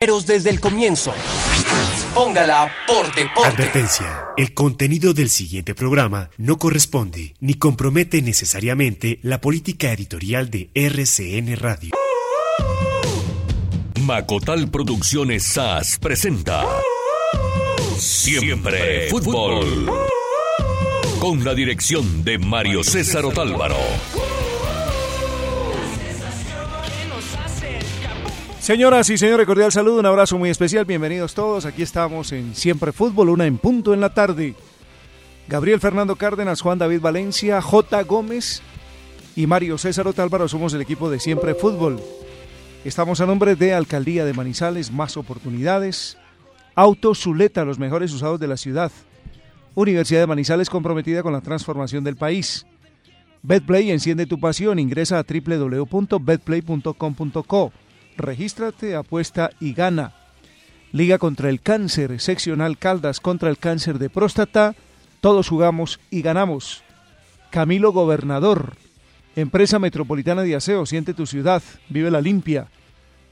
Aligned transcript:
desde 0.00 0.48
el 0.48 0.60
comienzo. 0.60 1.12
Póngala 2.14 2.72
por 2.86 3.14
deporte. 3.14 3.50
Advertencia. 3.50 4.28
El 4.38 4.54
contenido 4.54 5.12
del 5.12 5.28
siguiente 5.28 5.74
programa 5.74 6.30
no 6.38 6.56
corresponde 6.56 7.34
ni 7.38 7.52
compromete 7.52 8.22
necesariamente 8.22 9.18
la 9.20 9.42
política 9.42 9.92
editorial 9.92 10.48
de 10.48 10.70
RCN 10.72 11.54
Radio. 11.58 11.90
Macotal 14.00 14.70
Producciones 14.70 15.42
SAS 15.42 15.98
presenta 15.98 16.64
Siempre 17.98 19.10
Fútbol. 19.10 19.90
Con 21.18 21.44
la 21.44 21.54
dirección 21.54 22.24
de 22.24 22.38
Mario 22.38 22.82
César 22.84 23.26
Otálvaro. 23.26 23.76
Señoras 28.60 29.08
y 29.08 29.16
señores, 29.16 29.46
cordial 29.46 29.72
saludo, 29.72 30.00
un 30.00 30.06
abrazo 30.06 30.36
muy 30.36 30.50
especial, 30.50 30.84
bienvenidos 30.84 31.32
todos. 31.32 31.64
Aquí 31.64 31.80
estamos 31.80 32.30
en 32.32 32.54
Siempre 32.54 32.92
Fútbol, 32.92 33.30
una 33.30 33.46
en 33.46 33.56
punto 33.56 33.94
en 33.94 34.02
la 34.02 34.12
tarde. 34.12 34.54
Gabriel 35.48 35.80
Fernando 35.80 36.14
Cárdenas, 36.14 36.60
Juan 36.60 36.78
David 36.78 37.00
Valencia, 37.00 37.62
J. 37.62 38.02
Gómez 38.02 38.60
y 39.34 39.46
Mario 39.46 39.78
César 39.78 40.06
Otálvaro 40.06 40.46
somos 40.46 40.74
el 40.74 40.82
equipo 40.82 41.08
de 41.08 41.20
Siempre 41.20 41.54
Fútbol. 41.54 42.02
Estamos 42.84 43.22
a 43.22 43.26
nombre 43.26 43.56
de 43.56 43.72
Alcaldía 43.72 44.26
de 44.26 44.34
Manizales, 44.34 44.92
más 44.92 45.16
oportunidades. 45.16 46.18
Auto 46.74 47.14
Zuleta, 47.14 47.64
los 47.64 47.78
mejores 47.78 48.12
usados 48.12 48.38
de 48.38 48.48
la 48.48 48.58
ciudad. 48.58 48.92
Universidad 49.74 50.20
de 50.20 50.26
Manizales 50.26 50.68
comprometida 50.68 51.22
con 51.22 51.32
la 51.32 51.40
transformación 51.40 52.04
del 52.04 52.16
país. 52.16 52.66
Betplay 53.42 53.90
enciende 53.90 54.26
tu 54.26 54.38
pasión, 54.38 54.78
ingresa 54.78 55.18
a 55.18 55.24
www.betplay.com.co 55.24 57.72
regístrate, 58.16 58.94
apuesta 58.94 59.50
y 59.60 59.72
gana. 59.72 60.12
Liga 60.92 61.18
contra 61.18 61.48
el 61.48 61.60
cáncer, 61.60 62.20
seccional 62.20 62.78
Caldas 62.78 63.20
contra 63.20 63.48
el 63.48 63.58
cáncer 63.58 63.98
de 63.98 64.10
próstata, 64.10 64.74
todos 65.20 65.48
jugamos 65.48 66.00
y 66.10 66.22
ganamos. 66.22 66.82
Camilo 67.50 67.92
Gobernador, 67.92 68.74
empresa 69.36 69.78
metropolitana 69.78 70.42
de 70.42 70.56
aseo, 70.56 70.86
siente 70.86 71.14
tu 71.14 71.26
ciudad, 71.26 71.62
vive 71.88 72.10
la 72.10 72.20
limpia. 72.20 72.68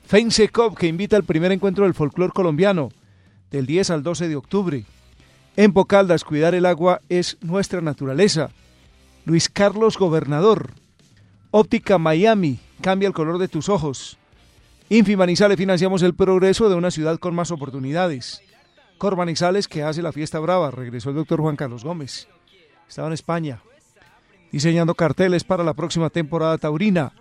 Feinse 0.06 0.48
Cop, 0.48 0.76
que 0.76 0.86
invita 0.86 1.16
al 1.16 1.24
primer 1.24 1.52
encuentro 1.52 1.84
del 1.84 1.94
folclor 1.94 2.32
colombiano, 2.32 2.90
del 3.50 3.66
10 3.66 3.90
al 3.90 4.02
12 4.02 4.28
de 4.28 4.36
octubre. 4.36 4.84
En 5.56 5.72
Pocaldas, 5.72 6.24
cuidar 6.24 6.54
el 6.54 6.66
agua 6.66 7.00
es 7.08 7.36
nuestra 7.40 7.80
naturaleza. 7.80 8.50
Luis 9.24 9.48
Carlos 9.48 9.98
Gobernador. 9.98 10.70
Óptica 11.50 11.98
Miami, 11.98 12.58
cambia 12.80 13.08
el 13.08 13.14
color 13.14 13.38
de 13.38 13.48
tus 13.48 13.68
ojos. 13.68 14.17
Infimanizales 14.90 15.58
financiamos 15.58 16.02
el 16.02 16.14
progreso 16.14 16.70
de 16.70 16.74
una 16.74 16.90
ciudad 16.90 17.18
con 17.18 17.34
más 17.34 17.50
oportunidades. 17.50 18.40
Cormanizales 18.96 19.68
que 19.68 19.82
hace 19.82 20.00
la 20.00 20.12
fiesta 20.12 20.38
brava, 20.38 20.70
regresó 20.70 21.10
el 21.10 21.16
doctor 21.16 21.40
Juan 21.40 21.56
Carlos 21.56 21.84
Gómez. 21.84 22.26
Estaba 22.88 23.08
en 23.08 23.14
España 23.14 23.60
diseñando 24.50 24.94
carteles 24.94 25.44
para 25.44 25.62
la 25.62 25.74
próxima 25.74 26.08
temporada 26.08 26.56
taurina. 26.56 27.12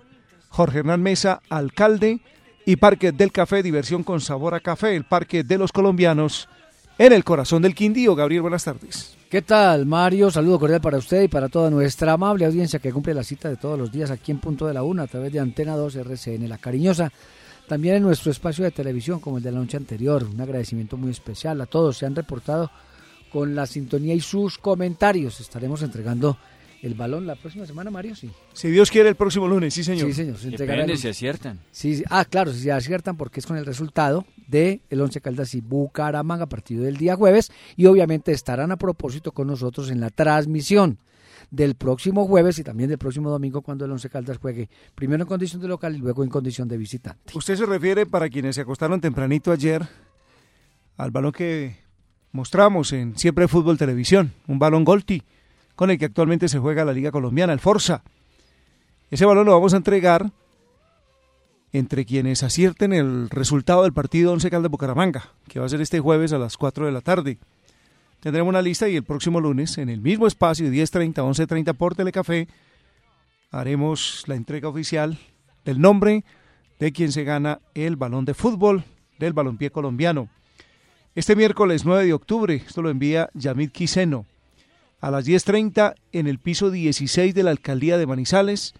Jorge 0.47 0.79
Hernán 0.79 1.01
Mesa, 1.01 1.41
alcalde, 1.49 2.21
y 2.65 2.77
Parque 2.77 3.11
del 3.11 3.31
Café, 3.31 3.63
diversión 3.63 4.03
con 4.03 4.21
sabor 4.21 4.53
a 4.53 4.59
café, 4.59 4.95
el 4.95 5.03
Parque 5.03 5.43
de 5.43 5.57
los 5.57 5.71
Colombianos, 5.71 6.49
en 6.97 7.13
el 7.13 7.23
corazón 7.23 7.61
del 7.61 7.75
Quindío. 7.75 8.15
Gabriel, 8.15 8.41
buenas 8.41 8.63
tardes. 8.63 9.15
¿Qué 9.29 9.41
tal, 9.41 9.85
Mario? 9.85 10.31
Saludo 10.31 10.59
cordial 10.59 10.81
para 10.81 10.97
usted 10.97 11.23
y 11.23 11.27
para 11.27 11.49
toda 11.49 11.69
nuestra 11.69 12.13
amable 12.13 12.45
audiencia 12.45 12.79
que 12.79 12.91
cumple 12.91 13.13
la 13.13 13.23
cita 13.23 13.49
de 13.49 13.57
todos 13.57 13.77
los 13.77 13.91
días 13.91 14.09
aquí 14.09 14.31
en 14.31 14.39
Punto 14.39 14.67
de 14.67 14.73
la 14.73 14.83
Una 14.83 15.03
a 15.03 15.07
través 15.07 15.31
de 15.33 15.39
Antena 15.39 15.75
2 15.75 15.95
RCN, 15.97 16.47
la 16.47 16.57
cariñosa 16.57 17.11
también 17.67 17.95
en 17.95 18.03
nuestro 18.03 18.31
espacio 18.31 18.63
de 18.63 18.71
televisión, 18.71 19.19
como 19.19 19.37
el 19.37 19.43
de 19.43 19.51
la 19.51 19.59
noche 19.59 19.77
anterior, 19.77 20.23
un 20.23 20.39
agradecimiento 20.39 20.97
muy 20.97 21.11
especial 21.11 21.59
a 21.61 21.65
todos. 21.65 21.97
Se 21.97 22.05
han 22.05 22.15
reportado 22.15 22.71
con 23.31 23.55
la 23.55 23.65
sintonía 23.65 24.13
y 24.13 24.21
sus 24.21 24.57
comentarios. 24.57 25.39
Estaremos 25.39 25.81
entregando 25.81 26.37
el 26.81 26.93
balón 26.93 27.27
la 27.27 27.35
próxima 27.35 27.65
semana, 27.65 27.91
Mario, 27.91 28.15
sí. 28.15 28.29
Si 28.53 28.69
Dios 28.69 28.89
quiere, 28.91 29.09
el 29.09 29.15
próximo 29.15 29.47
lunes, 29.47 29.73
sí, 29.73 29.83
señor. 29.83 30.07
Sí, 30.07 30.13
señor. 30.13 30.37
Se 30.37 30.49
Depende 30.49 30.95
si 30.95 31.07
aciertan. 31.07 31.59
Sí, 31.71 32.03
ah, 32.09 32.23
claro, 32.23 32.53
si 32.53 32.59
se 32.59 32.71
aciertan 32.71 33.17
porque 33.17 33.39
es 33.39 33.45
con 33.45 33.57
el 33.57 33.65
resultado 33.65 34.25
de 34.47 34.81
el 34.89 35.01
Once 35.01 35.19
Caldas 35.19 35.53
y 35.53 35.61
Bucaramanga 35.61 36.45
a 36.45 36.49
partir 36.49 36.79
del 36.79 36.97
día 36.97 37.15
jueves 37.15 37.51
y 37.75 37.87
obviamente 37.87 38.31
estarán 38.31 38.71
a 38.71 38.77
propósito 38.77 39.31
con 39.31 39.47
nosotros 39.47 39.89
en 39.89 39.99
la 39.99 40.09
transmisión 40.09 40.99
del 41.51 41.75
próximo 41.75 42.25
jueves 42.25 42.59
y 42.59 42.63
también 42.63 42.89
del 42.89 42.97
próximo 42.97 43.29
domingo 43.29 43.61
cuando 43.61 43.85
el 43.85 43.91
Once 43.91 44.09
Caldas 44.09 44.37
juegue 44.37 44.69
primero 44.95 45.23
en 45.23 45.27
condición 45.27 45.61
de 45.61 45.67
local 45.67 45.95
y 45.95 45.99
luego 45.99 46.23
en 46.23 46.29
condición 46.29 46.67
de 46.67 46.77
visitante. 46.77 47.33
Usted 47.35 47.55
se 47.55 47.65
refiere, 47.65 48.05
para 48.05 48.29
quienes 48.29 48.55
se 48.55 48.61
acostaron 48.61 49.01
tempranito 49.01 49.51
ayer, 49.51 49.87
al 50.97 51.11
balón 51.11 51.31
que 51.31 51.77
mostramos 52.31 52.93
en 52.93 53.17
Siempre 53.17 53.47
Fútbol 53.47 53.77
Televisión, 53.77 54.33
un 54.47 54.59
balón 54.59 54.83
Golti, 54.83 55.23
con 55.75 55.91
el 55.91 55.97
que 55.97 56.05
actualmente 56.05 56.49
se 56.49 56.59
juega 56.59 56.85
la 56.85 56.93
Liga 56.93 57.11
Colombiana, 57.11 57.53
el 57.53 57.59
Forza. 57.59 58.03
Ese 59.09 59.25
balón 59.25 59.45
lo 59.45 59.53
vamos 59.53 59.73
a 59.73 59.77
entregar 59.77 60.31
entre 61.71 62.05
quienes 62.05 62.43
acierten 62.43 62.93
el 62.93 63.29
resultado 63.29 63.83
del 63.83 63.93
partido 63.93 64.33
Once 64.33 64.49
Caldas 64.49 64.71
Bucaramanga, 64.71 65.33
que 65.47 65.59
va 65.59 65.65
a 65.65 65.69
ser 65.69 65.81
este 65.81 65.99
jueves 65.99 66.33
a 66.33 66.39
las 66.39 66.57
4 66.57 66.85
de 66.85 66.91
la 66.91 67.01
tarde. 67.01 67.37
Tendremos 68.19 68.49
una 68.49 68.61
lista 68.61 68.89
y 68.89 68.95
el 68.95 69.03
próximo 69.03 69.39
lunes, 69.39 69.77
en 69.77 69.89
el 69.89 70.01
mismo 70.01 70.25
espacio, 70.25 70.67
10.30, 70.67 71.13
11.30 71.15 71.75
por 71.75 71.95
Telecafé, 71.95 72.47
haremos 73.51 74.23
la 74.27 74.35
entrega 74.35 74.69
oficial 74.69 75.17
del 75.63 75.79
nombre 75.79 76.25
de 76.79 76.91
quien 76.91 77.11
se 77.11 77.23
gana 77.23 77.59
el 77.75 77.95
balón 77.95 78.25
de 78.25 78.33
fútbol 78.33 78.83
del 79.19 79.33
balompié 79.33 79.69
colombiano. 79.69 80.29
Este 81.13 81.35
miércoles 81.35 81.85
9 81.85 82.05
de 82.05 82.13
octubre, 82.13 82.55
esto 82.55 82.81
lo 82.81 82.89
envía 82.89 83.29
Yamid 83.33 83.71
Quiseno, 83.71 84.25
a 84.99 85.11
las 85.11 85.27
10.30 85.27 85.93
en 86.11 86.27
el 86.27 86.39
piso 86.39 86.71
16 86.71 87.35
de 87.35 87.43
la 87.43 87.51
Alcaldía 87.51 87.99
de 87.99 88.07
Manizales, 88.07 88.73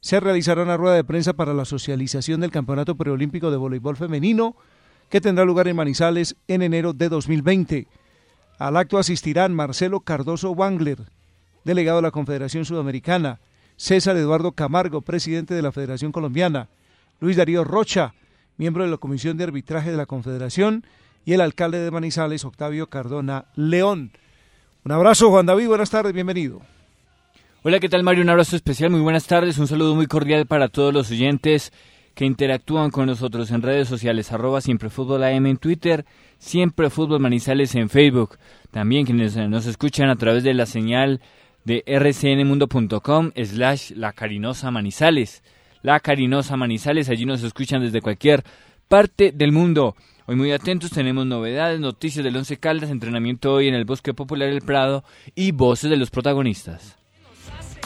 se 0.00 0.20
realizará 0.20 0.62
una 0.62 0.76
rueda 0.76 0.94
de 0.94 1.04
prensa 1.04 1.32
para 1.32 1.54
la 1.54 1.64
socialización 1.64 2.42
del 2.42 2.50
Campeonato 2.50 2.96
Preolímpico 2.96 3.50
de 3.50 3.56
Voleibol 3.56 3.96
Femenino, 3.96 4.56
que 5.08 5.22
tendrá 5.22 5.46
lugar 5.46 5.68
en 5.68 5.76
Manizales 5.76 6.36
en 6.48 6.60
enero 6.60 6.92
de 6.92 7.08
2020. 7.08 7.86
Al 8.58 8.76
acto 8.76 8.98
asistirán 8.98 9.54
Marcelo 9.54 10.00
Cardoso 10.00 10.52
Wangler, 10.52 10.98
delegado 11.64 11.98
de 11.98 12.02
la 12.02 12.10
Confederación 12.10 12.64
Sudamericana, 12.64 13.40
César 13.76 14.16
Eduardo 14.16 14.52
Camargo, 14.52 15.00
presidente 15.00 15.54
de 15.54 15.62
la 15.62 15.72
Federación 15.72 16.12
Colombiana, 16.12 16.68
Luis 17.20 17.36
Darío 17.36 17.64
Rocha, 17.64 18.14
miembro 18.56 18.84
de 18.84 18.90
la 18.90 18.98
Comisión 18.98 19.36
de 19.36 19.44
Arbitraje 19.44 19.90
de 19.90 19.96
la 19.96 20.06
Confederación, 20.06 20.84
y 21.24 21.32
el 21.32 21.40
alcalde 21.40 21.78
de 21.78 21.90
Manizales, 21.90 22.44
Octavio 22.44 22.88
Cardona 22.88 23.46
León. 23.56 24.12
Un 24.84 24.92
abrazo, 24.92 25.30
Juan 25.30 25.46
David, 25.46 25.68
buenas 25.68 25.90
tardes, 25.90 26.12
bienvenido. 26.12 26.60
Hola, 27.62 27.80
¿qué 27.80 27.88
tal 27.88 28.02
Mario? 28.02 28.22
Un 28.22 28.28
abrazo 28.28 28.56
especial, 28.56 28.90
muy 28.90 29.00
buenas 29.00 29.26
tardes, 29.26 29.58
un 29.58 29.66
saludo 29.66 29.94
muy 29.94 30.06
cordial 30.06 30.46
para 30.46 30.68
todos 30.68 30.92
los 30.92 31.10
oyentes 31.10 31.72
que 32.14 32.24
interactúan 32.24 32.90
con 32.90 33.06
nosotros 33.06 33.50
en 33.50 33.62
redes 33.62 33.88
sociales, 33.88 34.32
arroba 34.32 34.60
siempre 34.60 34.90
fútbol 34.90 35.24
en 35.24 35.56
Twitter, 35.56 36.04
siempre 36.38 36.90
fútbol 36.90 37.20
manizales 37.20 37.74
en 37.74 37.88
Facebook. 37.88 38.38
También 38.70 39.04
quienes 39.04 39.36
nos 39.36 39.66
escuchan 39.66 40.08
a 40.08 40.16
través 40.16 40.44
de 40.44 40.54
la 40.54 40.66
señal 40.66 41.20
de 41.64 41.82
rcnmundo.com 41.86 43.32
slash 43.36 43.92
la 43.92 44.12
carinosa 44.12 44.70
manizales. 44.70 45.42
La 45.82 46.00
carinosa 46.00 46.56
manizales, 46.56 47.08
allí 47.08 47.26
nos 47.26 47.42
escuchan 47.42 47.82
desde 47.82 48.00
cualquier 48.00 48.44
parte 48.88 49.32
del 49.32 49.52
mundo. 49.52 49.96
Hoy 50.26 50.36
muy 50.36 50.52
atentos, 50.52 50.90
tenemos 50.90 51.26
novedades, 51.26 51.80
noticias 51.80 52.24
del 52.24 52.36
Once 52.36 52.56
Caldas, 52.56 52.90
entrenamiento 52.90 53.52
hoy 53.52 53.68
en 53.68 53.74
el 53.74 53.84
Bosque 53.84 54.14
Popular 54.14 54.48
del 54.48 54.62
Prado 54.62 55.04
y 55.34 55.52
voces 55.52 55.90
de 55.90 55.96
los 55.96 56.10
protagonistas. 56.10 57.03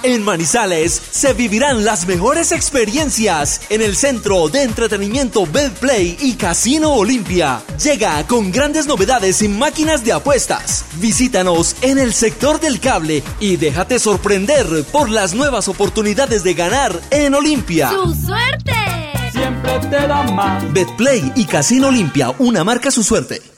En 0.02 0.22
Manizales 0.22 1.02
se 1.10 1.32
vivirán 1.32 1.84
las 1.84 2.06
mejores 2.06 2.52
experiencias 2.52 3.60
en 3.68 3.82
el 3.82 3.96
centro 3.96 4.48
de 4.48 4.62
entretenimiento 4.62 5.44
Play 5.80 6.16
y 6.20 6.34
Casino 6.34 6.92
Olimpia. 6.92 7.62
Llega 7.82 8.24
con 8.26 8.52
grandes 8.52 8.86
novedades 8.86 9.42
y 9.42 9.48
máquinas 9.48 10.04
de 10.04 10.12
apuestas. 10.12 10.84
Visítanos 10.96 11.76
en 11.82 11.98
el 11.98 12.12
sector 12.12 12.60
del 12.60 12.78
cable 12.80 13.22
y 13.40 13.56
déjate 13.56 13.98
sorprender 13.98 14.84
por 14.92 15.10
las 15.10 15.34
nuevas 15.34 15.68
oportunidades 15.68 16.44
de 16.44 16.54
ganar 16.54 16.98
en 17.10 17.34
Olimpia. 17.34 17.90
¡Su 17.90 18.14
suerte! 18.14 18.72
Siempre 19.32 19.78
te 19.80 20.06
da 20.06 20.22
más. 20.32 20.72
Betplay 20.72 21.32
y 21.34 21.44
Casino 21.44 21.88
Olimpia, 21.88 22.32
una 22.38 22.62
marca 22.62 22.90
su 22.90 23.02
suerte. 23.02 23.57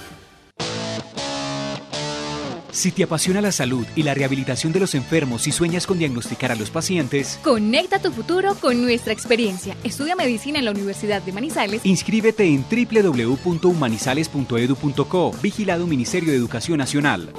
Si 2.71 2.91
te 2.91 3.03
apasiona 3.03 3.41
la 3.41 3.51
salud 3.51 3.85
y 3.95 4.03
la 4.03 4.13
rehabilitación 4.13 4.71
de 4.71 4.79
los 4.79 4.95
enfermos 4.95 5.45
y 5.45 5.51
sueñas 5.51 5.85
con 5.85 5.99
diagnosticar 5.99 6.53
a 6.53 6.55
los 6.55 6.69
pacientes, 6.69 7.37
conecta 7.43 7.99
tu 7.99 8.13
futuro 8.13 8.55
con 8.55 8.81
nuestra 8.81 9.11
experiencia. 9.11 9.75
Estudia 9.83 10.15
medicina 10.15 10.59
en 10.59 10.65
la 10.65 10.71
Universidad 10.71 11.21
de 11.21 11.33
Manizales. 11.33 11.85
Inscríbete 11.85 12.45
en 12.45 12.63
www.humanizales.edu.co. 12.63 15.31
Vigilado 15.41 15.85
Ministerio 15.85 16.31
de 16.31 16.37
Educación 16.37 16.77
Nacional. 16.77 17.33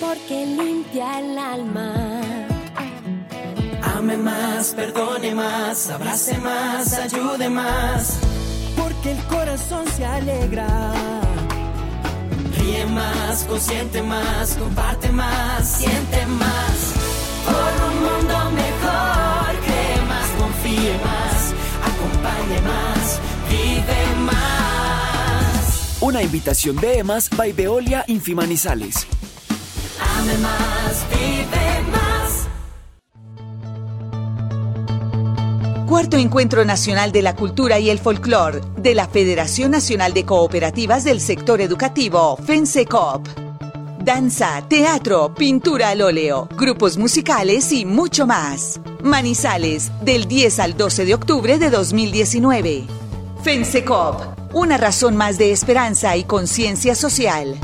Porque 0.00 0.46
limpia 0.46 1.20
el 1.20 1.38
alma. 1.38 2.22
Ame 3.82 4.16
más, 4.16 4.74
perdone 4.74 5.32
más, 5.32 5.90
abrace 5.90 6.36
más, 6.38 6.92
ayude 6.94 7.48
más. 7.48 8.18
Porque 8.76 9.12
el 9.12 9.18
corazón 9.24 9.84
se 9.96 10.04
alegra 10.04 11.22
Ríe 12.66 12.84
más, 12.86 13.44
consiente 13.44 14.02
más, 14.02 14.56
comparte 14.56 15.08
más, 15.10 15.68
siente 15.78 16.26
más. 16.26 16.94
Por 17.44 17.72
un 17.88 17.94
mundo 18.02 18.50
mejor, 18.50 19.54
cree 19.64 20.02
más, 20.08 20.28
confíe 20.36 20.98
más, 20.98 21.54
acompañe 21.84 22.60
más, 22.62 23.20
vive 23.48 24.16
más. 24.24 25.96
Una 26.00 26.22
invitación 26.22 26.74
de 26.76 26.98
EMAS 26.98 27.30
by 27.36 27.52
Veolia 27.52 28.04
Infimanizales. 28.08 29.06
Ame 30.18 30.36
más, 30.38 31.06
vive 31.10 31.65
Cuarto 35.86 36.16
Encuentro 36.16 36.64
Nacional 36.64 37.12
de 37.12 37.22
la 37.22 37.36
Cultura 37.36 37.78
y 37.78 37.90
el 37.90 38.00
Folclor 38.00 38.60
de 38.74 38.92
la 38.92 39.06
Federación 39.06 39.70
Nacional 39.70 40.12
de 40.14 40.24
Cooperativas 40.24 41.04
del 41.04 41.20
Sector 41.20 41.60
Educativo, 41.60 42.36
FENSECOP. 42.44 43.28
Danza, 44.02 44.64
teatro, 44.68 45.32
pintura 45.32 45.90
al 45.90 46.02
óleo, 46.02 46.48
grupos 46.56 46.98
musicales 46.98 47.70
y 47.70 47.84
mucho 47.84 48.26
más. 48.26 48.80
Manizales, 49.04 49.92
del 50.02 50.26
10 50.26 50.58
al 50.58 50.76
12 50.76 51.04
de 51.04 51.14
octubre 51.14 51.56
de 51.56 51.70
2019. 51.70 52.84
FENSECOP, 53.44 54.54
una 54.54 54.78
razón 54.78 55.16
más 55.16 55.38
de 55.38 55.52
esperanza 55.52 56.16
y 56.16 56.24
conciencia 56.24 56.96
social. 56.96 57.56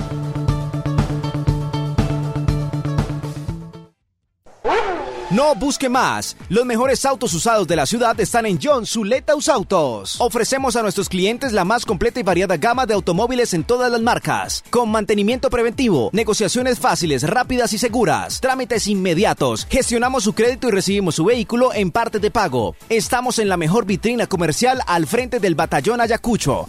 No 5.32 5.54
busque 5.54 5.88
más. 5.88 6.36
Los 6.50 6.66
mejores 6.66 7.06
autos 7.06 7.32
usados 7.32 7.66
de 7.66 7.74
la 7.74 7.86
ciudad 7.86 8.20
están 8.20 8.44
en 8.44 8.58
John 8.62 8.84
Zuletaus 8.84 9.48
Autos. 9.48 10.20
Ofrecemos 10.20 10.76
a 10.76 10.82
nuestros 10.82 11.08
clientes 11.08 11.54
la 11.54 11.64
más 11.64 11.86
completa 11.86 12.20
y 12.20 12.22
variada 12.22 12.58
gama 12.58 12.84
de 12.84 12.92
automóviles 12.92 13.54
en 13.54 13.64
todas 13.64 13.90
las 13.90 14.02
marcas, 14.02 14.62
con 14.68 14.90
mantenimiento 14.90 15.48
preventivo, 15.48 16.10
negociaciones 16.12 16.78
fáciles, 16.78 17.22
rápidas 17.22 17.72
y 17.72 17.78
seguras, 17.78 18.42
trámites 18.42 18.86
inmediatos. 18.86 19.66
Gestionamos 19.70 20.24
su 20.24 20.34
crédito 20.34 20.68
y 20.68 20.72
recibimos 20.72 21.14
su 21.14 21.24
vehículo 21.24 21.72
en 21.72 21.92
parte 21.92 22.18
de 22.18 22.30
pago. 22.30 22.76
Estamos 22.90 23.38
en 23.38 23.48
la 23.48 23.56
mejor 23.56 23.86
vitrina 23.86 24.26
comercial 24.26 24.82
al 24.86 25.06
frente 25.06 25.40
del 25.40 25.54
batallón 25.54 26.02
Ayacucho. 26.02 26.68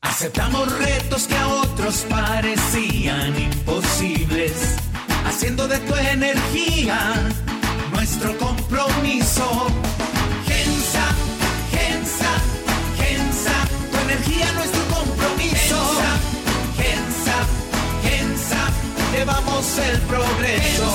Aceptamos 0.00 0.76
retos 0.78 1.28
que 1.28 1.36
a 1.36 1.46
otros 1.46 2.06
parecían 2.08 3.40
imposibles 3.40 4.85
haciendo 5.36 5.68
de 5.68 5.78
tu 5.80 5.94
energía 5.94 6.98
nuestro 7.92 8.38
compromiso. 8.38 9.66
Gensa, 10.46 11.04
Gensa, 11.70 12.32
Gensa, 12.96 13.52
tu 13.90 13.98
energía 14.08 14.50
nuestro 14.54 14.82
compromiso. 14.96 15.76
Gensa, 15.76 16.08
Gensa, 16.80 17.36
Gensa, 18.02 18.62
llevamos 19.12 19.78
el 19.78 20.00
progreso. 20.12 20.88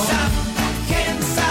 Gensa, 0.90 1.48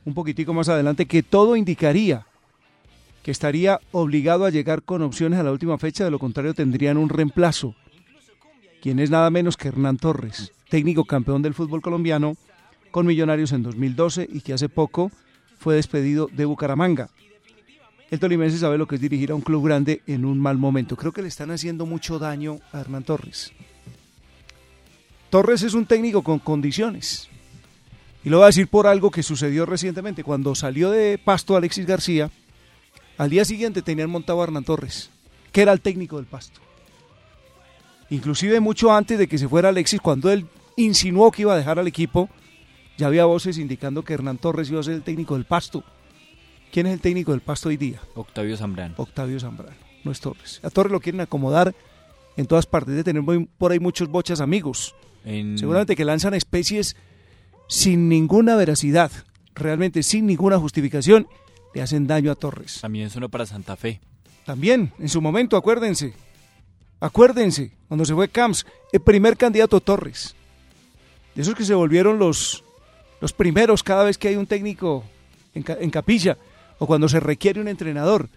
un 0.05 0.13
poquitico 0.13 0.53
más 0.53 0.69
adelante 0.69 1.05
que 1.07 1.23
todo 1.23 1.57
indicaría 1.57 2.25
que 3.21 3.31
estaría 3.31 3.81
obligado 3.91 4.45
a 4.45 4.49
llegar 4.49 4.83
con 4.83 5.01
opciones 5.01 5.39
a 5.39 5.43
la 5.43 5.51
última 5.51 5.77
fecha, 5.77 6.05
de 6.05 6.11
lo 6.11 6.19
contrario 6.19 6.53
tendrían 6.53 6.97
un 6.97 7.09
reemplazo, 7.09 7.75
quien 8.81 8.99
es 8.99 9.09
nada 9.09 9.29
menos 9.29 9.57
que 9.57 9.69
Hernán 9.69 9.97
Torres, 9.97 10.53
técnico 10.69 11.03
campeón 11.03 11.41
del 11.41 11.53
fútbol 11.53 11.81
colombiano 11.81 12.35
con 12.91 13.05
Millonarios 13.05 13.51
en 13.51 13.63
2012 13.63 14.27
y 14.31 14.41
que 14.41 14.53
hace 14.53 14.69
poco 14.69 15.11
fue 15.57 15.75
despedido 15.75 16.29
de 16.31 16.45
Bucaramanga. 16.45 17.09
El 18.13 18.19
tolimense 18.19 18.59
sabe 18.59 18.77
lo 18.77 18.87
que 18.87 18.93
es 18.93 19.01
dirigir 19.01 19.31
a 19.31 19.33
un 19.33 19.41
club 19.41 19.65
grande 19.65 20.03
en 20.05 20.23
un 20.23 20.39
mal 20.39 20.59
momento. 20.59 20.95
Creo 20.95 21.11
que 21.11 21.23
le 21.23 21.29
están 21.29 21.49
haciendo 21.49 21.87
mucho 21.87 22.19
daño 22.19 22.59
a 22.71 22.81
Hernán 22.81 23.03
Torres. 23.03 23.51
Torres 25.31 25.63
es 25.63 25.73
un 25.73 25.87
técnico 25.87 26.21
con 26.21 26.37
condiciones. 26.37 27.27
Y 28.23 28.29
lo 28.29 28.37
voy 28.37 28.43
a 28.43 28.47
decir 28.49 28.67
por 28.67 28.85
algo 28.85 29.09
que 29.09 29.23
sucedió 29.23 29.65
recientemente. 29.65 30.23
Cuando 30.23 30.53
salió 30.53 30.91
de 30.91 31.17
Pasto 31.17 31.55
Alexis 31.55 31.87
García, 31.87 32.29
al 33.17 33.31
día 33.31 33.45
siguiente 33.45 33.81
tenían 33.81 34.11
montado 34.11 34.41
a 34.41 34.43
Hernán 34.43 34.63
Torres, 34.63 35.09
que 35.51 35.63
era 35.63 35.73
el 35.73 35.81
técnico 35.81 36.17
del 36.17 36.27
Pasto. 36.27 36.61
Inclusive 38.11 38.59
mucho 38.59 38.93
antes 38.93 39.17
de 39.17 39.27
que 39.27 39.39
se 39.39 39.49
fuera 39.49 39.69
Alexis, 39.69 39.99
cuando 39.99 40.31
él 40.31 40.45
insinuó 40.75 41.31
que 41.31 41.41
iba 41.41 41.55
a 41.55 41.57
dejar 41.57 41.79
al 41.79 41.87
equipo, 41.87 42.29
ya 42.95 43.07
había 43.07 43.25
voces 43.25 43.57
indicando 43.57 44.03
que 44.03 44.13
Hernán 44.13 44.37
Torres 44.37 44.69
iba 44.69 44.81
a 44.81 44.83
ser 44.83 44.93
el 44.93 45.01
técnico 45.01 45.33
del 45.33 45.45
Pasto. 45.45 45.83
¿Quién 46.73 46.87
es 46.87 46.93
el 46.93 46.99
técnico 47.01 47.31
del 47.31 47.41
Pasto 47.41 47.69
hoy 47.69 47.77
día? 47.77 48.01
Octavio 48.15 48.57
Zambrano. 48.57 48.95
Octavio 48.97 49.39
Zambrano, 49.39 49.75
no 50.03 50.11
es 50.11 50.19
Torres. 50.19 50.59
A 50.63 50.71
Torres 50.71 50.91
lo 50.91 50.99
quieren 50.99 51.21
acomodar 51.21 51.75
en 52.35 52.47
todas 52.47 52.65
partes, 52.65 52.95
de 52.95 53.03
tener 53.03 53.21
muy- 53.21 53.45
por 53.45 53.71
ahí 53.71 53.79
muchos 53.79 54.07
bochas 54.09 54.41
amigos. 54.41 54.95
En- 55.23 55.57
Seguramente 55.59 55.95
que 55.95 56.03
lanzan 56.03 56.33
especies 56.33 56.95
sin 57.69 58.09
ninguna 58.09 58.55
veracidad, 58.55 59.11
realmente 59.53 60.01
sin 60.01 60.25
ninguna 60.25 60.57
justificación, 60.57 61.27
le 61.75 61.83
hacen 61.83 62.07
daño 62.07 62.31
a 62.31 62.35
Torres. 62.35 62.79
También 62.81 63.11
sonó 63.11 63.29
para 63.29 63.45
Santa 63.45 63.75
Fe. 63.75 64.01
También, 64.43 64.91
en 64.97 65.09
su 65.09 65.21
momento, 65.21 65.55
acuérdense. 65.57 66.13
Acuérdense, 66.99 67.71
cuando 67.87 68.03
se 68.03 68.15
fue 68.15 68.29
Camps, 68.29 68.65
el 68.91 69.01
primer 69.01 69.37
candidato 69.37 69.79
Torres. 69.79 70.35
De 71.35 71.43
esos 71.43 71.53
que 71.53 71.65
se 71.65 71.73
volvieron 71.75 72.17
los, 72.17 72.63
los 73.21 73.31
primeros 73.31 73.83
cada 73.83 74.03
vez 74.03 74.17
que 74.17 74.29
hay 74.29 74.35
un 74.37 74.47
técnico 74.47 75.03
en, 75.53 75.63
en 75.79 75.89
capilla 75.91 76.37
o 76.79 76.87
cuando 76.87 77.09
se 77.09 77.19
requiere 77.19 77.61
un 77.61 77.67
entrenador. 77.67 78.29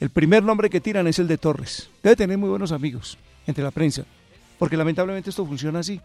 El 0.00 0.10
primer 0.10 0.42
nombre 0.42 0.70
que 0.70 0.80
tiran 0.80 1.06
es 1.06 1.18
el 1.18 1.28
de 1.28 1.38
Torres. 1.38 1.90
Debe 2.02 2.16
tener 2.16 2.38
muy 2.38 2.48
buenos 2.48 2.72
amigos 2.72 3.18
entre 3.46 3.64
la 3.64 3.70
prensa, 3.70 4.04
porque 4.58 4.76
lamentablemente 4.76 5.30
esto 5.30 5.44
funciona 5.44 5.80
así. 5.80 6.00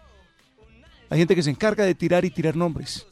Hay 1.10 1.20
gente 1.20 1.36
que 1.36 1.44
se 1.44 1.52
encarga 1.52 1.86
de 1.86 1.94
tirar 1.94 2.26
y 2.26 2.32
tirar 2.32 2.56
nombres. 2.56 3.06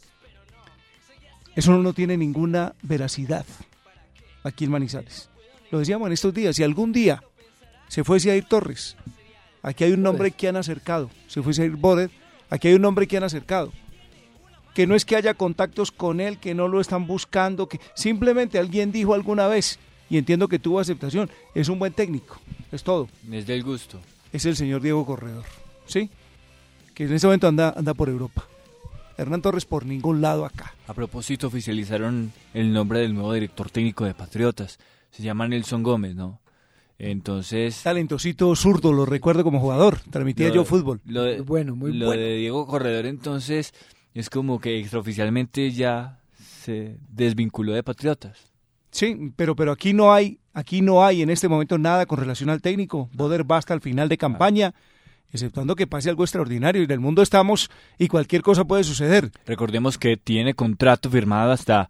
Eso 1.55 1.77
no 1.77 1.93
tiene 1.93 2.17
ninguna 2.17 2.74
veracidad 2.81 3.46
aquí 4.43 4.65
en 4.65 4.72
Manizales. 4.72 5.29
Lo 5.70 5.79
decíamos 5.79 6.08
en 6.08 6.13
estos 6.13 6.34
días, 6.34 6.55
si 6.55 6.63
algún 6.63 6.91
día 6.91 7.22
se 7.88 8.03
fuese 8.03 8.31
a 8.31 8.36
ir 8.36 8.46
Torres, 8.46 8.96
aquí 9.62 9.84
hay 9.84 9.91
un 9.91 10.01
nombre 10.01 10.31
que 10.31 10.48
han 10.48 10.55
acercado, 10.55 11.10
se 11.27 11.41
fuese 11.41 11.63
a 11.63 11.65
ir 11.65 11.75
Bodet, 11.75 12.12
aquí 12.50 12.70
hay 12.70 12.74
un 12.74 12.81
nombre 12.81 13.08
que 13.08 13.17
han 13.17 13.24
acercado. 13.24 13.72
Que 14.73 14.87
no 14.87 14.95
es 14.95 15.05
que 15.05 15.15
haya 15.15 15.33
contactos 15.33 15.91
con 15.91 16.21
él, 16.21 16.37
que 16.37 16.53
no 16.53 16.67
lo 16.67 16.79
están 16.79 17.07
buscando, 17.07 17.67
que 17.67 17.79
simplemente 17.93 18.57
alguien 18.57 18.91
dijo 18.91 19.13
alguna 19.13 19.47
vez, 19.47 19.79
y 20.09 20.17
entiendo 20.17 20.47
que 20.47 20.59
tuvo 20.59 20.79
aceptación, 20.79 21.29
es 21.53 21.67
un 21.69 21.79
buen 21.79 21.93
técnico, 21.93 22.39
es 22.71 22.83
todo. 22.83 23.09
Es 23.31 23.47
del 23.47 23.63
gusto. 23.63 23.99
Es 24.31 24.45
el 24.45 24.55
señor 24.55 24.81
Diego 24.81 25.05
Corredor, 25.05 25.43
¿sí? 25.85 26.09
Que 26.93 27.03
en 27.03 27.13
ese 27.13 27.27
momento 27.27 27.47
anda, 27.47 27.73
anda 27.75 27.93
por 27.93 28.07
Europa. 28.07 28.45
Hernán 29.17 29.41
Torres 29.41 29.65
por 29.65 29.85
ningún 29.85 30.21
lado 30.21 30.45
acá. 30.45 30.73
A 30.87 30.93
propósito, 30.93 31.47
oficializaron 31.47 32.31
el 32.53 32.73
nombre 32.73 32.99
del 32.99 33.13
nuevo 33.13 33.33
director 33.33 33.69
técnico 33.69 34.05
de 34.05 34.13
Patriotas. 34.13 34.79
Se 35.11 35.21
llama 35.21 35.47
Nelson 35.47 35.83
Gómez, 35.83 36.15
¿no? 36.15 36.39
Entonces. 36.97 37.81
Talentosito 37.83 38.55
zurdo, 38.55 38.93
lo 38.93 39.05
recuerdo 39.05 39.43
como 39.43 39.59
jugador. 39.59 39.99
Transmitía 40.09 40.49
yo 40.49 40.63
fútbol. 40.65 41.01
Lo 41.05 41.23
de, 41.23 41.41
bueno, 41.41 41.75
muy 41.75 41.93
lo 41.93 42.07
bueno. 42.07 42.21
de 42.21 42.35
Diego 42.35 42.67
Corredor, 42.67 43.05
entonces, 43.05 43.73
es 44.13 44.29
como 44.29 44.59
que 44.59 44.79
extraoficialmente 44.79 45.71
ya 45.71 46.19
se 46.37 46.97
desvinculó 47.09 47.73
de 47.73 47.83
Patriotas. 47.83 48.51
Sí, 48.91 49.31
pero, 49.35 49.55
pero 49.55 49.71
aquí 49.71 49.93
no 49.93 50.13
hay, 50.13 50.39
aquí 50.53 50.81
no 50.81 51.03
hay 51.03 51.21
en 51.21 51.29
este 51.29 51.47
momento 51.47 51.77
nada 51.77 52.05
con 52.05 52.19
relación 52.19 52.49
al 52.49 52.61
técnico. 52.61 53.09
Boder 53.13 53.43
basta 53.45 53.73
al 53.73 53.81
final 53.81 54.09
de 54.09 54.17
campaña, 54.17 54.73
exceptuando 55.31 55.75
que 55.75 55.87
pase 55.87 56.09
algo 56.09 56.23
extraordinario. 56.23 56.81
Y 56.81 56.85
en 56.85 56.91
el 56.91 56.99
mundo 56.99 57.21
estamos 57.21 57.71
y 57.97 58.09
cualquier 58.09 58.41
cosa 58.41 58.65
puede 58.65 58.83
suceder. 58.83 59.31
Recordemos 59.45 59.97
que 59.97 60.17
tiene 60.17 60.53
contrato 60.53 61.09
firmado 61.09 61.51
hasta 61.51 61.89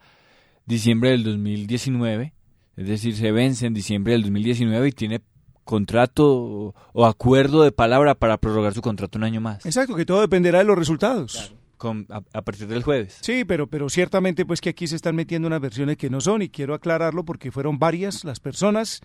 diciembre 0.66 1.10
del 1.10 1.24
2019, 1.24 2.34
es 2.78 2.88
decir, 2.88 3.16
se 3.16 3.32
vence 3.32 3.66
en 3.66 3.74
diciembre 3.74 4.14
del 4.14 4.22
2019 4.22 4.88
y 4.88 4.92
tiene 4.92 5.22
contrato 5.64 6.28
o, 6.28 6.76
o 6.94 7.06
acuerdo 7.06 7.64
de 7.64 7.72
palabra 7.72 8.14
para 8.16 8.38
prorrogar 8.38 8.74
su 8.74 8.82
contrato 8.82 9.18
un 9.18 9.24
año 9.24 9.42
más. 9.42 9.66
Exacto, 9.66 9.96
que 9.96 10.06
todo 10.06 10.22
dependerá 10.22 10.60
de 10.60 10.66
los 10.66 10.78
resultados. 10.78 11.34
Claro. 11.34 11.61
Con, 11.82 12.06
a, 12.12 12.22
a, 12.34 12.42
partir 12.44 12.68
del 12.68 12.84
jueves. 12.84 13.18
Sí, 13.22 13.44
pero, 13.44 13.66
pero 13.66 13.90
ciertamente 13.90 14.46
pues 14.46 14.62
que 14.62 14.70
aquí 14.70 14.86
se 14.86 14.96
están 14.96 15.16
metiendo 15.16 15.48
unas 15.48 15.62
versiones 15.62 15.98
que 15.98 16.12
no 16.12 16.22
son 16.22 16.44
y 16.44 16.50
quiero 16.50 16.76
aclararlo 16.76 17.26
porque 17.26 17.50
fueron 17.50 17.80
varias 17.80 18.24
las 18.24 18.40
personas 18.40 19.02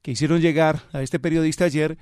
que 0.00 0.12
hicieron 0.12 0.40
llegar 0.40 0.84
a 0.94 1.02
este 1.02 1.18
periodista 1.18 1.66
ayer 1.66 1.98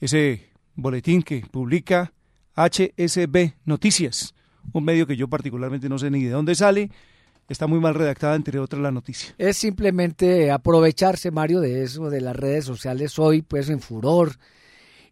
ese 0.00 0.50
boletín 0.74 1.22
que 1.22 1.44
publica 1.48 2.12
HSB 2.56 3.52
Noticias, 3.64 4.34
un 4.72 4.84
medio 4.84 5.06
que 5.06 5.16
yo 5.16 5.28
particularmente 5.28 5.88
no 5.88 6.00
sé 6.00 6.10
ni 6.10 6.24
de 6.24 6.30
dónde 6.30 6.56
sale, 6.56 6.90
está 7.48 7.68
muy 7.68 7.78
mal 7.78 7.94
redactada 7.94 8.34
entre 8.34 8.58
otras 8.58 8.82
la 8.82 8.90
noticia. 8.90 9.34
Es 9.38 9.56
simplemente 9.56 10.50
aprovecharse, 10.50 11.30
Mario, 11.30 11.60
de 11.60 11.84
eso, 11.84 12.10
de 12.10 12.20
las 12.20 12.34
redes 12.34 12.64
sociales 12.64 13.20
hoy 13.20 13.42
pues 13.42 13.68
en 13.68 13.80
furor 13.80 14.32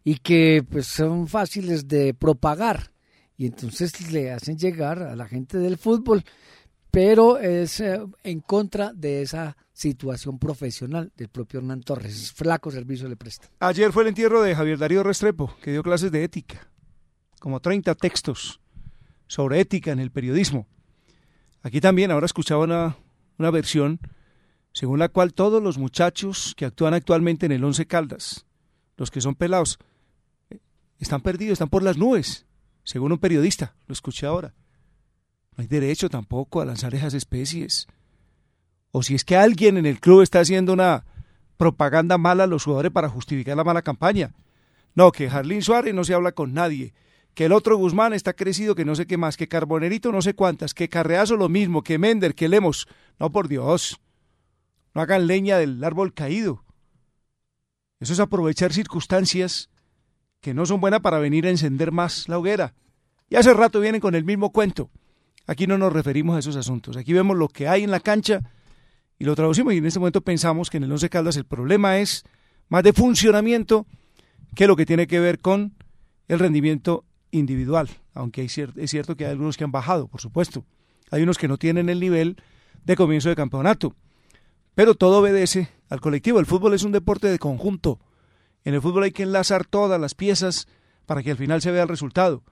y 0.03 0.15
que 0.17 0.65
pues 0.69 0.87
son 0.87 1.27
fáciles 1.27 1.87
de 1.87 2.13
propagar 2.13 2.92
y 3.37 3.45
entonces 3.45 4.11
le 4.11 4.31
hacen 4.31 4.57
llegar 4.57 5.01
a 5.01 5.15
la 5.15 5.27
gente 5.27 5.57
del 5.57 5.77
fútbol, 5.77 6.23
pero 6.91 7.39
es 7.39 7.79
eh, 7.79 7.99
en 8.23 8.39
contra 8.41 8.93
de 8.93 9.23
esa 9.23 9.57
situación 9.73 10.37
profesional 10.37 11.11
del 11.17 11.29
propio 11.29 11.59
Hernán 11.59 11.81
Torres. 11.81 12.31
Flaco 12.31 12.69
servicio 12.69 13.07
le 13.07 13.15
presta. 13.15 13.47
Ayer 13.59 13.91
fue 13.91 14.03
el 14.03 14.09
entierro 14.09 14.41
de 14.41 14.55
Javier 14.55 14.77
Darío 14.77 15.03
Restrepo, 15.03 15.55
que 15.61 15.71
dio 15.71 15.81
clases 15.81 16.11
de 16.11 16.23
ética, 16.23 16.67
como 17.39 17.59
30 17.59 17.95
textos 17.95 18.61
sobre 19.27 19.59
ética 19.59 19.91
en 19.91 19.99
el 19.99 20.11
periodismo. 20.11 20.67
Aquí 21.63 21.81
también 21.81 22.11
ahora 22.11 22.25
escuchaba 22.25 22.63
una, 22.63 22.97
una 23.39 23.49
versión 23.49 23.99
según 24.73 24.99
la 24.99 25.09
cual 25.09 25.33
todos 25.33 25.61
los 25.61 25.77
muchachos 25.77 26.55
que 26.57 26.65
actúan 26.65 26.95
actualmente 26.95 27.45
en 27.45 27.51
el 27.51 27.63
Once 27.63 27.85
Caldas, 27.85 28.45
los 28.97 29.11
que 29.11 29.21
son 29.21 29.35
pelados, 29.35 29.77
están 30.99 31.21
perdidos, 31.21 31.53
están 31.53 31.69
por 31.69 31.83
las 31.83 31.97
nubes 31.97 32.45
según 32.83 33.11
un 33.11 33.17
periodista, 33.17 33.75
lo 33.87 33.93
escuché 33.93 34.25
ahora. 34.25 34.53
No 35.55 35.61
hay 35.61 35.67
derecho 35.67 36.09
tampoco 36.09 36.61
a 36.61 36.65
lanzar 36.65 36.95
esas 36.95 37.13
especies. 37.13 37.87
O 38.91 39.03
si 39.03 39.15
es 39.15 39.23
que 39.23 39.37
alguien 39.37 39.77
en 39.77 39.85
el 39.85 39.99
club 39.99 40.21
está 40.21 40.39
haciendo 40.39 40.73
una 40.73 41.05
propaganda 41.57 42.17
mala 42.17 42.43
a 42.43 42.47
los 42.47 42.63
jugadores 42.63 42.91
para 42.91 43.09
justificar 43.09 43.55
la 43.55 43.63
mala 43.63 43.81
campaña. 43.81 44.33
No, 44.95 45.11
que 45.11 45.29
Jarlín 45.29 45.61
Suárez 45.61 45.93
no 45.93 46.03
se 46.03 46.13
habla 46.13 46.33
con 46.33 46.53
nadie, 46.53 46.93
que 47.33 47.45
el 47.45 47.51
otro 47.51 47.77
Guzmán 47.77 48.13
está 48.13 48.33
crecido, 48.33 48.75
que 48.75 48.85
no 48.85 48.95
sé 48.95 49.07
qué 49.07 49.17
más, 49.17 49.37
que 49.37 49.47
Carbonerito 49.47 50.11
no 50.11 50.21
sé 50.21 50.35
cuántas, 50.35 50.73
que 50.73 50.89
Carreazo 50.89 51.35
lo 51.35 51.49
mismo, 51.49 51.83
que 51.83 51.97
Mender, 51.97 52.35
que 52.35 52.47
Lemos. 52.47 52.87
No, 53.19 53.31
por 53.31 53.47
Dios. 53.47 53.99
No 54.93 55.01
hagan 55.01 55.25
leña 55.25 55.57
del 55.57 55.83
árbol 55.83 56.13
caído. 56.13 56.63
Eso 57.99 58.13
es 58.13 58.19
aprovechar 58.19 58.73
circunstancias 58.73 59.69
que 60.43 60.53
no 60.53 60.65
son 60.65 60.81
buenas 60.81 60.99
para 60.99 61.19
venir 61.19 61.47
a 61.47 61.49
encender 61.49 61.93
más 61.93 62.27
la 62.27 62.37
hoguera. 62.37 62.73
Y 63.29 63.37
hace 63.37 63.53
rato 63.53 63.79
vienen 63.79 64.01
con 64.01 64.13
el 64.13 64.25
mismo 64.25 64.51
cuento. 64.51 64.91
Aquí 65.47 65.67
no 65.67 65.77
nos 65.77 65.93
referimos 65.93 66.35
a 66.35 66.39
esos 66.39 66.57
asuntos. 66.57 66.97
Aquí 66.97 67.13
vemos 67.13 67.37
lo 67.37 67.47
que 67.47 67.69
hay 67.69 67.83
en 67.83 67.91
la 67.91 68.01
cancha 68.01 68.41
y 69.17 69.23
lo 69.23 69.35
traducimos 69.35 69.73
y 69.73 69.77
en 69.77 69.85
este 69.85 69.99
momento 69.99 70.19
pensamos 70.19 70.69
que 70.69 70.77
en 70.77 70.83
el 70.83 70.91
Once 70.91 71.09
Caldas 71.09 71.37
el 71.37 71.45
problema 71.45 71.97
es 71.97 72.25
más 72.67 72.83
de 72.83 72.91
funcionamiento 72.91 73.87
que 74.53 74.67
lo 74.67 74.75
que 74.75 74.85
tiene 74.85 75.07
que 75.07 75.21
ver 75.21 75.39
con 75.39 75.75
el 76.27 76.39
rendimiento 76.39 77.05
individual, 77.31 77.89
aunque 78.13 78.41
hay 78.41 78.49
cier 78.49 78.73
es 78.75 78.91
cierto 78.91 79.15
que 79.15 79.25
hay 79.25 79.31
algunos 79.31 79.55
que 79.55 79.63
han 79.63 79.71
bajado, 79.71 80.07
por 80.07 80.19
supuesto. 80.19 80.65
Hay 81.09 81.23
unos 81.23 81.37
que 81.37 81.47
no 81.47 81.57
tienen 81.57 81.87
el 81.87 82.01
nivel 82.01 82.35
de 82.83 82.95
comienzo 82.97 83.29
de 83.29 83.35
campeonato. 83.35 83.95
Pero 84.75 84.95
todo 84.95 85.19
obedece 85.19 85.69
al 85.89 86.01
colectivo. 86.01 86.39
El 86.39 86.45
fútbol 86.45 86.73
es 86.73 86.83
un 86.83 86.91
deporte 86.91 87.27
de 87.27 87.39
conjunto. 87.39 87.99
En 88.65 88.73
el 88.73 88.81
fútbol 88.81 89.03
hay 89.03 89.11
que 89.11 89.23
enlazar 89.23 89.65
todas 89.65 89.99
las 89.99 90.15
piezas 90.15 90.67
para 91.05 91.21
que 91.21 91.31
al 91.31 91.37
final 91.37 91.61
se 91.61 91.71
vea 91.71 91.83
el 91.83 91.89
resultado. 91.89 92.43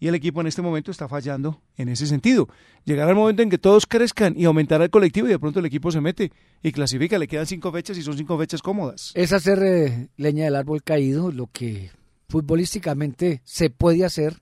Y 0.00 0.06
el 0.06 0.14
equipo 0.14 0.40
en 0.40 0.46
este 0.46 0.62
momento 0.62 0.92
está 0.92 1.08
fallando 1.08 1.60
en 1.76 1.88
ese 1.88 2.06
sentido. 2.06 2.48
Llegará 2.84 3.10
el 3.10 3.16
momento 3.16 3.42
en 3.42 3.50
que 3.50 3.58
todos 3.58 3.84
crezcan 3.84 4.34
y 4.36 4.44
aumentará 4.44 4.84
el 4.84 4.90
colectivo 4.90 5.26
y 5.26 5.30
de 5.30 5.38
pronto 5.40 5.58
el 5.58 5.66
equipo 5.66 5.90
se 5.90 6.00
mete 6.00 6.30
y 6.62 6.70
clasifica. 6.70 7.18
Le 7.18 7.26
quedan 7.26 7.46
cinco 7.46 7.72
fechas 7.72 7.98
y 7.98 8.02
son 8.02 8.16
cinco 8.16 8.38
fechas 8.38 8.62
cómodas. 8.62 9.10
Es 9.14 9.32
hacer 9.32 9.60
eh, 9.62 10.08
leña 10.16 10.44
del 10.44 10.54
árbol 10.54 10.84
caído. 10.84 11.32
Lo 11.32 11.48
que 11.52 11.90
futbolísticamente 12.28 13.40
se 13.44 13.70
puede 13.70 14.04
hacer 14.04 14.40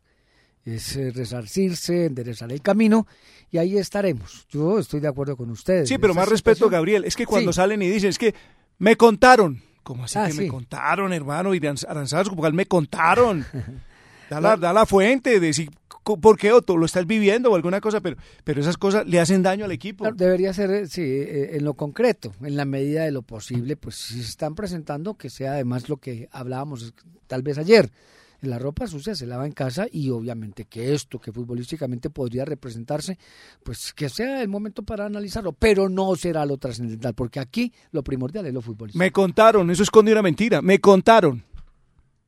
es 0.67 0.97
eh, 0.97 1.11
resarcirse, 1.11 2.05
enderezar 2.05 2.53
el 2.53 2.61
camino 2.61 3.07
y 3.51 3.57
ahí 3.57 3.79
estaremos. 3.79 4.47
Yo 4.51 4.79
estoy 4.79 5.01
de 5.01 5.09
acuerdo 5.09 5.39
con 5.39 5.49
ustedes. 5.51 5.89
Sí, 5.89 5.97
pero 5.97 6.13
más 6.13 6.29
respeto, 6.29 6.69
Gabriel. 6.69 7.05
Es 7.05 7.17
que 7.17 7.25
cuando 7.25 7.53
sí. 7.53 7.57
salen 7.57 7.81
y 7.81 7.89
dicen, 7.89 8.11
es 8.11 8.19
que 8.19 8.35
me 8.79 8.97
contaron. 8.97 9.63
¿Cómo 9.87 10.03
así 10.03 10.19
ah, 10.19 10.27
que 10.27 10.33
sí. 10.33 10.41
me 10.41 10.49
contaron, 10.49 11.13
hermano? 11.13 11.55
Y 11.55 11.61
Aranzazo, 11.65 12.31
como 12.35 12.51
me 12.51 12.67
contaron. 12.67 13.47
Da 14.29 14.41
la, 14.41 14.57
da 14.57 14.73
la 14.73 14.87
fuente, 14.87 15.39
decir 15.39 15.71
por 16.03 16.37
qué 16.37 16.51
Otto 16.51 16.77
lo 16.77 16.85
estás 16.85 17.07
viviendo 17.07 17.53
o 17.53 17.55
alguna 17.55 17.81
cosa, 17.81 18.01
pero, 18.01 18.17
pero 18.43 18.61
esas 18.61 18.77
cosas 18.77 19.07
le 19.07 19.21
hacen 19.21 19.45
daño 19.45 19.65
al 19.65 19.71
equipo. 19.71 20.11
Debería 20.11 20.53
ser, 20.53 20.89
sí, 20.89 21.05
en 21.05 21.65
lo 21.65 21.75
concreto, 21.75 22.35
en 22.43 22.57
la 22.57 22.65
medida 22.65 23.05
de 23.05 23.13
lo 23.13 23.23
posible, 23.23 23.77
pues 23.77 23.95
si 23.95 24.15
se 24.15 24.29
están 24.31 24.57
presentando, 24.57 25.15
que 25.15 25.31
sea 25.31 25.53
además 25.53 25.89
lo 25.89 25.99
que 25.99 26.29
hablábamos 26.33 26.93
tal 27.29 27.43
vez 27.43 27.57
ayer. 27.57 27.93
La 28.41 28.59
ropa 28.59 28.87
sucia 28.87 29.15
se 29.15 29.27
lava 29.27 29.47
en 29.47 29.53
casa 29.53 29.87
y 29.91 30.11
obviamente 30.11 30.65
que 30.65 30.95
esto 30.95 31.19
que 31.19 31.33
futbolísticamente 31.33 32.11
podría 32.11 32.45
representarse, 32.45 33.19
pues 33.63 33.93
que 33.93 34.09
sea 34.09 34.43
el 34.43 34.49
momento 34.49 34.83
para 34.83 35.07
analizarlo, 35.07 35.53
pero 35.53 35.89
no 35.89 36.15
será 36.17 36.45
lo 36.45 36.59
trascendental, 36.59 37.15
porque 37.15 37.41
aquí 37.41 37.73
lo 37.93 38.03
primordial 38.03 38.47
es 38.47 38.55
lo 38.55 38.63
futbolístico. 38.63 38.99
Me 38.99 39.11
contaron, 39.11 39.71
eso 39.71 39.83
esconde 39.83 40.13
una 40.13 40.23
mentira, 40.23 40.63
me 40.63 40.81
contaron. 40.81 41.45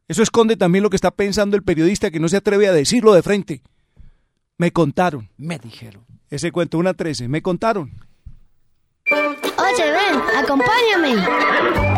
Eso 0.08 0.22
esconde 0.22 0.56
también 0.56 0.82
lo 0.82 0.90
que 0.90 0.96
está 0.96 1.10
pensando 1.10 1.56
el 1.56 1.62
periodista 1.62 2.10
que 2.10 2.18
no 2.18 2.28
se 2.28 2.38
atreve 2.38 2.66
a 2.66 2.72
decirlo 2.72 3.12
de 3.12 3.22
frente. 3.22 3.62
Me 4.56 4.72
contaron. 4.72 5.28
Me 5.36 5.58
dijeron. 5.58 6.04
Ese 6.30 6.50
cuento, 6.50 6.78
una 6.78 6.94
13. 6.94 7.28
Me 7.28 7.42
contaron. 7.42 7.92
Oye, 9.10 9.90
ven, 9.90 10.20
acompáñame. 10.36 11.97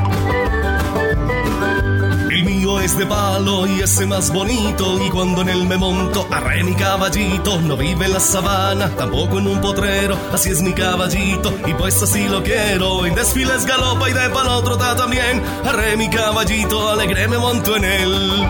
Es 2.83 2.97
de 2.97 3.05
palo 3.05 3.67
y 3.67 3.81
ese 3.81 4.07
más 4.07 4.33
bonito. 4.33 4.99
Y 5.05 5.11
cuando 5.11 5.43
en 5.43 5.51
él 5.51 5.67
me 5.67 5.77
monto, 5.77 6.27
arre 6.31 6.65
mi 6.65 6.75
caballito. 6.75 7.61
No 7.61 7.77
vive 7.77 8.07
en 8.07 8.15
la 8.15 8.21
sabana, 8.21 8.89
tampoco 8.97 9.39
en 9.39 9.49
un 9.49 9.61
potrero. 9.61 10.17
Así 10.33 10.49
es 10.49 10.63
mi 10.63 10.73
caballito 10.73 11.53
y 11.67 11.75
pues 11.75 12.03
así 12.03 12.27
lo 12.27 12.43
quiero. 12.43 13.05
En 13.05 13.15
desfiles 13.15 13.67
galopa 13.67 14.09
y 14.09 14.15
de 14.15 14.31
palo 14.31 14.57
otro 14.57 14.79
también. 14.79 15.43
Arre 15.65 15.97
mi 15.99 16.09
caballito, 16.09 16.89
alegre 16.89 17.29
me 17.29 17.37
monto 17.37 17.77
en 17.77 17.85
él. 17.85 18.47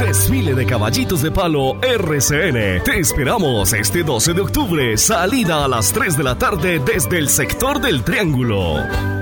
Desfile 0.00 0.54
de 0.54 0.66
caballitos 0.66 1.22
de 1.22 1.30
palo 1.30 1.76
RCN. 1.80 2.82
Te 2.84 3.00
esperamos 3.00 3.72
este 3.72 4.02
12 4.02 4.34
de 4.34 4.40
octubre. 4.42 4.98
Salida 4.98 5.64
a 5.64 5.68
las 5.68 5.90
3 5.92 6.18
de 6.18 6.22
la 6.22 6.36
tarde 6.36 6.80
desde 6.84 7.18
el 7.18 7.30
sector 7.30 7.80
del 7.80 8.04
Triángulo. 8.04 9.13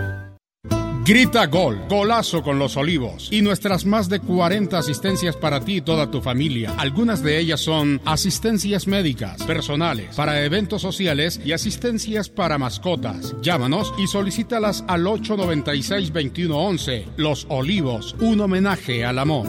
Grita 1.05 1.47
gol, 1.47 1.81
golazo 1.89 2.45
con 2.45 2.61
los 2.61 2.77
olivos 2.77 3.27
y 3.33 3.43
nuestras 3.43 3.85
más 3.85 4.09
de 4.09 4.21
40 4.21 4.79
asistencias 4.79 5.35
para 5.35 5.59
ti 5.59 5.79
y 5.79 5.81
toda 5.81 6.13
tu 6.13 6.21
familia. 6.21 6.73
Algunas 6.79 7.25
de 7.25 7.41
ellas 7.41 7.61
son 7.61 8.01
asistencias 8.05 8.87
médicas, 8.87 9.43
personales, 9.43 10.15
para 10.15 10.45
eventos 10.45 10.81
sociales 10.81 11.41
y 11.45 11.51
asistencias 11.51 12.29
para 12.29 12.57
mascotas. 12.57 13.35
Llámanos 13.43 13.93
y 13.99 14.07
solicítalas 14.07 14.85
al 14.87 15.05
896-2111. 15.07 17.07
Los 17.17 17.47
Olivos, 17.49 18.15
un 18.21 18.41
homenaje 18.41 19.05
al 19.05 19.19
amor. 19.19 19.49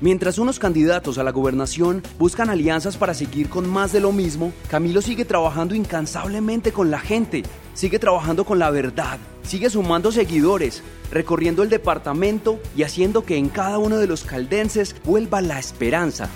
Mientras 0.00 0.38
unos 0.38 0.58
candidatos 0.58 1.16
a 1.16 1.24
la 1.24 1.32
gobernación 1.32 2.02
buscan 2.18 2.50
alianzas 2.50 2.98
para 2.98 3.14
seguir 3.14 3.48
con 3.48 3.68
más 3.68 3.92
de 3.92 4.00
lo 4.00 4.12
mismo, 4.12 4.52
Camilo 4.68 5.00
sigue 5.00 5.24
trabajando 5.24 5.74
incansablemente 5.74 6.70
con 6.70 6.90
la 6.90 6.98
gente, 6.98 7.42
sigue 7.72 7.98
trabajando 7.98 8.44
con 8.44 8.58
la 8.58 8.70
verdad, 8.70 9.18
sigue 9.42 9.70
sumando 9.70 10.12
seguidores, 10.12 10.82
recorriendo 11.10 11.62
el 11.62 11.70
departamento 11.70 12.60
y 12.76 12.82
haciendo 12.82 13.24
que 13.24 13.38
en 13.38 13.48
cada 13.48 13.78
uno 13.78 13.96
de 13.96 14.06
los 14.06 14.24
caldenses 14.24 14.94
vuelva 15.04 15.40
la 15.40 15.58
esperanza. 15.58 16.28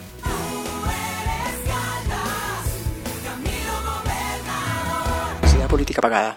Política 5.68 6.02
pagada. 6.02 6.36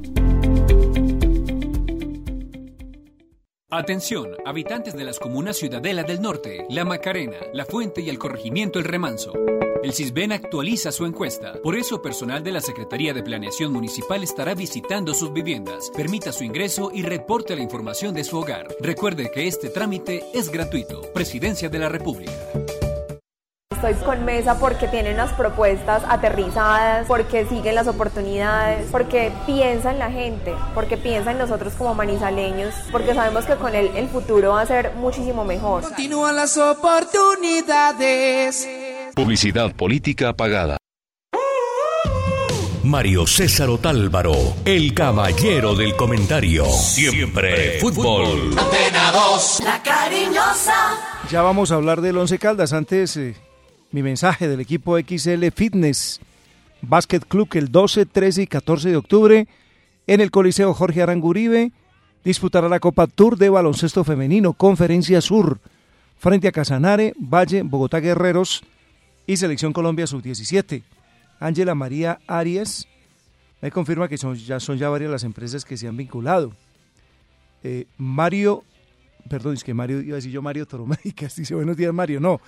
Atención, 3.73 4.35
habitantes 4.45 4.95
de 4.95 5.05
las 5.05 5.17
comunas 5.17 5.55
Ciudadela 5.55 6.03
del 6.03 6.21
Norte, 6.21 6.65
La 6.69 6.83
Macarena, 6.83 7.37
La 7.53 7.63
Fuente 7.63 8.01
y 8.01 8.09
el 8.09 8.19
corregimiento 8.19 8.79
El 8.79 8.83
Remanso. 8.83 9.31
El 9.81 9.93
CISBEN 9.93 10.33
actualiza 10.33 10.91
su 10.91 11.05
encuesta. 11.05 11.53
Por 11.63 11.77
eso, 11.77 12.01
personal 12.01 12.43
de 12.43 12.51
la 12.51 12.59
Secretaría 12.59 13.13
de 13.13 13.23
Planeación 13.23 13.71
Municipal 13.71 14.23
estará 14.23 14.55
visitando 14.55 15.13
sus 15.13 15.31
viviendas. 15.31 15.89
Permita 15.95 16.33
su 16.33 16.43
ingreso 16.43 16.91
y 16.93 17.03
reporte 17.03 17.55
la 17.55 17.61
información 17.61 18.13
de 18.13 18.25
su 18.25 18.37
hogar. 18.39 18.67
Recuerde 18.81 19.31
que 19.31 19.47
este 19.47 19.69
trámite 19.69 20.25
es 20.33 20.51
gratuito. 20.51 21.03
Presidencia 21.13 21.69
de 21.69 21.79
la 21.79 21.87
República. 21.87 22.33
Estoy 23.83 24.05
con 24.05 24.23
Mesa 24.25 24.59
porque 24.59 24.87
tiene 24.87 25.11
unas 25.11 25.33
propuestas 25.33 26.03
aterrizadas, 26.07 27.07
porque 27.07 27.47
siguen 27.47 27.73
las 27.73 27.87
oportunidades, 27.87 28.87
porque 28.91 29.31
piensa 29.47 29.89
en 29.89 29.97
la 29.97 30.11
gente, 30.11 30.53
porque 30.75 30.97
piensa 30.97 31.31
en 31.31 31.39
nosotros 31.39 31.73
como 31.73 31.95
manizaleños, 31.95 32.75
porque 32.91 33.15
sabemos 33.15 33.45
que 33.45 33.55
con 33.55 33.73
él 33.73 33.89
el 33.95 34.07
futuro 34.07 34.51
va 34.51 34.61
a 34.61 34.67
ser 34.67 34.93
muchísimo 34.97 35.45
mejor. 35.45 35.81
Continúan 35.81 36.35
las 36.35 36.57
oportunidades. 36.57 38.69
Publicidad 39.15 39.73
política 39.73 40.33
pagada. 40.33 40.77
Mario 42.83 43.25
César 43.25 43.69
Otálvaro, 43.69 44.35
el 44.63 44.93
caballero 44.93 45.73
del 45.73 45.95
comentario. 45.95 46.65
Siempre 46.65 47.79
fútbol. 47.79 48.55
Antena 48.59 49.11
2, 49.11 49.61
la 49.63 49.81
cariñosa. 49.81 50.75
Ya 51.31 51.41
vamos 51.41 51.71
a 51.71 51.75
hablar 51.75 52.01
del 52.01 52.17
Once 52.17 52.37
Caldas. 52.37 52.73
Antes, 52.73 53.17
eh, 53.17 53.35
mi 53.91 54.01
mensaje 54.01 54.47
del 54.47 54.59
equipo 54.59 54.97
XL 54.97 55.47
Fitness 55.53 56.21
Basket 56.81 57.19
Club 57.27 57.49
el 57.53 57.71
12, 57.71 58.05
13 58.05 58.43
y 58.43 58.47
14 58.47 58.89
de 58.89 58.97
octubre 58.97 59.47
en 60.07 60.21
el 60.21 60.31
Coliseo 60.31 60.73
Jorge 60.73 61.01
Aranguribe 61.01 61.71
disputará 62.23 62.69
la 62.69 62.79
Copa 62.79 63.07
Tour 63.07 63.37
de 63.37 63.49
Baloncesto 63.49 64.03
Femenino 64.03 64.53
Conferencia 64.53 65.21
Sur 65.21 65.59
frente 66.17 66.47
a 66.47 66.51
Casanare, 66.51 67.13
Valle, 67.17 67.63
Bogotá 67.63 67.99
Guerreros 67.99 68.63
y 69.27 69.37
Selección 69.37 69.73
Colombia 69.73 70.07
Sub-17. 70.07 70.83
Ángela 71.39 71.75
María 71.75 72.19
Arias 72.27 72.87
me 73.61 73.71
confirma 73.71 74.07
que 74.07 74.17
son, 74.17 74.35
ya 74.35 74.89
varias 74.89 75.11
las 75.11 75.23
empresas 75.23 75.65
que 75.65 75.77
se 75.77 75.87
han 75.87 75.97
vinculado. 75.97 76.53
Eh, 77.63 77.85
Mario, 77.97 78.63
perdón, 79.29 79.53
es 79.53 79.63
que 79.63 79.73
Mario, 79.73 80.01
iba 80.01 80.13
a 80.13 80.15
decir 80.15 80.31
yo 80.31 80.41
Mario 80.41 80.65
Toro 80.65 80.85
Médicas, 80.85 81.35
dice 81.37 81.53
buenos 81.55 81.77
días 81.77 81.93
Mario, 81.93 82.19
no, 82.19 82.41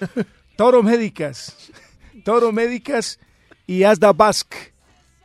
Toro 0.55 0.83
Médicas, 0.83 1.71
Toro 2.23 2.51
Médicas 2.51 3.19
y 3.65 3.83
Asda 3.83 4.13
Basque, 4.13 4.73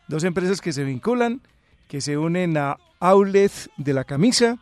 dos 0.08 0.24
empresas 0.24 0.60
que 0.60 0.72
se 0.72 0.84
vinculan, 0.84 1.42
que 1.86 2.00
se 2.00 2.16
unen 2.16 2.56
a 2.56 2.78
Outlet 3.00 3.52
de 3.76 3.92
la 3.92 4.04
Camisa, 4.04 4.58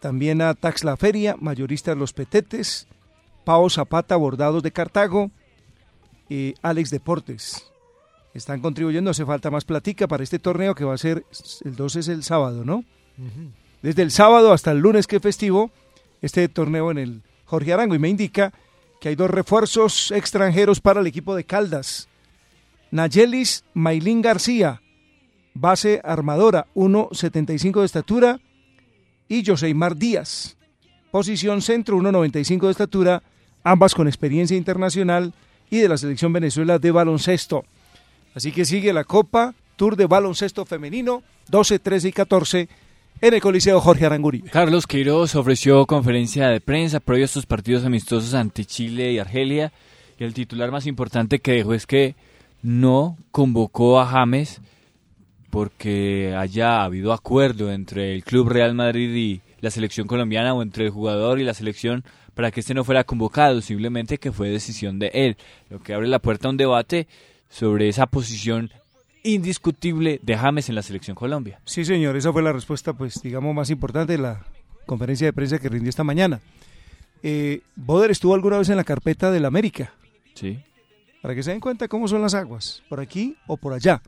también 0.00 0.42
a 0.42 0.54
Tax 0.54 0.82
La 0.82 0.96
Feria, 0.96 1.36
Mayoristas 1.38 1.96
Los 1.96 2.12
Petetes, 2.12 2.88
Pau 3.44 3.70
Zapata 3.70 4.16
Bordados 4.16 4.62
de 4.62 4.72
Cartago 4.72 5.30
y 6.28 6.54
Alex 6.62 6.90
Deportes. 6.90 7.66
Están 8.34 8.60
contribuyendo, 8.60 9.10
hace 9.10 9.24
falta 9.24 9.50
más 9.50 9.64
platica 9.64 10.08
para 10.08 10.22
este 10.22 10.38
torneo 10.38 10.74
que 10.74 10.84
va 10.84 10.94
a 10.94 10.98
ser, 10.98 11.24
el 11.64 11.76
12 11.76 12.00
es 12.00 12.08
el 12.08 12.22
sábado, 12.22 12.64
¿no? 12.64 12.84
Desde 13.82 14.02
el 14.02 14.10
sábado 14.10 14.52
hasta 14.52 14.72
el 14.72 14.78
lunes 14.78 15.06
que 15.06 15.16
es 15.16 15.22
festivo, 15.22 15.70
este 16.22 16.48
torneo 16.48 16.90
en 16.90 16.98
el 16.98 17.22
Jorge 17.44 17.72
Arango 17.72 17.94
y 17.94 17.98
me 17.98 18.08
indica 18.08 18.52
que 19.00 19.08
hay 19.08 19.16
dos 19.16 19.30
refuerzos 19.30 20.10
extranjeros 20.10 20.80
para 20.80 21.00
el 21.00 21.06
equipo 21.06 21.34
de 21.34 21.44
Caldas. 21.44 22.08
Nayelis 22.90 23.64
Mailín 23.72 24.20
García, 24.20 24.82
base 25.54 26.00
armadora, 26.04 26.66
1.75 26.74 27.80
de 27.80 27.86
estatura, 27.86 28.40
y 29.28 29.44
Joseimar 29.44 29.96
Díaz, 29.96 30.56
posición 31.10 31.62
centro, 31.62 31.96
1.95 31.96 32.66
de 32.66 32.70
estatura, 32.70 33.22
ambas 33.62 33.94
con 33.94 34.06
experiencia 34.06 34.56
internacional 34.56 35.32
y 35.70 35.78
de 35.78 35.88
la 35.88 35.96
selección 35.96 36.32
Venezuela 36.32 36.78
de 36.78 36.90
baloncesto. 36.90 37.64
Así 38.34 38.52
que 38.52 38.64
sigue 38.64 38.92
la 38.92 39.04
Copa 39.04 39.54
Tour 39.76 39.96
de 39.96 40.06
Baloncesto 40.06 40.66
Femenino, 40.66 41.22
12, 41.48 41.78
13 41.78 42.08
y 42.08 42.12
14 42.12 42.68
en 43.22 43.34
el 43.34 43.40
Coliseo 43.40 43.80
Jorge 43.80 44.06
Aranguribe. 44.06 44.48
Carlos 44.50 44.86
Queiroz 44.86 45.34
ofreció 45.34 45.84
conferencia 45.86 46.48
de 46.48 46.60
prensa 46.60 47.00
previo 47.00 47.24
a 47.24 47.26
estos 47.26 47.44
partidos 47.44 47.84
amistosos 47.84 48.32
ante 48.34 48.64
Chile 48.64 49.12
y 49.12 49.18
Argelia 49.18 49.72
y 50.18 50.24
el 50.24 50.32
titular 50.32 50.70
más 50.70 50.86
importante 50.86 51.40
que 51.40 51.52
dejó 51.52 51.74
es 51.74 51.86
que 51.86 52.14
no 52.62 53.18
convocó 53.30 54.00
a 54.00 54.06
James 54.06 54.60
porque 55.50 56.34
haya 56.36 56.82
habido 56.82 57.12
acuerdo 57.12 57.72
entre 57.72 58.14
el 58.14 58.24
Club 58.24 58.48
Real 58.48 58.74
Madrid 58.74 59.14
y 59.14 59.40
la 59.60 59.70
selección 59.70 60.06
colombiana 60.06 60.54
o 60.54 60.62
entre 60.62 60.84
el 60.84 60.90
jugador 60.90 61.40
y 61.40 61.44
la 61.44 61.54
selección 61.54 62.04
para 62.34 62.50
que 62.50 62.60
este 62.60 62.72
no 62.72 62.84
fuera 62.84 63.04
convocado, 63.04 63.60
simplemente 63.60 64.18
que 64.18 64.32
fue 64.32 64.48
decisión 64.48 64.98
de 64.98 65.10
él, 65.12 65.36
lo 65.68 65.80
que 65.80 65.92
abre 65.92 66.08
la 66.08 66.20
puerta 66.20 66.48
a 66.48 66.52
un 66.52 66.56
debate 66.56 67.06
sobre 67.50 67.88
esa 67.88 68.06
posición 68.06 68.70
indiscutible 69.22 70.20
de 70.22 70.36
James 70.36 70.68
en 70.68 70.74
la 70.74 70.82
selección 70.82 71.14
Colombia. 71.14 71.60
Sí, 71.64 71.84
señor, 71.84 72.16
esa 72.16 72.32
fue 72.32 72.42
la 72.42 72.52
respuesta, 72.52 72.92
pues, 72.92 73.20
digamos, 73.22 73.54
más 73.54 73.70
importante 73.70 74.12
de 74.12 74.18
la 74.18 74.44
conferencia 74.86 75.26
de 75.26 75.32
prensa 75.32 75.58
que 75.58 75.68
rindió 75.68 75.90
esta 75.90 76.04
mañana. 76.04 76.40
Eh, 77.22 77.60
Boder 77.76 78.10
estuvo 78.10 78.34
alguna 78.34 78.58
vez 78.58 78.68
en 78.70 78.76
la 78.76 78.84
carpeta 78.84 79.30
del 79.30 79.44
América. 79.44 79.92
Sí. 80.34 80.58
Para 81.22 81.34
que 81.34 81.42
se 81.42 81.50
den 81.50 81.60
cuenta 81.60 81.88
cómo 81.88 82.08
son 82.08 82.22
las 82.22 82.34
aguas, 82.34 82.82
por 82.88 83.00
aquí 83.00 83.36
o 83.46 83.56
por 83.56 83.74
allá. 83.74 84.00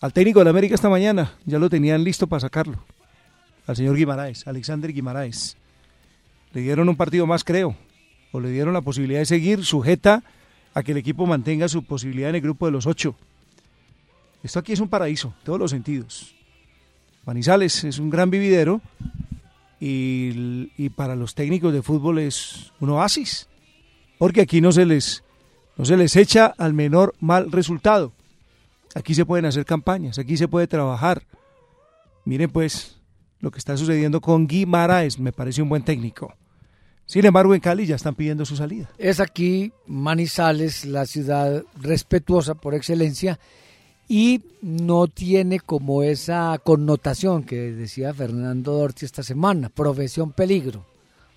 Al 0.00 0.12
técnico 0.12 0.40
del 0.40 0.48
América 0.48 0.74
esta 0.74 0.88
mañana 0.88 1.34
ya 1.44 1.58
lo 1.58 1.70
tenían 1.70 2.02
listo 2.02 2.26
para 2.26 2.40
sacarlo. 2.40 2.82
Al 3.66 3.76
señor 3.76 3.96
Guimaraes, 3.96 4.46
Alexander 4.46 4.92
Guimaraes. 4.92 5.56
Le 6.52 6.62
dieron 6.62 6.88
un 6.88 6.96
partido 6.96 7.26
más, 7.26 7.44
creo. 7.44 7.76
O 8.32 8.40
le 8.40 8.50
dieron 8.50 8.74
la 8.74 8.80
posibilidad 8.80 9.20
de 9.20 9.26
seguir 9.26 9.64
sujeta 9.64 10.24
a 10.74 10.82
que 10.82 10.92
el 10.92 10.98
equipo 10.98 11.26
mantenga 11.26 11.68
su 11.68 11.84
posibilidad 11.84 12.30
en 12.30 12.36
el 12.36 12.42
grupo 12.42 12.66
de 12.66 12.72
los 12.72 12.86
ocho. 12.86 13.14
Esto 14.42 14.58
aquí 14.58 14.72
es 14.72 14.80
un 14.80 14.88
paraíso, 14.88 15.34
todos 15.44 15.58
los 15.58 15.70
sentidos. 15.70 16.34
Manizales 17.24 17.84
es 17.84 17.98
un 17.98 18.10
gran 18.10 18.30
vividero 18.30 18.80
y, 19.78 20.72
y, 20.76 20.90
para 20.90 21.16
los 21.16 21.34
técnicos 21.34 21.72
de 21.72 21.82
fútbol 21.82 22.18
es 22.18 22.72
un 22.80 22.90
oasis, 22.90 23.48
porque 24.18 24.40
aquí 24.42 24.60
no 24.60 24.72
se 24.72 24.86
les 24.86 25.22
no 25.76 25.84
se 25.84 25.96
les 25.96 26.16
echa 26.16 26.46
al 26.58 26.74
menor 26.74 27.14
mal 27.20 27.50
resultado. 27.50 28.12
Aquí 28.94 29.14
se 29.14 29.24
pueden 29.24 29.46
hacer 29.46 29.64
campañas, 29.64 30.18
aquí 30.18 30.36
se 30.36 30.48
puede 30.48 30.66
trabajar. 30.66 31.22
Miren 32.24 32.50
pues 32.50 33.00
lo 33.40 33.50
que 33.50 33.58
está 33.58 33.76
sucediendo 33.76 34.20
con 34.20 34.46
Guimaraes, 34.46 35.18
me 35.18 35.32
parece 35.32 35.62
un 35.62 35.68
buen 35.68 35.82
técnico. 35.82 36.34
Sin 37.06 37.24
embargo, 37.24 37.54
en 37.54 37.60
Cali 37.60 37.86
ya 37.86 37.96
están 37.96 38.14
pidiendo 38.14 38.44
su 38.44 38.56
salida. 38.56 38.90
Es 38.98 39.18
aquí 39.18 39.72
Manizales, 39.86 40.84
la 40.84 41.06
ciudad 41.06 41.64
respetuosa 41.80 42.54
por 42.54 42.74
excelencia 42.74 43.40
y 44.12 44.42
no 44.60 45.06
tiene 45.06 45.60
como 45.60 46.02
esa 46.02 46.58
connotación 46.64 47.44
que 47.44 47.70
decía 47.70 48.12
Fernando 48.12 48.72
Dorti 48.72 49.04
esta 49.04 49.22
semana, 49.22 49.68
profesión 49.68 50.32
peligro. 50.32 50.84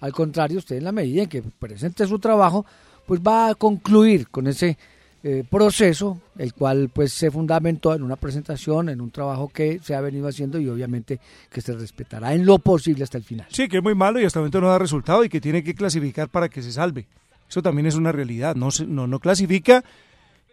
Al 0.02 0.12
contrario, 0.12 0.58
usted 0.58 0.78
en 0.78 0.86
la 0.86 0.92
medida 0.92 1.22
en 1.22 1.30
que 1.30 1.44
presente 1.44 2.08
su 2.08 2.18
trabajo, 2.18 2.66
pues 3.06 3.22
va 3.22 3.50
a 3.50 3.54
concluir 3.54 4.28
con 4.30 4.48
ese 4.48 4.76
eh, 5.22 5.44
proceso, 5.48 6.20
el 6.36 6.56
cual 6.56 6.90
pues 6.92 7.14
se 7.14 7.30
fundamentó 7.30 7.94
en 7.94 8.02
una 8.02 8.16
presentación, 8.16 8.90
en 8.90 9.02
un 9.02 9.12
trabajo 9.12 9.50
que 9.50 9.80
se 9.84 9.94
ha 9.94 10.02
venido 10.02 10.28
haciendo 10.28 10.60
y 10.60 10.68
obviamente 10.68 11.20
que 11.52 11.62
se 11.62 11.74
respetará 11.74 12.34
en 12.34 12.44
lo 12.44 12.58
posible 12.58 13.04
hasta 13.04 13.20
el 13.20 13.24
final. 13.24 13.46
Sí, 13.52 13.68
que 13.68 13.78
es 13.78 13.84
muy 13.84 13.94
malo 13.94 14.20
y 14.20 14.26
hasta 14.26 14.40
el 14.40 14.46
momento 14.46 14.62
no 14.62 14.70
da 14.70 14.80
resultado 14.80 15.24
y 15.24 15.30
que 15.30 15.40
tiene 15.40 15.64
que 15.64 15.76
clasificar 15.76 16.28
para 16.28 16.50
que 16.50 16.64
se 16.64 16.72
salve. 16.72 17.06
Eso 17.48 17.62
también 17.62 17.86
es 17.86 17.94
una 17.94 18.12
realidad, 18.12 18.56
no, 18.56 18.72
se, 18.72 18.88
no, 18.88 19.06
no 19.06 19.20
clasifica 19.20 19.84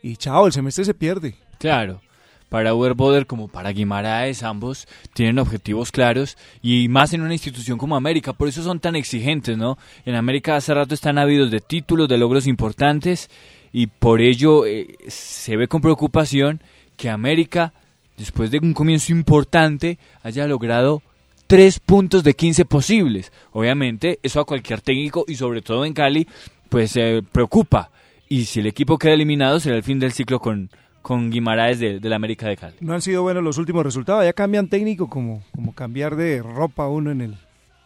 y 0.02 0.16
chao, 0.16 0.46
el 0.46 0.52
semestre 0.52 0.84
se 0.84 0.92
pierde. 0.92 1.34
Claro 1.58 2.02
para 2.50 2.74
Uber 2.74 2.94
Boder 2.94 3.26
como 3.26 3.48
para 3.48 3.70
Guimaraes, 3.70 4.42
ambos 4.42 4.86
tienen 5.14 5.38
objetivos 5.38 5.90
claros 5.92 6.36
y 6.60 6.88
más 6.88 7.14
en 7.14 7.22
una 7.22 7.32
institución 7.32 7.78
como 7.78 7.96
América, 7.96 8.34
por 8.34 8.48
eso 8.48 8.62
son 8.62 8.80
tan 8.80 8.96
exigentes, 8.96 9.56
¿no? 9.56 9.78
En 10.04 10.16
América 10.16 10.56
hace 10.56 10.74
rato 10.74 10.92
están 10.92 11.16
ávidos 11.16 11.50
de 11.50 11.60
títulos, 11.60 12.08
de 12.08 12.18
logros 12.18 12.46
importantes 12.46 13.30
y 13.72 13.86
por 13.86 14.20
ello 14.20 14.66
eh, 14.66 14.96
se 15.08 15.56
ve 15.56 15.68
con 15.68 15.80
preocupación 15.80 16.60
que 16.96 17.08
América, 17.08 17.72
después 18.18 18.50
de 18.50 18.58
un 18.58 18.74
comienzo 18.74 19.12
importante, 19.12 19.98
haya 20.22 20.46
logrado 20.48 21.02
tres 21.46 21.78
puntos 21.78 22.24
de 22.24 22.34
15 22.34 22.64
posibles. 22.64 23.32
Obviamente, 23.52 24.18
eso 24.24 24.40
a 24.40 24.44
cualquier 24.44 24.80
técnico 24.80 25.24
y 25.28 25.36
sobre 25.36 25.62
todo 25.62 25.84
en 25.84 25.94
Cali, 25.94 26.26
pues 26.68 26.90
se 26.90 27.22
preocupa. 27.30 27.90
Y 28.28 28.44
si 28.44 28.60
el 28.60 28.66
equipo 28.66 28.98
queda 28.98 29.14
eliminado, 29.14 29.60
será 29.60 29.76
el 29.76 29.82
fin 29.82 29.98
del 30.00 30.12
ciclo 30.12 30.40
con, 30.40 30.70
con 31.02 31.30
Guimaraes 31.30 31.78
de, 31.78 32.00
la 32.00 32.16
América 32.16 32.48
de 32.48 32.56
Cali. 32.56 32.76
No 32.80 32.94
han 32.94 33.02
sido 33.02 33.22
buenos 33.22 33.42
los 33.42 33.58
últimos 33.58 33.84
resultados, 33.84 34.24
ya 34.24 34.32
cambian 34.32 34.68
técnico 34.68 35.08
como, 35.08 35.42
como 35.54 35.74
cambiar 35.74 36.16
de 36.16 36.42
ropa 36.42 36.88
uno 36.88 37.10
en 37.10 37.20
el 37.20 37.38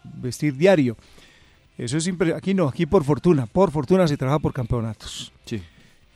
vestir 0.03 0.57
diario. 0.57 0.97
Eso 1.79 1.97
es 1.97 2.11
aquí 2.35 2.55
no, 2.55 2.69
aquí 2.69 2.87
por 2.87 3.05
fortuna, 3.05 3.47
por 3.47 3.71
fortuna 3.71 4.07
se 4.07 4.17
trabaja 4.17 4.39
por 4.39 4.53
campeonatos. 4.53 5.33
Sí. 5.45 5.61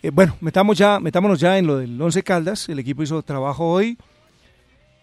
Eh, 0.01 0.11
bueno, 0.11 0.37
metamos 0.39 0.77
ya, 0.77 0.99
metámonos 0.99 1.39
ya 1.39 1.57
en 1.57 1.67
lo 1.67 1.77
del 1.77 2.01
Once 2.01 2.23
Caldas, 2.23 2.69
el 2.69 2.79
equipo 2.79 3.03
hizo 3.03 3.21
trabajo 3.23 3.69
hoy, 3.69 3.97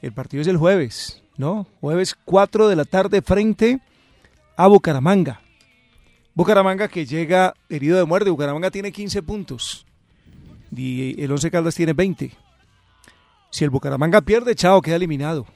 el 0.01 0.13
partido 0.13 0.41
es 0.41 0.47
el 0.49 0.57
jueves, 0.57 1.23
¿no? 1.37 1.67
Jueves 1.81 2.17
4 2.25 2.69
de 2.69 2.77
la 2.77 2.85
tarde 2.85 3.21
frente 3.21 3.81
a 4.57 4.67
Bucaramanga. 4.67 5.41
Bucaramanga 6.35 6.89
que 6.89 7.05
llega 7.05 7.55
herido 7.69 7.99
de 7.99 8.05
muerte, 8.05 8.31
Bucaramanga 8.31 8.71
tiene 8.71 8.93
15 8.93 9.23
puntos 9.23 9.87
y 10.77 11.23
el 11.23 11.31
Once 11.31 11.51
Caldas 11.51 11.75
tiene 11.75 11.93
20. 11.93 12.33
Si 13.51 13.65
el 13.65 13.71
Bucaramanga 13.71 14.21
pierde, 14.21 14.55
chao, 14.55 14.83
queda 14.83 14.97
eliminado. 14.97 15.47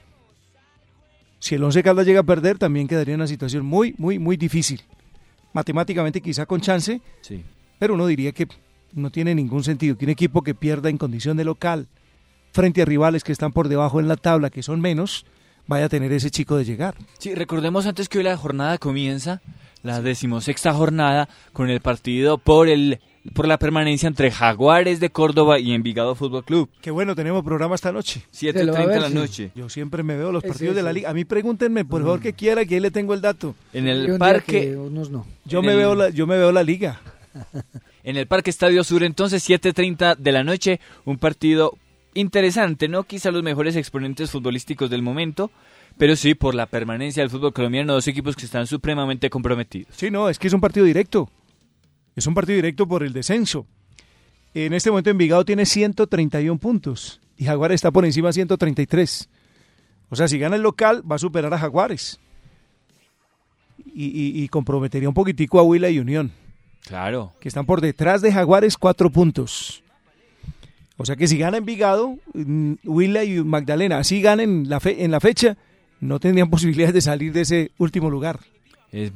Si 1.39 1.55
el 1.55 1.65
Once 1.65 1.83
Caldas 1.83 2.07
llega 2.07 2.21
a 2.21 2.25
perder, 2.25 2.59
también 2.59 2.87
quedaría 2.87 3.15
en 3.15 3.21
una 3.21 3.27
situación 3.27 3.65
muy, 3.65 3.95
muy, 3.99 4.19
muy 4.19 4.37
difícil. 4.37 4.83
Matemáticamente 5.53 6.21
quizá 6.21 6.47
con 6.47 6.61
chance, 6.61 7.01
sí. 7.23 7.43
pero 7.79 7.95
uno 7.95 8.07
diría 8.07 8.33
que 8.33 8.47
no 8.93 9.11
tiene 9.11 9.35
ningún 9.35 9.65
sentido 9.65 9.97
que 9.97 10.05
un 10.05 10.11
equipo 10.11 10.43
que 10.43 10.55
pierda 10.55 10.89
en 10.91 10.99
condición 10.99 11.37
de 11.37 11.45
local 11.45 11.89
frente 12.53 12.83
a 12.83 12.85
rivales 12.85 13.25
que 13.25 13.33
están 13.33 13.53
por 13.53 13.69
debajo 13.69 14.01
en 14.01 14.09
la 14.09 14.17
tabla, 14.17 14.51
que 14.51 14.63
son 14.63 14.81
menos, 14.81 15.25
vaya 15.67 15.87
a 15.87 15.89
tener 15.89 16.13
ese 16.13 16.31
chico 16.31 16.57
de 16.57 16.65
llegar. 16.65 16.95
Sí, 17.19 17.35
recordemos 17.35 17.87
antes 17.87 18.09
que 18.09 18.19
hoy 18.19 18.25
la 18.25 18.37
jornada 18.37 18.79
comienza, 18.79 19.41
la 19.83 20.03
decimosexta 20.03 20.73
jornada, 20.73 21.29
con 21.53 21.71
el 21.71 21.81
partido 21.81 22.39
por 22.39 22.69
el 22.69 23.01
por 23.35 23.47
la 23.47 23.59
permanencia 23.59 24.07
entre 24.07 24.31
Jaguares 24.31 24.99
de 24.99 25.11
Córdoba 25.11 25.59
y 25.59 25.73
Envigado 25.73 26.15
Fútbol 26.15 26.45
Club. 26.45 26.71
Qué 26.81 26.91
bueno, 26.91 27.15
tenemos 27.15 27.45
programa 27.45 27.75
esta 27.75 27.93
noche. 27.93 28.23
7.30 28.33 28.87
de 28.87 29.01
la 29.01 29.11
noche. 29.11 29.51
Yo 29.55 29.69
siempre 29.69 30.03
me 30.03 30.17
veo 30.17 30.33
los 30.33 30.43
partidos 30.43 30.75
de 30.75 30.83
la 30.83 30.93
liga. 30.93 31.11
A 31.11 31.15
mí 31.15 31.27
pregúntenme, 31.27 31.85
por 31.85 32.03
favor, 32.03 32.21
que 32.21 32.33
quiera, 32.33 32.65
que 32.65 32.77
ahí 32.77 32.81
le 32.81 32.91
tengo 32.91 33.13
el 33.13 33.21
dato. 33.21 33.55
En 33.73 33.89
el 33.89 34.17
parque... 34.19 34.75
No. 34.91 35.27
Yo, 35.45 35.63
me 35.63 35.77
veo 35.77 35.95
la, 35.95 36.09
yo 36.09 36.27
me 36.27 36.39
veo 36.39 36.51
la 36.51 36.63
liga. 36.63 37.01
en 38.05 38.17
el 38.17 38.27
Parque 38.27 38.51
Estadio 38.51 38.83
Sur, 38.85 39.03
entonces, 39.03 39.49
7.30 39.49 40.17
de 40.17 40.33
la 40.33 40.43
noche, 40.43 40.81
un 41.05 41.19
partido 41.19 41.77
interesante, 42.15 42.89
¿no? 42.89 43.05
Quizá 43.05 43.31
los 43.31 43.43
mejores 43.43 43.77
exponentes 43.77 44.31
futbolísticos 44.31 44.91
del 44.91 45.03
momento, 45.03 45.51
pero 46.01 46.17
sí 46.17 46.35
por 46.35 46.55
la 46.55 46.65
permanencia 46.65 47.23
del 47.23 47.29
fútbol 47.29 47.53
colombiano, 47.53 47.93
dos 47.93 48.09
equipos 48.09 48.35
que 48.35 48.47
están 48.47 48.67
supremamente 48.67 49.29
comprometidos. 49.29 49.95
Sí, 49.95 50.11
no, 50.11 50.31
es 50.31 50.39
que 50.39 50.47
es 50.47 50.55
un 50.55 50.61
partido 50.63 50.87
directo. 50.87 51.29
Es 52.17 52.27
un 52.27 52.33
partido 52.33 52.57
directo 52.57 52.89
por 52.89 53.03
el 53.03 53.13
descenso. 53.13 53.67
En 54.55 54.73
este 54.73 54.89
momento 54.89 55.11
Envigado 55.11 55.45
tiene 55.45 55.67
131 55.67 56.59
puntos 56.59 57.21
y 57.37 57.45
Jaguares 57.45 57.75
está 57.75 57.91
por 57.91 58.07
encima 58.07 58.29
de 58.29 58.33
133. 58.33 59.29
O 60.09 60.17
sea, 60.17 60.27
si 60.27 60.39
gana 60.39 60.57
el 60.57 60.63
local 60.63 61.03
va 61.09 61.17
a 61.17 61.19
superar 61.19 61.53
a 61.53 61.59
Jaguares. 61.59 62.19
Y, 63.93 64.49
comprometería 64.49 65.09
un 65.09 65.15
poquitico 65.15 65.59
a 65.59 65.65
Huila 65.65 65.91
y 65.91 65.99
Unión. 65.99 66.33
Claro. 66.87 67.35
Que 67.41 67.49
están 67.49 67.67
por 67.67 67.83
detrás 67.83 68.23
de 68.23 68.33
Jaguares 68.33 68.79
cuatro 68.79 69.11
puntos. 69.11 69.83
O 70.97 71.05
sea 71.05 71.15
que 71.17 71.29
si 71.29 71.37
gana 71.37 71.59
Envigado, 71.59 72.17
mm, 72.33 72.75
Huila 72.85 73.23
y 73.25 73.45
Magdalena, 73.45 73.99
así 73.99 74.23
ganen 74.23 74.67
la 74.71 74.81
fe, 74.81 75.05
en 75.05 75.11
la 75.11 75.21
fecha, 75.21 75.59
no 76.01 76.19
tendrían 76.19 76.51
posibilidades 76.51 76.95
de 76.95 77.01
salir 77.01 77.33
de 77.33 77.43
ese 77.43 77.71
último 77.79 78.11
lugar. 78.11 78.41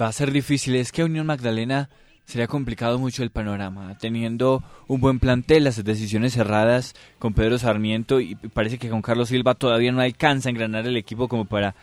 va 0.00 0.06
a 0.06 0.12
ser 0.12 0.30
difícil. 0.30 0.76
Es 0.76 0.92
que 0.92 1.04
Unión 1.04 1.26
Magdalena 1.26 1.88
sería 2.26 2.46
complicado 2.46 2.98
mucho 2.98 3.22
el 3.22 3.30
panorama. 3.30 3.96
Teniendo 3.98 4.62
un 4.86 5.00
buen 5.00 5.18
plantel, 5.18 5.64
las 5.64 5.82
decisiones 5.82 6.34
cerradas 6.34 6.94
con 7.18 7.34
Pedro 7.34 7.58
Sarmiento 7.58 8.20
y 8.20 8.34
parece 8.34 8.78
que 8.78 8.88
con 8.88 9.02
Carlos 9.02 9.28
Silva 9.28 9.54
todavía 9.54 9.92
no 9.92 10.00
alcanza 10.00 10.48
a 10.48 10.52
engranar 10.52 10.86
el 10.86 10.96
equipo 10.96 11.28
como 11.28 11.44
para 11.44 11.74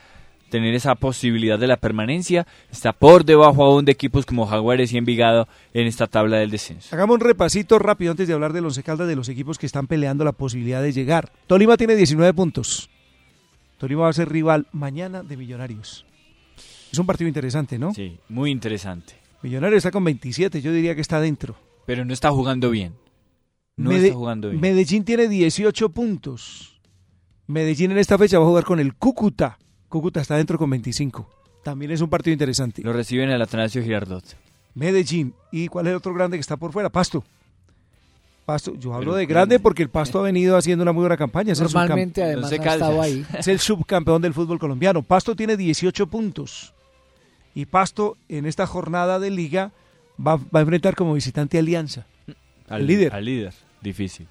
tener 0.50 0.76
esa 0.76 0.96
posibilidad 0.96 1.58
de 1.58 1.68
la 1.68 1.78
permanencia. 1.78 2.46
Está 2.72 2.92
por 2.92 3.24
debajo 3.24 3.64
aún 3.64 3.86
de 3.86 3.94
equipos 3.94 4.26
como 4.26 4.46
Jaguares 4.46 4.92
y 4.92 4.98
Envigado 4.98 5.48
en 5.74 5.88
esta 5.88 6.08
tabla 6.08 6.38
del 6.38 6.52
descenso. 6.52 6.94
Hagamos 6.94 7.16
un 7.16 7.22
repasito 7.22 7.80
rápido 7.80 8.12
antes 8.12 8.28
de 8.28 8.34
hablar 8.34 8.52
de 8.52 8.62
los 8.62 8.78
Caldas 8.80 9.08
de 9.08 9.16
los 9.16 9.30
equipos 9.30 9.58
que 9.58 9.66
están 9.66 9.88
peleando 9.88 10.26
la 10.26 10.34
posibilidad 10.34 10.82
de 10.82 10.92
llegar. 10.92 11.32
Tolima 11.48 11.78
tiene 11.78 11.96
19 11.96 12.34
puntos. 12.34 12.90
Tolima 13.82 14.04
va 14.04 14.10
a 14.10 14.14
ser 14.14 14.30
rival 14.30 14.68
mañana 14.74 15.24
de 15.24 15.36
Millonarios. 15.36 16.06
Es 16.92 17.00
un 17.00 17.08
partido 17.08 17.28
interesante, 17.28 17.80
¿no? 17.80 17.96
Sí, 17.96 18.20
muy 18.30 18.52
interesante. 18.52 19.16
Millonario 19.42 19.76
está 19.76 19.90
con 19.90 20.04
27, 20.04 20.62
yo 20.62 20.72
diría 20.72 20.94
que 20.94 21.02
está 21.02 21.20
dentro. 21.20 21.56
Pero 21.88 22.06
no 22.06 22.14
está 22.14 22.30
jugando 22.30 22.70
bien. 22.70 22.94
No 23.78 23.92
está 23.92 24.14
jugando 24.14 24.52
bien. 24.52 24.62
Medellín 24.62 25.04
tiene 25.04 25.28
18 25.28 25.90
puntos. 25.90 26.80
Medellín 27.48 27.90
en 27.90 27.98
esta 27.98 28.20
fecha 28.20 28.38
va 28.38 28.46
a 28.46 28.50
jugar 28.50 28.66
con 28.66 28.80
el 28.80 28.94
Cúcuta. 28.94 29.58
Cúcuta 29.90 30.22
está 30.22 30.38
dentro 30.38 30.60
con 30.60 30.70
25. 30.70 31.28
También 31.64 31.90
es 31.90 32.02
un 32.02 32.10
partido 32.12 32.34
interesante. 32.34 32.84
Lo 32.84 32.94
reciben 32.94 33.32
el 33.32 33.42
Atanasio 33.42 33.82
Girardot. 33.82 34.38
Medellín. 34.76 35.34
¿Y 35.52 35.70
cuál 35.70 35.88
es 35.88 35.92
el 35.92 35.98
otro 35.98 36.14
grande 36.14 36.38
que 36.38 36.42
está 36.42 36.56
por 36.56 36.72
fuera? 36.72 36.92
Pasto. 36.92 37.24
Pasto, 38.52 38.76
yo 38.76 38.94
hablo 38.94 39.16
de 39.16 39.26
grande 39.26 39.60
porque 39.60 39.82
el 39.82 39.90
Pasto 39.90 40.20
ha 40.20 40.24
venido 40.24 40.58
haciendo 40.58 40.82
una 40.84 40.92
muy 40.92 41.04
buena 41.04 41.16
campaña. 41.16 41.54
Es 41.54 41.62
el 41.62 41.72
Normalmente, 41.72 42.22
además, 42.22 42.52
ha 42.52 42.56
estado 42.56 43.02
ahí. 43.02 43.26
Es 43.40 43.48
el 43.48 43.60
subcampeón 43.60 44.22
del 44.22 44.34
fútbol 44.34 44.60
colombiano. 44.60 45.04
Pasto 45.04 45.38
tiene 45.38 45.56
18 45.56 46.08
puntos. 46.08 46.74
Y 47.56 47.66
Pasto 47.66 48.18
en 48.28 48.46
esta 48.46 48.68
jornada 48.68 49.20
de 49.20 49.30
liga 49.30 49.72
va, 50.20 50.36
va 50.36 50.60
a 50.60 50.62
enfrentar 50.64 50.96
como 50.96 51.14
visitante 51.14 51.56
a 51.56 51.62
Alianza. 51.62 52.06
Al 52.68 52.82
el 52.82 52.88
líder. 52.88 53.14
Al 53.14 53.24
líder. 53.24 53.54
Difícil. 53.82 54.28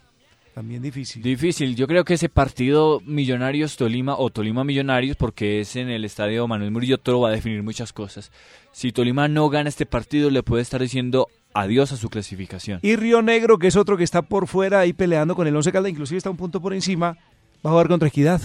También 0.55 0.83
difícil. 0.83 1.23
Difícil. 1.23 1.75
Yo 1.75 1.87
creo 1.87 2.05
que 2.05 2.13
ese 2.13 2.29
partido 2.29 3.01
Millonarios 3.07 3.79
Tolima 3.79 4.19
o 4.19 4.29
Tolima 4.29 4.65
Millonarios, 4.65 5.17
porque 5.17 5.61
es 5.61 5.77
en 5.77 5.89
el 5.89 6.05
estadio 6.05 6.47
Manuel 6.47 6.73
Murillo 6.73 6.99
Toro, 6.99 7.21
va 7.21 7.31
a 7.31 7.33
definir 7.33 7.63
muchas 7.63 7.95
cosas. 7.95 8.31
Si 8.71 8.93
Tolima 8.93 9.29
no 9.29 9.49
gana 9.49 9.71
este 9.71 9.87
partido, 9.87 10.29
le 10.29 10.43
puede 10.43 10.63
estar 10.63 10.83
diciendo 10.83 11.29
adiós 11.55 11.93
a 11.93 11.97
su 11.97 12.09
clasificación. 12.09 12.81
Y 12.83 12.97
Río 12.97 13.23
Negro, 13.23 13.59
que 13.59 13.67
es 13.67 13.77
otro 13.77 13.97
que 13.97 14.05
está 14.05 14.23
por 14.23 14.47
fuera 14.47 14.81
ahí 14.81 14.93
peleando 14.93 15.35
con 15.35 15.47
el 15.47 15.57
Once 15.57 15.73
Caldas, 15.73 15.91
inclusive 15.91 16.19
está 16.19 16.31
un 16.31 16.37
punto 16.37 16.61
por 16.61 16.75
encima, 16.75 17.17
va 17.65 17.71
a 17.71 17.73
jugar 17.73 17.89
contra 17.89 18.09
Equidad. 18.09 18.41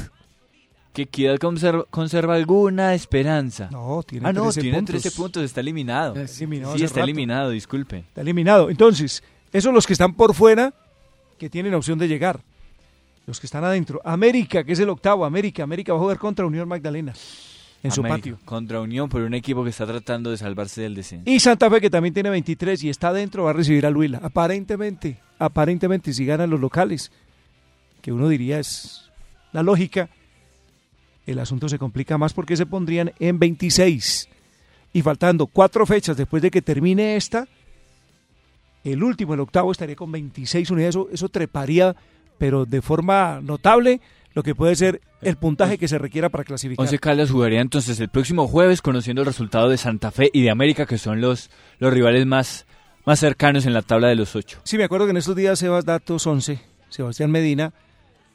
Que 0.93 1.03
Equidad 1.03 1.37
conserva, 1.37 1.85
conserva 1.89 2.35
alguna 2.35 2.93
esperanza. 2.93 3.69
No, 3.71 4.01
tiene 4.03 4.29
ah, 4.29 4.33
no, 4.33 4.43
13 4.43 4.61
tiene 4.61 4.77
puntos. 4.77 5.01
13 5.01 5.17
puntos, 5.17 5.43
está 5.43 5.59
eliminado. 5.61 6.15
eliminado 6.15 6.77
sí, 6.77 6.83
está 6.83 6.99
rato. 6.99 7.05
eliminado, 7.05 7.49
disculpen. 7.49 7.99
Está 7.99 8.21
eliminado. 8.21 8.69
Entonces, 8.69 9.21
esos 9.51 9.73
los 9.73 9.85
que 9.85 9.93
están 9.93 10.13
por 10.13 10.33
fuera, 10.33 10.73
que 11.37 11.49
tienen 11.49 11.73
opción 11.73 11.99
de 11.99 12.07
llegar. 12.07 12.41
Los 13.25 13.39
que 13.39 13.47
están 13.47 13.63
adentro. 13.63 13.99
América, 14.05 14.63
que 14.63 14.73
es 14.73 14.79
el 14.79 14.89
octavo. 14.89 15.25
América. 15.25 15.63
América 15.63 15.93
va 15.93 15.99
a 15.99 16.01
jugar 16.01 16.19
contra 16.19 16.45
Unión 16.45 16.67
Magdalena. 16.67 17.13
En 17.85 17.91
su 17.91 18.01
patio. 18.01 18.39
Contra 18.45 18.81
Unión 18.81 19.09
por 19.09 19.21
un 19.21 19.33
equipo 19.33 19.63
que 19.63 19.69
está 19.69 19.85
tratando 19.85 20.31
de 20.31 20.37
salvarse 20.37 20.81
del 20.81 20.95
descenso. 20.95 21.29
Y 21.29 21.39
Santa 21.39 21.69
Fe, 21.69 21.81
que 21.81 21.89
también 21.89 22.13
tiene 22.13 22.29
23 22.29 22.83
y 22.83 22.89
está 22.89 23.09
adentro, 23.09 23.43
va 23.43 23.51
a 23.51 23.53
recibir 23.53 23.85
al 23.85 23.95
Huila. 23.95 24.19
Aparentemente, 24.23 25.19
aparentemente, 25.37 26.13
si 26.13 26.25
ganan 26.25 26.49
los 26.49 26.59
locales, 26.59 27.11
que 28.01 28.11
uno 28.11 28.27
diría 28.27 28.59
es 28.59 29.09
la 29.51 29.63
lógica, 29.63 30.09
el 31.25 31.39
asunto 31.39 31.69
se 31.69 31.79
complica 31.79 32.17
más 32.17 32.33
porque 32.33 32.57
se 32.57 32.65
pondrían 32.65 33.13
en 33.19 33.39
26. 33.39 34.29
Y 34.93 35.01
faltando 35.01 35.47
cuatro 35.47 35.85
fechas 35.85 36.17
después 36.17 36.41
de 36.41 36.51
que 36.51 36.61
termine 36.61 37.15
esta, 37.15 37.47
el 38.83 39.03
último, 39.03 39.33
el 39.33 39.39
octavo, 39.39 39.71
estaría 39.71 39.95
con 39.95 40.11
26 40.11 40.69
unidades. 40.71 40.95
Eso, 40.95 41.09
eso 41.11 41.29
treparía, 41.29 41.95
pero 42.37 42.65
de 42.65 42.81
forma 42.81 43.41
notable, 43.41 43.99
lo 44.35 44.43
que 44.43 44.53
puede 44.53 44.75
ser 44.75 45.01
el 45.21 45.37
puntaje 45.37 45.77
que 45.77 45.87
se 45.87 45.97
requiera 45.97 46.29
para 46.29 46.43
clasificar. 46.43 46.83
Once 46.83 46.99
Caldas 46.99 47.31
jugaría 47.31 47.61
entonces 47.61 47.99
el 48.01 48.09
próximo 48.09 48.47
jueves 48.47 48.81
conociendo 48.81 49.21
el 49.21 49.25
resultado 49.25 49.69
de 49.69 49.77
Santa 49.77 50.11
Fe 50.11 50.29
y 50.33 50.43
de 50.43 50.51
América, 50.51 50.85
que 50.85 50.97
son 50.97 51.21
los, 51.21 51.49
los 51.79 51.91
rivales 51.91 52.25
más, 52.25 52.65
más 53.05 53.19
cercanos 53.19 53.65
en 53.65 53.73
la 53.73 53.81
tabla 53.81 54.09
de 54.09 54.15
los 54.15 54.35
ocho. 54.35 54.59
Sí, 54.63 54.77
me 54.77 54.83
acuerdo 54.83 55.05
que 55.05 55.11
en 55.11 55.17
estos 55.17 55.37
días 55.37 55.57
Sebas 55.57 55.85
Datos 55.85 56.27
11, 56.27 56.59
Sebastián 56.89 57.31
Medina, 57.31 57.73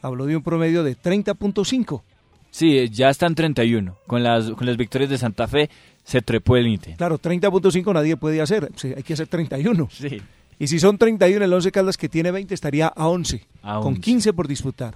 habló 0.01 0.25
de 0.25 0.37
un 0.37 0.43
promedio 0.43 0.83
de 0.83 0.97
30.5. 0.97 2.03
Sí, 2.51 2.89
ya 2.89 3.11
están 3.11 3.35
31. 3.35 3.99
Con 4.07 4.23
las, 4.23 4.51
con 4.53 4.67
las 4.67 4.79
victorias 4.79 5.11
de 5.11 5.19
Santa 5.19 5.47
Fe 5.47 5.69
se 6.03 6.23
trepó 6.23 6.57
el 6.57 6.67
INTE. 6.67 6.97
Claro, 6.97 7.19
30.5 7.19 7.93
nadie 7.93 8.17
puede 8.17 8.41
hacer, 8.41 8.71
hay 8.97 9.03
que 9.03 9.13
hacer 9.13 9.29
31. 9.29 9.89
Sí. 9.93 10.21
Y 10.59 10.67
si 10.67 10.79
son 10.79 10.97
31, 10.97 11.45
el 11.45 11.53
11 11.53 11.71
Caldas 11.73 11.97
que 11.99 12.09
tiene 12.09 12.31
20 12.31 12.55
estaría 12.55 12.89
a 12.89 13.07
11, 13.07 13.47
A 13.63 13.81
con 13.81 13.89
11. 13.89 14.01
15 14.01 14.33
por 14.33 14.49
disputar. 14.49 14.95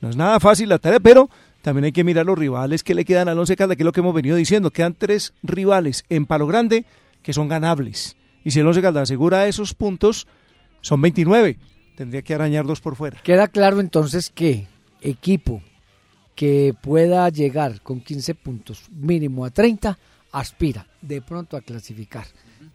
No 0.00 0.10
es 0.10 0.16
nada 0.16 0.40
fácil 0.40 0.68
la 0.68 0.78
tarea, 0.78 1.00
pero 1.00 1.30
también 1.62 1.86
hay 1.86 1.92
que 1.92 2.04
mirar 2.04 2.26
los 2.26 2.38
rivales 2.38 2.84
que 2.84 2.94
le 2.94 3.04
quedan 3.04 3.28
al 3.28 3.38
11 3.38 3.56
Caldas, 3.56 3.76
que 3.76 3.82
es 3.82 3.86
lo 3.86 3.92
que 3.92 4.00
hemos 4.00 4.14
venido 4.14 4.36
diciendo. 4.36 4.70
Quedan 4.70 4.94
tres 4.94 5.32
rivales 5.42 6.04
en 6.08 6.26
Palo 6.26 6.46
Grande 6.46 6.84
que 7.22 7.32
son 7.32 7.48
ganables. 7.48 8.16
Y 8.44 8.52
si 8.52 8.60
el 8.60 8.66
11 8.66 8.82
Caldas 8.82 9.02
asegura 9.04 9.48
esos 9.48 9.74
puntos, 9.74 10.28
son 10.80 11.00
29. 11.00 11.58
Tendría 11.96 12.22
que 12.22 12.34
arañar 12.34 12.66
dos 12.66 12.80
por 12.80 12.94
fuera. 12.94 13.20
Queda 13.22 13.48
claro 13.48 13.80
entonces 13.80 14.30
que 14.30 14.68
equipo 15.00 15.62
que 16.36 16.74
pueda 16.80 17.28
llegar 17.30 17.80
con 17.80 18.00
15 18.00 18.34
puntos 18.34 18.84
mínimo 18.90 19.44
a 19.44 19.50
30 19.50 19.98
aspira 20.30 20.86
de 21.06 21.20
pronto 21.22 21.56
a 21.56 21.60
clasificar. 21.60 22.26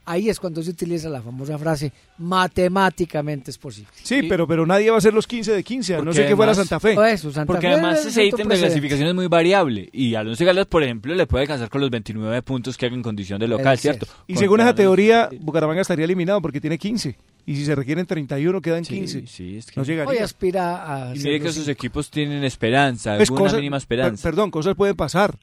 Ahí 0.05 0.29
es 0.29 0.39
cuando 0.39 0.63
se 0.63 0.71
utiliza 0.71 1.09
la 1.09 1.21
famosa 1.21 1.57
frase 1.59 1.91
matemáticamente 2.17 3.51
es 3.51 3.57
posible. 3.57 3.89
Sí, 4.01 4.23
pero, 4.23 4.47
pero 4.47 4.65
nadie 4.65 4.89
va 4.89 4.97
a 4.97 5.01
ser 5.01 5.13
los 5.13 5.27
15 5.27 5.51
de 5.53 5.63
15, 5.63 5.95
a 5.95 6.01
no 6.01 6.11
sé 6.13 6.25
que 6.25 6.35
fuera 6.35 6.53
Santa 6.55 6.79
Fe. 6.79 6.93
Eso, 7.11 7.31
Santa 7.31 7.45
Porque 7.45 7.67
Fe 7.67 7.73
además 7.73 7.99
es 7.99 8.07
ese 8.07 8.25
ítem 8.25 8.47
de 8.47 8.57
clasificación 8.57 9.07
es 9.09 9.15
muy 9.15 9.27
variable. 9.27 9.89
Y 9.91 10.15
al 10.15 10.27
Once 10.27 10.43
Caldas, 10.43 10.65
por 10.67 10.83
ejemplo, 10.83 11.13
le 11.13 11.27
puede 11.27 11.43
alcanzar 11.43 11.69
con 11.69 11.81
los 11.81 11.89
29 11.89 12.41
puntos 12.41 12.77
que 12.77 12.85
haga 12.87 12.95
en 12.95 13.03
condición 13.03 13.39
de 13.39 13.47
local, 13.47 13.73
es. 13.75 13.81
¿cierto? 13.81 14.05
Y 14.27 14.33
Contra 14.33 14.39
según 14.39 14.59
esa 14.61 14.75
teoría, 14.75 15.29
Bucaramanga 15.39 15.81
estaría 15.81 16.05
eliminado 16.05 16.41
porque 16.41 16.59
tiene 16.61 16.77
15. 16.77 17.17
Y 17.45 17.55
si 17.55 17.65
se 17.65 17.75
requieren 17.75 18.05
31, 18.05 18.61
quedan 18.61 18.85
Sí, 18.85 18.95
15. 18.95 19.27
sí, 19.27 19.57
es 19.57 19.65
que- 19.67 19.79
No 19.79 19.83
llegaría. 19.85 20.11
Hoy 20.11 20.17
aspira 20.19 21.09
a... 21.09 21.15
Y 21.15 21.19
mire 21.19 21.39
que 21.41 21.51
sus 21.51 21.67
equipos 21.67 22.09
tienen 22.09 22.43
esperanza, 22.43 23.17
Pues 23.17 23.29
alguna 23.29 23.41
cosas- 23.45 23.57
mínima 23.59 23.75
per- 23.77 23.81
esperanza. 23.81 24.23
perdón, 24.23 24.51
cosas 24.51 24.75
pueden 24.75 24.95
pasar. 24.95 25.37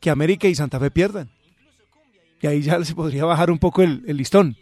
Que 0.00 0.10
América 0.10 0.46
y 0.48 0.54
Santa 0.54 0.78
Fe 0.78 0.90
pierdan. 0.90 1.28
Y 2.40 2.46
ahí 2.46 2.62
ya 2.62 2.82
se 2.84 2.94
podría 2.94 3.24
bajar 3.24 3.50
un 3.50 3.58
poco 3.58 3.82
el, 3.82 4.02
listón. 4.06 4.56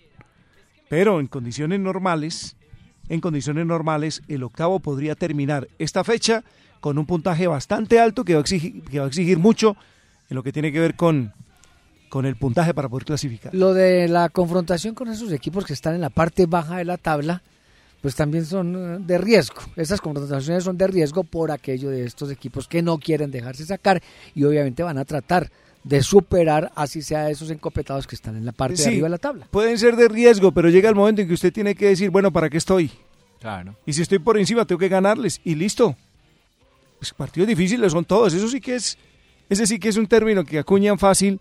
Pero 0.88 1.20
en 1.20 1.26
condiciones 1.26 1.80
normales, 1.80 2.56
en 3.08 3.20
condiciones 3.20 3.66
normales, 3.66 4.22
el 4.28 4.42
octavo 4.42 4.80
podría 4.80 5.14
terminar 5.14 5.68
esta 5.78 6.04
fecha 6.04 6.44
con 6.80 6.98
un 6.98 7.06
puntaje 7.06 7.46
bastante 7.46 7.98
alto 7.98 8.24
que 8.24 8.34
va 8.34 8.40
a 8.40 8.42
exigir, 8.42 8.82
que 8.82 8.98
va 8.98 9.06
a 9.06 9.08
exigir 9.08 9.38
mucho 9.38 9.76
en 10.28 10.36
lo 10.36 10.42
que 10.42 10.52
tiene 10.52 10.72
que 10.72 10.80
ver 10.80 10.94
con, 10.94 11.32
con 12.08 12.26
el 12.26 12.36
puntaje 12.36 12.74
para 12.74 12.88
poder 12.88 13.06
clasificar. 13.06 13.54
Lo 13.54 13.72
de 13.72 14.06
la 14.06 14.28
confrontación 14.28 14.94
con 14.94 15.08
esos 15.08 15.32
equipos 15.32 15.64
que 15.64 15.72
están 15.72 15.94
en 15.94 16.02
la 16.02 16.10
parte 16.10 16.46
baja 16.46 16.76
de 16.76 16.84
la 16.84 16.98
tabla, 16.98 17.42
pues 18.02 18.16
también 18.16 18.44
son 18.44 18.74
eh, 18.76 18.98
de 19.00 19.16
riesgo. 19.16 19.62
Esas 19.76 20.00
confrontaciones 20.00 20.64
son 20.64 20.76
de 20.76 20.88
riesgo 20.88 21.24
por 21.24 21.50
aquello 21.50 21.88
de 21.88 22.04
estos 22.04 22.30
equipos 22.30 22.68
que 22.68 22.82
no 22.82 22.98
quieren 22.98 23.30
dejarse 23.30 23.64
sacar 23.64 24.02
y 24.34 24.44
obviamente 24.44 24.82
van 24.82 24.98
a 24.98 25.06
tratar 25.06 25.50
de 25.84 26.02
superar 26.02 26.70
así 26.76 27.02
sea 27.02 27.28
esos 27.30 27.50
encopetados 27.50 28.06
que 28.06 28.14
están 28.14 28.36
en 28.36 28.46
la 28.46 28.52
parte 28.52 28.76
Sí, 28.76 28.82
de 28.84 28.88
arriba 28.90 29.06
de 29.06 29.10
la 29.10 29.18
tabla. 29.18 29.48
Pueden 29.50 29.78
ser 29.78 29.96
de 29.96 30.08
riesgo, 30.08 30.52
pero 30.52 30.68
llega 30.68 30.88
el 30.88 30.94
momento 30.94 31.22
en 31.22 31.28
que 31.28 31.34
usted 31.34 31.52
tiene 31.52 31.74
que 31.74 31.86
decir, 31.88 32.10
bueno, 32.10 32.32
¿para 32.32 32.48
qué 32.48 32.58
estoy? 32.58 32.90
Claro. 33.40 33.74
Y 33.84 33.92
si 33.92 34.02
estoy 34.02 34.20
por 34.20 34.38
encima, 34.38 34.64
tengo 34.64 34.78
que 34.78 34.88
ganarles. 34.88 35.40
Y 35.44 35.56
listo. 35.56 35.96
Pues 36.98 37.12
partidos 37.12 37.48
difíciles 37.48 37.90
son 37.90 38.04
todos. 38.04 38.32
Eso 38.32 38.46
sí 38.46 38.60
que 38.60 38.76
es, 38.76 38.96
ese 39.48 39.66
sí 39.66 39.80
que 39.80 39.88
es 39.88 39.96
un 39.96 40.06
término 40.06 40.44
que 40.44 40.60
acuñan 40.60 40.98
fácil 40.98 41.40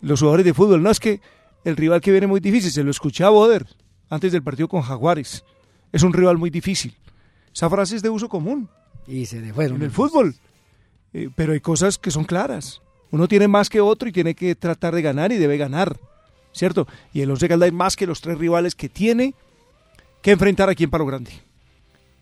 los 0.00 0.18
jugadores 0.18 0.44
de 0.44 0.52
fútbol. 0.52 0.82
No 0.82 0.90
es 0.90 0.98
que 0.98 1.20
el 1.64 1.76
rival 1.76 2.00
que 2.00 2.10
viene 2.10 2.26
muy 2.26 2.40
difícil, 2.40 2.72
se 2.72 2.82
lo 2.82 2.90
escuché 2.90 3.22
a 3.22 3.28
Boder 3.28 3.66
antes 4.10 4.32
del 4.32 4.42
partido 4.42 4.66
con 4.66 4.82
Jaguares. 4.82 5.44
Es 5.92 6.02
un 6.02 6.12
rival 6.12 6.36
muy 6.38 6.50
difícil. 6.50 6.96
Esa 7.54 7.70
frase 7.70 7.96
es 7.96 8.02
de 8.02 8.08
uso 8.08 8.28
común. 8.28 8.68
Y 9.06 9.26
se 9.26 9.40
le 9.40 9.52
fueron. 9.52 9.76
En 9.76 9.84
el 9.84 9.90
fútbol. 9.92 10.34
Eh, 11.12 11.30
pero 11.36 11.52
hay 11.52 11.60
cosas 11.60 11.96
que 11.98 12.10
son 12.10 12.24
claras. 12.24 12.82
Uno 13.10 13.28
tiene 13.28 13.48
más 13.48 13.68
que 13.68 13.80
otro 13.80 14.08
y 14.08 14.12
tiene 14.12 14.34
que 14.34 14.54
tratar 14.54 14.94
de 14.94 15.02
ganar 15.02 15.32
y 15.32 15.36
debe 15.36 15.56
ganar. 15.56 15.96
¿Cierto? 16.52 16.86
Y 17.12 17.20
el 17.20 17.30
Once 17.30 17.48
Caldas 17.48 17.72
más 17.72 17.96
que 17.96 18.06
los 18.06 18.20
tres 18.20 18.38
rivales 18.38 18.74
que 18.74 18.88
tiene 18.88 19.34
que 20.22 20.32
enfrentar 20.32 20.68
aquí 20.68 20.84
en 20.84 20.90
Palo 20.90 21.06
Grande. 21.06 21.30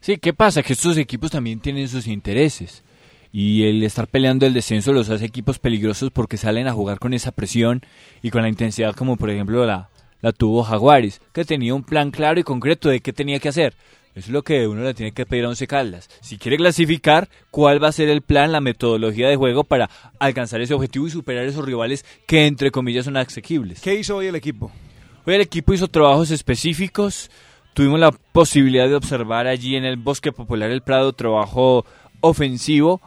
Sí, 0.00 0.18
¿qué 0.18 0.34
pasa? 0.34 0.62
Que 0.62 0.74
estos 0.74 0.96
equipos 0.98 1.30
también 1.30 1.60
tienen 1.60 1.88
sus 1.88 2.06
intereses. 2.06 2.82
Y 3.32 3.64
el 3.64 3.82
estar 3.82 4.06
peleando 4.06 4.46
el 4.46 4.54
descenso 4.54 4.92
los 4.92 5.08
hace 5.08 5.24
equipos 5.24 5.58
peligrosos 5.58 6.10
porque 6.10 6.36
salen 6.36 6.68
a 6.68 6.72
jugar 6.72 6.98
con 6.98 7.14
esa 7.14 7.32
presión 7.32 7.82
y 8.22 8.30
con 8.30 8.42
la 8.42 8.48
intensidad 8.48 8.94
como 8.94 9.16
por 9.16 9.30
ejemplo 9.30 9.64
la, 9.66 9.88
la 10.20 10.32
tuvo 10.32 10.62
Jaguares, 10.62 11.20
que 11.32 11.44
tenía 11.44 11.74
un 11.74 11.82
plan 11.82 12.10
claro 12.10 12.38
y 12.38 12.44
concreto 12.44 12.88
de 12.88 13.00
qué 13.00 13.12
tenía 13.12 13.40
que 13.40 13.48
hacer. 13.48 13.74
Eso 14.14 14.26
es 14.26 14.32
lo 14.32 14.42
que 14.42 14.66
uno 14.68 14.82
le 14.82 14.94
tiene 14.94 15.10
que 15.12 15.26
pedir 15.26 15.44
a 15.44 15.48
Once 15.48 15.66
Caldas. 15.66 16.08
Si 16.20 16.38
quiere 16.38 16.56
clasificar, 16.56 17.28
¿cuál 17.50 17.82
va 17.82 17.88
a 17.88 17.92
ser 17.92 18.08
el 18.08 18.22
plan, 18.22 18.52
la 18.52 18.60
metodología 18.60 19.28
de 19.28 19.34
juego 19.36 19.64
para 19.64 19.90
alcanzar 20.20 20.60
ese 20.60 20.72
objetivo 20.74 21.06
y 21.08 21.10
superar 21.10 21.44
esos 21.46 21.64
rivales 21.64 22.04
que 22.26 22.46
entre 22.46 22.70
comillas 22.70 23.06
son 23.06 23.16
asequibles? 23.16 23.80
¿Qué 23.80 23.94
hizo 23.96 24.16
hoy 24.16 24.26
el 24.28 24.36
equipo? 24.36 24.70
Hoy 25.26 25.34
el 25.34 25.40
equipo 25.40 25.74
hizo 25.74 25.88
trabajos 25.88 26.30
específicos. 26.30 27.28
Tuvimos 27.72 27.98
la 27.98 28.12
posibilidad 28.12 28.88
de 28.88 28.94
observar 28.94 29.48
allí 29.48 29.74
en 29.74 29.84
el 29.84 29.96
Bosque 29.96 30.30
Popular 30.30 30.70
El 30.70 30.82
Prado 30.82 31.12
trabajo 31.12 31.84
ofensivo. 32.20 33.00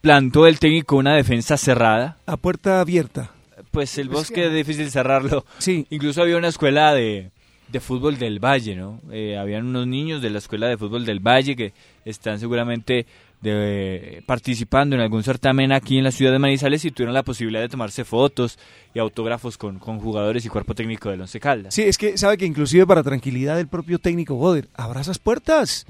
Plantó 0.00 0.46
el 0.46 0.58
técnico 0.60 0.96
una 0.96 1.14
defensa 1.16 1.56
cerrada. 1.56 2.18
A 2.26 2.36
puerta 2.36 2.80
abierta. 2.80 3.30
Pues 3.72 3.98
el 3.98 4.08
bosque 4.08 4.34
que- 4.34 4.46
es 4.46 4.52
difícil 4.54 4.90
cerrarlo. 4.90 5.44
Sí. 5.58 5.86
Incluso 5.90 6.22
había 6.22 6.36
una 6.36 6.48
escuela 6.48 6.92
de, 6.94 7.30
de 7.72 7.80
fútbol 7.80 8.18
del 8.18 8.38
Valle, 8.38 8.76
¿no? 8.76 9.00
Eh, 9.10 9.36
habían 9.38 9.66
unos 9.66 9.86
niños 9.86 10.22
de 10.22 10.30
la 10.30 10.38
escuela 10.38 10.68
de 10.68 10.76
fútbol 10.76 11.04
del 11.04 11.20
Valle 11.20 11.56
que 11.56 11.72
están 12.04 12.38
seguramente 12.38 13.06
de- 13.40 14.22
participando 14.26 14.94
en 14.94 15.02
algún 15.02 15.22
certamen 15.24 15.72
aquí 15.72 15.98
en 15.98 16.04
la 16.04 16.12
ciudad 16.12 16.30
de 16.32 16.38
Manizales 16.38 16.84
y 16.84 16.90
tuvieron 16.90 17.14
la 17.14 17.22
posibilidad 17.24 17.62
de 17.62 17.68
tomarse 17.68 18.04
fotos 18.04 18.58
y 18.94 18.98
autógrafos 19.00 19.58
con, 19.58 19.78
con 19.78 19.98
jugadores 19.98 20.44
y 20.44 20.48
cuerpo 20.48 20.74
técnico 20.74 21.10
del 21.10 21.22
Once 21.22 21.40
Caldas. 21.40 21.74
Sí, 21.74 21.82
es 21.82 21.98
que 21.98 22.16
sabe 22.18 22.36
que 22.36 22.46
inclusive 22.46 22.86
para 22.86 23.02
tranquilidad 23.02 23.56
del 23.56 23.66
propio 23.68 23.98
técnico 23.98 24.34
Boder, 24.36 24.68
abra 24.74 25.00
esas 25.00 25.18
puertas, 25.18 25.86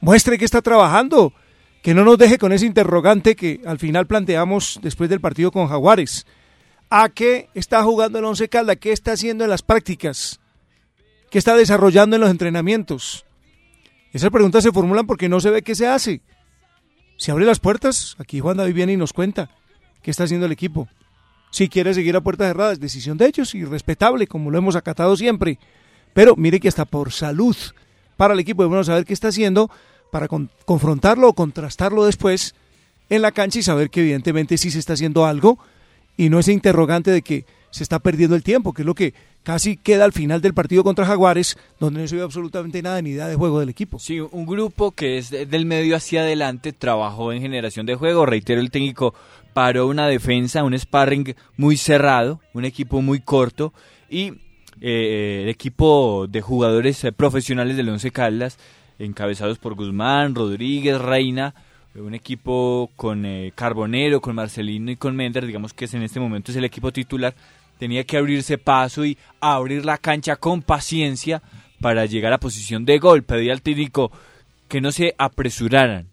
muestre 0.00 0.38
que 0.38 0.44
está 0.46 0.62
trabajando, 0.62 1.32
que 1.82 1.92
no 1.94 2.04
nos 2.04 2.16
deje 2.16 2.38
con 2.38 2.52
ese 2.52 2.64
interrogante 2.64 3.36
que 3.36 3.60
al 3.66 3.78
final 3.78 4.06
planteamos 4.06 4.78
después 4.82 5.10
del 5.10 5.20
partido 5.20 5.50
con 5.50 5.66
Jaguares. 5.68 6.26
¿A 6.90 7.08
qué 7.08 7.48
está 7.54 7.82
jugando 7.82 8.18
el 8.18 8.24
Once 8.24 8.48
Caldas? 8.48 8.76
¿Qué 8.76 8.92
está 8.92 9.12
haciendo 9.12 9.44
en 9.44 9.50
las 9.50 9.62
prácticas? 9.62 10.40
¿Qué 11.34 11.38
está 11.38 11.56
desarrollando 11.56 12.14
en 12.14 12.20
los 12.20 12.30
entrenamientos? 12.30 13.24
Esas 14.12 14.30
preguntas 14.30 14.62
se 14.62 14.70
formulan 14.70 15.04
porque 15.04 15.28
no 15.28 15.40
se 15.40 15.50
ve 15.50 15.62
qué 15.62 15.74
se 15.74 15.88
hace. 15.88 16.20
Se 17.16 17.32
abre 17.32 17.44
las 17.44 17.58
puertas, 17.58 18.14
aquí 18.20 18.38
Juan 18.38 18.56
David 18.56 18.72
viene 18.72 18.92
y 18.92 18.96
nos 18.96 19.12
cuenta 19.12 19.50
qué 20.00 20.12
está 20.12 20.22
haciendo 20.22 20.46
el 20.46 20.52
equipo. 20.52 20.86
Si 21.50 21.68
quiere 21.68 21.92
seguir 21.92 22.14
a 22.14 22.20
puertas 22.20 22.46
cerradas, 22.46 22.78
decisión 22.78 23.18
de 23.18 23.26
ellos 23.26 23.52
y 23.56 23.64
respetable, 23.64 24.28
como 24.28 24.52
lo 24.52 24.58
hemos 24.58 24.76
acatado 24.76 25.16
siempre. 25.16 25.58
Pero 26.12 26.36
mire 26.36 26.60
que 26.60 26.68
hasta 26.68 26.84
por 26.84 27.10
salud 27.10 27.56
para 28.16 28.34
el 28.34 28.38
equipo 28.38 28.62
debemos 28.62 28.86
saber 28.86 29.04
qué 29.04 29.12
está 29.12 29.26
haciendo 29.26 29.68
para 30.12 30.28
con- 30.28 30.52
confrontarlo 30.66 31.28
o 31.30 31.34
contrastarlo 31.34 32.04
después 32.06 32.54
en 33.10 33.22
la 33.22 33.32
cancha 33.32 33.58
y 33.58 33.64
saber 33.64 33.90
que 33.90 34.02
evidentemente 34.02 34.56
sí 34.56 34.70
se 34.70 34.78
está 34.78 34.92
haciendo 34.92 35.26
algo 35.26 35.58
y 36.16 36.28
no 36.28 36.38
ese 36.38 36.52
interrogante 36.52 37.10
de 37.10 37.22
que 37.22 37.44
se 37.74 37.82
está 37.82 37.98
perdiendo 37.98 38.36
el 38.36 38.42
tiempo, 38.42 38.72
que 38.72 38.82
es 38.82 38.86
lo 38.86 38.94
que 38.94 39.14
casi 39.42 39.76
queda 39.76 40.04
al 40.04 40.12
final 40.12 40.40
del 40.40 40.54
partido 40.54 40.84
contra 40.84 41.04
Jaguares, 41.06 41.56
donde 41.80 42.00
no 42.00 42.06
se 42.08 42.16
ve 42.16 42.22
absolutamente 42.22 42.80
nada 42.82 43.02
ni 43.02 43.10
idea 43.10 43.26
de 43.26 43.34
juego 43.36 43.58
del 43.60 43.68
equipo. 43.68 43.98
Sí, 43.98 44.20
un 44.20 44.46
grupo 44.46 44.92
que 44.92 45.18
es 45.18 45.30
de- 45.30 45.44
del 45.46 45.66
medio 45.66 45.96
hacia 45.96 46.20
adelante 46.20 46.72
trabajó 46.72 47.32
en 47.32 47.42
generación 47.42 47.84
de 47.86 47.96
juego. 47.96 48.26
Reitero, 48.26 48.60
el 48.60 48.70
técnico 48.70 49.12
paró 49.52 49.86
una 49.88 50.06
defensa, 50.06 50.62
un 50.64 50.78
sparring 50.78 51.34
muy 51.56 51.76
cerrado, 51.76 52.40
un 52.52 52.64
equipo 52.64 53.02
muy 53.02 53.20
corto 53.20 53.72
y 54.08 54.34
eh, 54.80 55.40
el 55.44 55.48
equipo 55.48 56.26
de 56.28 56.40
jugadores 56.40 57.02
eh, 57.04 57.12
profesionales 57.12 57.76
del 57.76 57.88
Once 57.88 58.10
Caldas, 58.10 58.58
encabezados 58.98 59.58
por 59.58 59.74
Guzmán, 59.74 60.34
Rodríguez, 60.34 61.00
Reina, 61.00 61.54
eh, 61.94 62.00
un 62.00 62.14
equipo 62.14 62.90
con 62.96 63.24
eh, 63.26 63.52
Carbonero, 63.54 64.20
con 64.20 64.34
Marcelino 64.34 64.90
y 64.90 64.96
con 64.96 65.14
Mender, 65.16 65.46
digamos 65.46 65.72
que 65.72 65.84
es 65.86 65.94
en 65.94 66.02
este 66.02 66.20
momento 66.20 66.50
es 66.50 66.56
el 66.56 66.64
equipo 66.64 66.92
titular, 66.92 67.34
tenía 67.78 68.04
que 68.04 68.16
abrirse 68.16 68.58
paso 68.58 69.04
y 69.04 69.18
abrir 69.40 69.84
la 69.84 69.98
cancha 69.98 70.36
con 70.36 70.62
paciencia 70.62 71.42
para 71.80 72.06
llegar 72.06 72.32
a 72.32 72.38
posición 72.38 72.84
de 72.84 72.98
gol. 72.98 73.22
Pedía 73.22 73.52
al 73.52 73.62
técnico 73.62 74.10
que 74.68 74.80
no 74.80 74.92
se 74.92 75.14
apresuraran. 75.18 76.06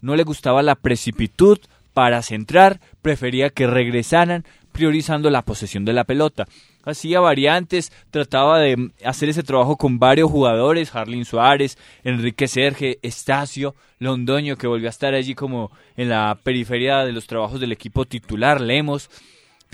No 0.00 0.16
le 0.16 0.24
gustaba 0.24 0.62
la 0.62 0.74
precipitud 0.74 1.58
para 1.94 2.22
centrar, 2.22 2.80
prefería 3.00 3.50
que 3.50 3.66
regresaran 3.66 4.44
priorizando 4.72 5.30
la 5.30 5.42
posesión 5.42 5.84
de 5.84 5.92
la 5.92 6.04
pelota. 6.04 6.46
Hacía 6.84 7.20
variantes, 7.20 7.92
trataba 8.10 8.58
de 8.58 8.90
hacer 9.04 9.30
ese 9.30 9.42
trabajo 9.42 9.76
con 9.76 9.98
varios 9.98 10.30
jugadores, 10.30 10.94
Harlin 10.94 11.24
Suárez, 11.24 11.78
Enrique 12.02 12.48
Serge, 12.48 12.98
Estacio, 13.00 13.74
Londoño, 14.00 14.56
que 14.56 14.66
volvió 14.66 14.88
a 14.88 14.90
estar 14.90 15.14
allí 15.14 15.34
como 15.34 15.70
en 15.96 16.10
la 16.10 16.36
periferia 16.42 17.04
de 17.04 17.12
los 17.12 17.26
trabajos 17.26 17.60
del 17.60 17.72
equipo 17.72 18.04
titular, 18.04 18.60
Lemos, 18.60 19.08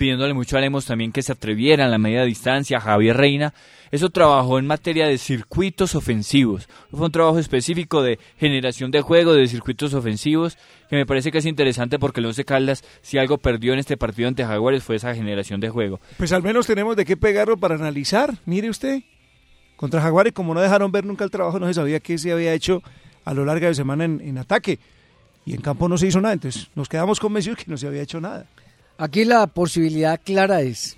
pidiéndole 0.01 0.33
mucho 0.33 0.57
a 0.57 0.61
Lemos 0.61 0.87
también 0.87 1.11
que 1.11 1.21
se 1.21 1.31
atreviera 1.31 1.85
en 1.85 1.91
la 1.91 1.99
media 1.99 2.23
distancia, 2.23 2.79
Javier 2.79 3.15
Reina. 3.17 3.53
Eso 3.91 4.09
trabajó 4.09 4.57
en 4.57 4.65
materia 4.65 5.05
de 5.05 5.19
circuitos 5.19 5.93
ofensivos. 5.93 6.67
Fue 6.89 7.05
un 7.05 7.11
trabajo 7.11 7.37
específico 7.37 8.01
de 8.01 8.17
generación 8.39 8.89
de 8.89 9.01
juego, 9.01 9.33
de 9.33 9.45
circuitos 9.45 9.93
ofensivos, 9.93 10.57
que 10.89 10.95
me 10.95 11.05
parece 11.05 11.31
que 11.31 11.37
es 11.37 11.45
interesante 11.45 11.99
porque 11.99 12.19
el 12.19 12.25
Once 12.25 12.43
Caldas, 12.45 12.83
si 13.03 13.19
algo 13.19 13.37
perdió 13.37 13.73
en 13.73 13.79
este 13.79 13.95
partido 13.95 14.27
ante 14.27 14.43
Jaguares, 14.43 14.83
fue 14.83 14.95
esa 14.95 15.13
generación 15.13 15.59
de 15.59 15.69
juego. 15.69 15.99
Pues 16.17 16.31
al 16.31 16.41
menos 16.41 16.65
tenemos 16.65 16.95
de 16.95 17.05
qué 17.05 17.15
pegarlo 17.15 17.57
para 17.57 17.75
analizar. 17.75 18.33
Mire 18.47 18.71
usted, 18.71 19.03
contra 19.75 20.01
Jaguares, 20.01 20.33
como 20.33 20.55
no 20.55 20.61
dejaron 20.61 20.91
ver 20.91 21.05
nunca 21.05 21.25
el 21.25 21.29
trabajo, 21.29 21.59
no 21.59 21.67
se 21.67 21.75
sabía 21.75 21.99
qué 21.99 22.17
se 22.17 22.31
había 22.31 22.55
hecho 22.55 22.81
a 23.23 23.35
lo 23.35 23.45
largo 23.45 23.67
de 23.67 23.75
semana 23.75 24.05
en, 24.05 24.19
en 24.19 24.39
ataque. 24.39 24.79
Y 25.45 25.53
en 25.53 25.61
campo 25.61 25.87
no 25.87 25.99
se 25.99 26.07
hizo 26.07 26.19
nada, 26.21 26.33
entonces 26.33 26.71
nos 26.73 26.89
quedamos 26.89 27.19
convencidos 27.19 27.59
que 27.59 27.69
no 27.69 27.77
se 27.77 27.85
había 27.85 28.01
hecho 28.01 28.19
nada. 28.19 28.47
Aquí 29.01 29.25
la 29.25 29.47
posibilidad 29.47 30.21
clara 30.23 30.61
es 30.61 30.95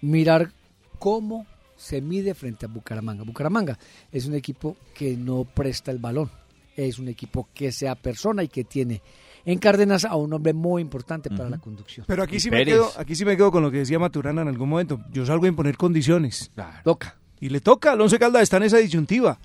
mirar 0.00 0.52
cómo 0.98 1.44
se 1.76 2.00
mide 2.00 2.32
frente 2.32 2.64
a 2.64 2.68
Bucaramanga. 2.70 3.24
Bucaramanga 3.24 3.78
es 4.10 4.24
un 4.24 4.34
equipo 4.34 4.78
que 4.94 5.18
no 5.18 5.44
presta 5.44 5.90
el 5.90 5.98
balón, 5.98 6.30
es 6.74 6.98
un 6.98 7.08
equipo 7.08 7.50
que 7.52 7.72
se 7.72 7.90
apersona 7.90 8.42
y 8.42 8.48
que 8.48 8.64
tiene 8.64 9.02
en 9.44 9.58
Cárdenas 9.58 10.06
a 10.06 10.16
un 10.16 10.32
hombre 10.32 10.54
muy 10.54 10.80
importante 10.80 11.28
para 11.28 11.50
la 11.50 11.58
conducción. 11.58 12.06
Pero 12.08 12.22
aquí 12.22 12.40
sí, 12.40 12.50
me 12.50 12.64
quedo, 12.64 12.90
aquí 12.96 13.14
sí 13.14 13.26
me 13.26 13.36
quedo 13.36 13.52
con 13.52 13.62
lo 13.62 13.70
que 13.70 13.80
decía 13.80 13.98
Maturana 13.98 14.40
en 14.40 14.48
algún 14.48 14.70
momento. 14.70 15.02
Yo 15.12 15.26
salgo 15.26 15.44
a 15.44 15.48
imponer 15.48 15.76
condiciones. 15.76 16.50
Toca. 16.84 17.18
Y 17.38 17.50
le 17.50 17.60
toca. 17.60 17.92
al 17.92 18.00
Once 18.00 18.18
Caldas 18.18 18.44
está 18.44 18.56
en 18.56 18.62
esa 18.62 18.78
disyuntiva. 18.78 19.38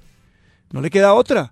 No 0.71 0.80
le 0.80 0.89
queda 0.89 1.13
otra. 1.13 1.51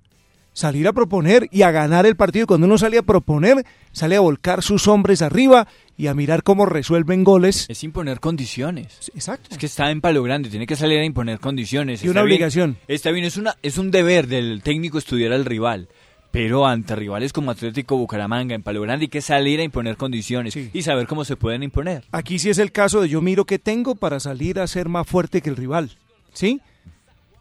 Salir 0.59 0.89
a 0.89 0.91
proponer 0.91 1.47
y 1.53 1.61
a 1.61 1.71
ganar 1.71 2.05
el 2.05 2.17
partido. 2.17 2.43
Y 2.43 2.47
Cuando 2.47 2.67
uno 2.67 2.77
sale 2.77 2.97
a 2.97 3.01
proponer, 3.01 3.65
sale 3.93 4.17
a 4.17 4.19
volcar 4.19 4.61
sus 4.61 4.89
hombres 4.89 5.21
arriba 5.21 5.69
y 5.95 6.07
a 6.07 6.13
mirar 6.13 6.43
cómo 6.43 6.65
resuelven 6.65 7.23
goles. 7.23 7.65
Es 7.69 7.81
imponer 7.85 8.19
condiciones. 8.19 9.09
Exacto. 9.15 9.47
Es 9.51 9.57
que 9.57 9.67
está 9.67 9.89
en 9.89 10.01
palo 10.01 10.21
grande, 10.21 10.49
tiene 10.49 10.67
que 10.67 10.75
salir 10.75 10.99
a 10.99 11.05
imponer 11.05 11.39
condiciones. 11.39 12.01
Y 12.03 12.07
Está 12.07 12.11
una 12.11 12.23
bien- 12.23 12.33
obligación. 12.35 12.77
está 12.89 13.11
bien, 13.11 13.23
es, 13.25 13.37
una, 13.37 13.55
es 13.63 13.77
un 13.77 13.89
deber 13.89 14.27
del 14.27 14.61
técnico 14.61 14.97
estudiar 14.97 15.31
al 15.31 15.45
rival. 15.45 15.87
Pero 16.31 16.67
ante 16.67 16.93
rivales 16.93 17.31
como 17.31 17.51
Atlético 17.51 17.95
Bucaramanga 17.95 18.53
en 18.53 18.61
Palo 18.61 18.81
Grande 18.81 19.05
hay 19.05 19.09
que 19.09 19.21
salir 19.21 19.61
a 19.61 19.63
imponer 19.63 19.95
condiciones 19.95 20.57
y 20.57 20.81
saber 20.81 21.07
cómo 21.07 21.23
se 21.23 21.37
pueden 21.37 21.63
imponer. 21.63 22.03
Aquí 22.11 22.37
sí 22.37 22.49
es 22.49 22.57
el 22.57 22.73
caso 22.73 22.99
de 22.99 23.07
yo 23.07 23.21
miro 23.21 23.45
qué 23.45 23.59
tengo 23.59 23.95
para 23.95 24.19
salir 24.19 24.59
a 24.59 24.67
ser 24.67 24.89
más 24.89 25.07
fuerte 25.07 25.41
que 25.41 25.49
el 25.49 25.55
rival. 25.55 25.97
¿Sí? 26.33 26.59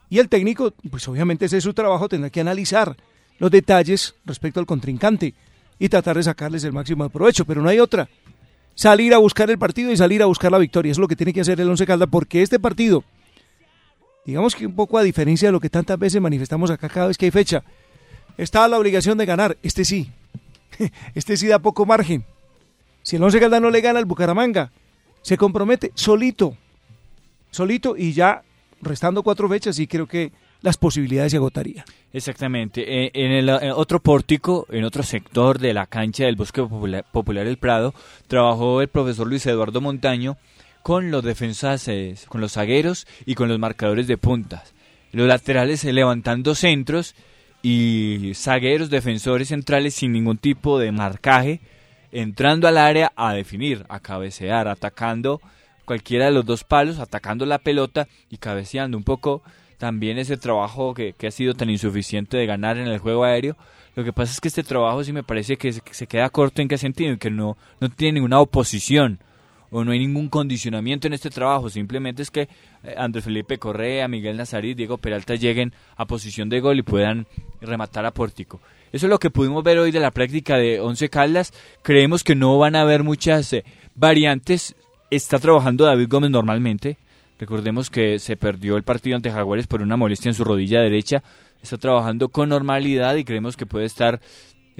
Y 0.09 0.19
el 0.19 0.29
técnico, 0.29 0.73
pues 0.89 1.05
obviamente 1.09 1.45
ese 1.45 1.57
es 1.57 1.63
su 1.65 1.73
trabajo, 1.73 2.07
tendrá 2.09 2.29
que 2.31 2.39
analizar 2.41 2.95
los 3.39 3.49
detalles 3.49 4.15
respecto 4.25 4.59
al 4.59 4.65
contrincante 4.65 5.33
y 5.79 5.89
tratar 5.89 6.17
de 6.17 6.23
sacarles 6.23 6.63
el 6.65 6.73
máximo 6.73 7.05
de 7.05 7.09
provecho, 7.09 7.45
pero 7.45 7.61
no 7.61 7.69
hay 7.69 7.79
otra. 7.79 8.09
Salir 8.75 9.13
a 9.13 9.17
buscar 9.17 9.49
el 9.49 9.57
partido 9.57 9.91
y 9.91 9.97
salir 9.97 10.21
a 10.21 10.25
buscar 10.25 10.51
la 10.51 10.57
victoria, 10.57 10.91
es 10.91 10.97
lo 10.97 11.07
que 11.07 11.15
tiene 11.15 11.33
que 11.33 11.41
hacer 11.41 11.59
el 11.59 11.69
Once 11.69 11.85
Caldas, 11.85 12.09
porque 12.11 12.41
este 12.41 12.59
partido, 12.59 13.03
digamos 14.25 14.55
que 14.55 14.65
un 14.65 14.75
poco 14.75 14.97
a 14.97 15.03
diferencia 15.03 15.47
de 15.47 15.51
lo 15.53 15.59
que 15.59 15.69
tantas 15.69 15.97
veces 15.97 16.21
manifestamos 16.21 16.69
acá 16.69 16.89
cada 16.89 17.07
vez 17.07 17.17
que 17.17 17.25
hay 17.25 17.31
fecha, 17.31 17.63
está 18.37 18.67
la 18.67 18.77
obligación 18.77 19.17
de 19.17 19.25
ganar, 19.25 19.57
este 19.63 19.85
sí, 19.85 20.11
este 21.15 21.37
sí 21.37 21.47
da 21.47 21.59
poco 21.59 21.85
margen. 21.85 22.25
Si 23.01 23.15
el 23.15 23.23
Once 23.23 23.39
Caldas 23.39 23.61
no 23.61 23.69
le 23.69 23.81
gana 23.81 23.99
al 23.99 24.05
Bucaramanga, 24.05 24.71
se 25.21 25.37
compromete 25.37 25.91
solito, 25.95 26.55
solito 27.51 27.95
y 27.97 28.13
ya 28.13 28.43
restando 28.81 29.23
cuatro 29.23 29.49
fechas 29.49 29.79
y 29.79 29.87
creo 29.87 30.07
que 30.07 30.31
las 30.61 30.77
posibilidades 30.77 31.31
se 31.31 31.37
agotarían. 31.37 31.85
Exactamente. 32.11 33.05
Eh, 33.05 33.11
en 33.13 33.31
el 33.31 33.49
en 33.49 33.71
otro 33.71 33.99
pórtico, 33.99 34.65
en 34.69 34.83
otro 34.83 35.03
sector 35.03 35.59
de 35.59 35.73
la 35.73 35.85
cancha 35.85 36.25
del 36.25 36.35
Bosque 36.35 36.63
Popular, 36.63 37.47
El 37.47 37.57
Prado, 37.57 37.93
trabajó 38.27 38.81
el 38.81 38.87
profesor 38.87 39.27
Luis 39.27 39.45
Eduardo 39.45 39.81
Montaño 39.81 40.37
con 40.81 41.11
los 41.11 41.23
defensas, 41.23 41.87
eh, 41.87 42.15
con 42.27 42.41
los 42.41 42.53
zagueros 42.53 43.05
y 43.25 43.35
con 43.35 43.47
los 43.47 43.59
marcadores 43.59 44.07
de 44.07 44.17
puntas. 44.17 44.73
Los 45.11 45.27
laterales 45.27 45.83
eh, 45.85 45.93
levantando 45.93 46.55
centros 46.55 47.15
y 47.61 48.31
zagueros, 48.35 48.89
defensores 48.89 49.49
centrales 49.49 49.93
sin 49.93 50.11
ningún 50.13 50.37
tipo 50.37 50.79
de 50.79 50.91
marcaje, 50.91 51.59
entrando 52.11 52.67
al 52.67 52.77
área 52.77 53.11
a 53.15 53.33
definir, 53.33 53.85
a 53.89 53.99
cabecear, 53.99 54.67
atacando 54.67 55.41
cualquiera 55.85 56.25
de 56.25 56.31
los 56.31 56.45
dos 56.45 56.63
palos, 56.63 56.99
atacando 56.99 57.45
la 57.45 57.59
pelota 57.59 58.07
y 58.29 58.37
cabeceando 58.37 58.97
un 58.97 59.03
poco 59.03 59.41
también 59.79 60.19
ese 60.19 60.37
trabajo 60.37 60.93
que, 60.93 61.13
que 61.13 61.25
ha 61.25 61.31
sido 61.31 61.55
tan 61.55 61.71
insuficiente 61.71 62.37
de 62.37 62.45
ganar 62.45 62.77
en 62.77 62.87
el 62.87 62.99
juego 62.99 63.23
aéreo. 63.23 63.57
Lo 63.95 64.03
que 64.03 64.13
pasa 64.13 64.31
es 64.31 64.39
que 64.39 64.49
este 64.49 64.61
trabajo 64.61 65.03
sí 65.03 65.11
me 65.11 65.23
parece 65.23 65.57
que 65.57 65.73
se, 65.73 65.81
que 65.81 65.95
se 65.95 66.05
queda 66.05 66.29
corto 66.29 66.61
en 66.61 66.67
qué 66.67 66.77
sentido, 66.77 67.11
en 67.11 67.17
que 67.17 67.31
no, 67.31 67.57
no 67.79 67.89
tiene 67.89 68.13
ninguna 68.13 68.39
oposición 68.39 69.19
o 69.71 69.83
no 69.83 69.91
hay 69.91 69.99
ningún 69.99 70.29
condicionamiento 70.29 71.07
en 71.07 71.13
este 71.13 71.29
trabajo, 71.29 71.69
simplemente 71.69 72.21
es 72.21 72.31
que 72.31 72.49
eh, 72.83 72.95
Andrés 72.97 73.23
Felipe 73.23 73.57
Correa, 73.57 74.07
Miguel 74.07 74.37
Nazarí, 74.37 74.73
Diego 74.73 74.97
Peralta 74.97 75.35
lleguen 75.35 75.73
a 75.95 76.05
posición 76.05 76.49
de 76.49 76.59
gol 76.59 76.79
y 76.79 76.83
puedan 76.83 77.27
rematar 77.61 78.05
a 78.05 78.11
pórtico. 78.11 78.59
Eso 78.91 79.05
es 79.05 79.09
lo 79.09 79.19
que 79.19 79.29
pudimos 79.29 79.63
ver 79.63 79.77
hoy 79.77 79.91
de 79.91 79.99
la 79.99 80.11
práctica 80.11 80.57
de 80.57 80.79
Once 80.79 81.09
Caldas. 81.09 81.53
Creemos 81.83 82.23
que 82.23 82.35
no 82.35 82.57
van 82.57 82.75
a 82.75 82.81
haber 82.81 83.03
muchas 83.03 83.53
eh, 83.53 83.63
variantes. 83.95 84.75
Está 85.11 85.37
trabajando 85.37 85.85
David 85.85 86.07
Gómez 86.09 86.31
normalmente. 86.31 86.97
Recordemos 87.39 87.89
que 87.89 88.19
se 88.19 88.35
perdió 88.35 88.75
el 88.75 88.83
partido 88.83 89.15
ante 89.15 89.31
Jaguares 89.31 89.65
por 89.67 89.81
una 89.81 89.95
molestia 89.97 90.29
en 90.29 90.35
su 90.35 90.43
rodilla 90.43 90.81
derecha. 90.81 91.23
Está 91.63 91.77
trabajando 91.77 92.29
con 92.29 92.49
normalidad 92.49 93.15
y 93.15 93.23
creemos 93.23 93.55
que 93.57 93.65
puede 93.65 93.85
estar 93.85 94.19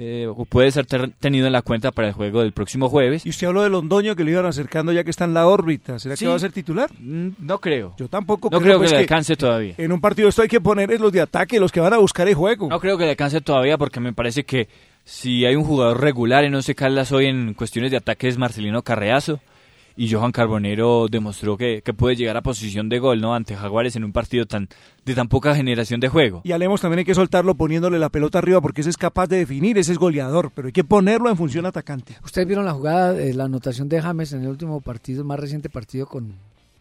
eh, 0.02 0.26
o 0.34 0.46
puede 0.46 0.70
ser 0.70 0.86
tenido 0.86 1.46
en 1.46 1.52
la 1.52 1.60
cuenta 1.60 1.90
para 1.90 2.08
el 2.08 2.14
juego 2.14 2.40
del 2.40 2.52
próximo 2.52 2.88
jueves. 2.88 3.26
Y 3.26 3.30
usted 3.30 3.46
habló 3.48 3.62
de 3.62 3.68
Londoño 3.68 4.16
que 4.16 4.24
lo 4.24 4.30
iban 4.30 4.46
acercando 4.46 4.92
ya 4.92 5.04
que 5.04 5.10
está 5.10 5.24
en 5.24 5.34
la 5.34 5.46
órbita. 5.46 5.98
¿Será 5.98 6.16
Sí. 6.16 6.24
que 6.24 6.28
va 6.30 6.36
a 6.36 6.38
ser 6.38 6.52
titular? 6.52 6.90
Mm, 6.98 7.28
No 7.38 7.58
creo. 7.58 7.94
Yo 7.98 8.08
tampoco 8.08 8.48
No 8.50 8.60
creo, 8.60 8.78
pues, 8.78 8.90
que 8.90 8.96
le 8.96 9.02
alcance 9.02 9.36
todavía. 9.36 9.74
En 9.76 9.92
un 9.92 10.00
partido 10.00 10.28
esto 10.30 10.40
hay 10.42 10.48
que 10.48 10.60
poner 10.60 10.90
es 10.90 11.00
los 11.00 11.12
de 11.12 11.20
ataque, 11.20 11.60
los 11.60 11.70
que 11.72 11.80
van 11.80 11.92
a 11.92 11.98
buscar 11.98 12.26
el 12.28 12.34
juego. 12.34 12.68
No 12.70 12.80
creo 12.80 12.96
que 12.96 13.04
le 13.04 13.10
alcance 13.10 13.42
todavía 13.42 13.76
porque 13.76 14.00
me 14.00 14.14
parece 14.14 14.44
que 14.44 14.68
si 15.04 15.44
hay 15.44 15.54
un 15.56 15.64
jugador 15.64 16.00
regular 16.00 16.44
en 16.44 16.54
Once 16.54 16.74
Caldas 16.74 17.12
hoy 17.12 17.26
en 17.26 17.52
cuestiones 17.52 17.90
de 17.90 17.98
ataque 17.98 18.28
es 18.28 18.38
Marcelino 18.38 18.80
Carreazo 18.82 19.40
y 20.02 20.10
Johan 20.10 20.32
Carbonero 20.32 21.08
demostró 21.10 21.58
que, 21.58 21.82
que 21.84 21.92
puede 21.92 22.16
llegar 22.16 22.34
a 22.36 22.42
posición 22.42 22.88
de 22.88 22.98
gol 22.98 23.20
no 23.20 23.34
ante 23.34 23.54
Jaguares 23.54 23.96
en 23.96 24.04
un 24.04 24.12
partido 24.12 24.46
tan 24.46 24.68
de 25.04 25.14
tan 25.14 25.28
poca 25.28 25.54
generación 25.54 26.00
de 26.00 26.08
juego. 26.08 26.40
Y 26.42 26.52
a 26.52 26.58
Lemos 26.58 26.80
también 26.80 27.00
hay 27.00 27.04
que 27.04 27.14
soltarlo 27.14 27.54
poniéndole 27.54 27.98
la 27.98 28.08
pelota 28.08 28.38
arriba 28.38 28.62
porque 28.62 28.80
ese 28.80 28.88
es 28.90 28.96
capaz 28.96 29.26
de 29.26 29.36
definir, 29.36 29.76
ese 29.76 29.92
es 29.92 29.98
goleador, 29.98 30.52
pero 30.54 30.66
hay 30.68 30.72
que 30.72 30.84
ponerlo 30.84 31.28
en 31.28 31.36
función 31.36 31.66
atacante. 31.66 32.16
Ustedes 32.24 32.46
vieron 32.46 32.64
la 32.64 32.72
jugada, 32.72 33.20
eh, 33.20 33.34
la 33.34 33.44
anotación 33.44 33.90
de 33.90 34.00
James 34.00 34.32
en 34.32 34.40
el 34.42 34.48
último 34.48 34.80
partido, 34.80 35.20
el 35.20 35.26
más 35.26 35.38
reciente 35.38 35.68
partido 35.68 36.06
con, 36.06 36.32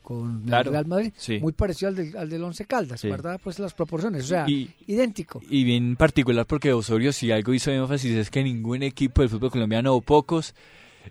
con 0.02 0.44
Claro, 0.44 0.70
el 0.70 0.74
Real 0.76 0.86
Madrid, 0.88 1.12
sí. 1.18 1.40
muy 1.40 1.52
parecido 1.52 1.90
al 1.90 1.96
del, 1.98 2.16
al 2.18 2.30
del 2.30 2.42
Once 2.44 2.64
Caldas, 2.66 3.02
Sí. 3.02 3.10
¿verdad? 3.10 3.40
Pues 3.44 3.60
las 3.60 3.74
proporciones, 3.74 4.24
o 4.24 4.28
sea, 4.28 4.46
Y- 4.50 4.70
idéntico. 4.88 5.42
Y 5.50 5.66
bien 5.66 5.98
particular 5.98 6.46
porque 6.46 6.72
Osorio 6.72 7.12
si 7.12 7.32
algo 7.32 7.54
hizo 7.54 7.70
énfasis 7.70 8.16
es 8.16 8.30
que 8.30 8.44
ningún 8.44 8.82
equipo 8.82 9.22
del 9.22 9.30
fútbol 9.30 9.52
colombiano 9.52 9.94
o 9.94 10.00
pocos 10.02 10.56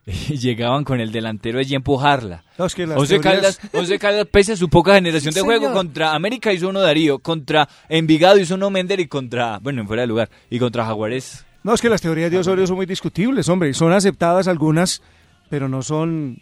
llegaban 0.28 0.84
con 0.84 1.01
el 1.01 1.12
delantero 1.12 1.59
allí 1.59 1.74
a 1.74 1.76
empujarla. 1.76 2.44
No, 2.59 2.66
es 2.66 2.74
que 2.74 2.86
las 2.86 2.99
Once 2.99 3.18
teorías- 3.18 3.57
Caldas, 3.57 3.61
Once 3.72 3.99
Caldas, 3.99 4.26
pese 4.30 4.53
a 4.53 4.57
su 4.57 4.68
poca 4.68 4.94
generación 4.94 5.34
de 5.34 5.40
juego, 5.40 5.72
contra 5.72 6.14
América 6.14 6.53
hizo 6.53 6.68
uno 6.68 6.80
Darío, 6.80 7.18
contra 7.18 7.68
Envigado 7.88 8.38
hizo 8.38 8.55
uno 8.55 8.70
Mender 8.70 9.01
y 9.01 9.07
contra, 9.09 9.59
bueno, 9.59 9.80
en 9.82 9.86
fuera 9.86 10.03
de 10.03 10.09
lugar, 10.09 10.30
y 10.51 10.59
contra 10.59 10.84
Jaguares. 10.86 11.44
No, 11.62 11.74
es 11.74 11.80
que 11.80 11.88
las 11.88 12.01
teorías 12.01 12.30
de 12.30 12.38
Osorio 12.38 12.66
son 12.66 12.76
muy 12.76 12.86
discutibles, 12.86 13.49
hombre. 13.49 13.74
Son 13.74 13.92
aceptadas 13.92 14.49
algunas, 14.49 15.03
pero 15.51 15.68
no 15.68 15.82
son 15.82 16.40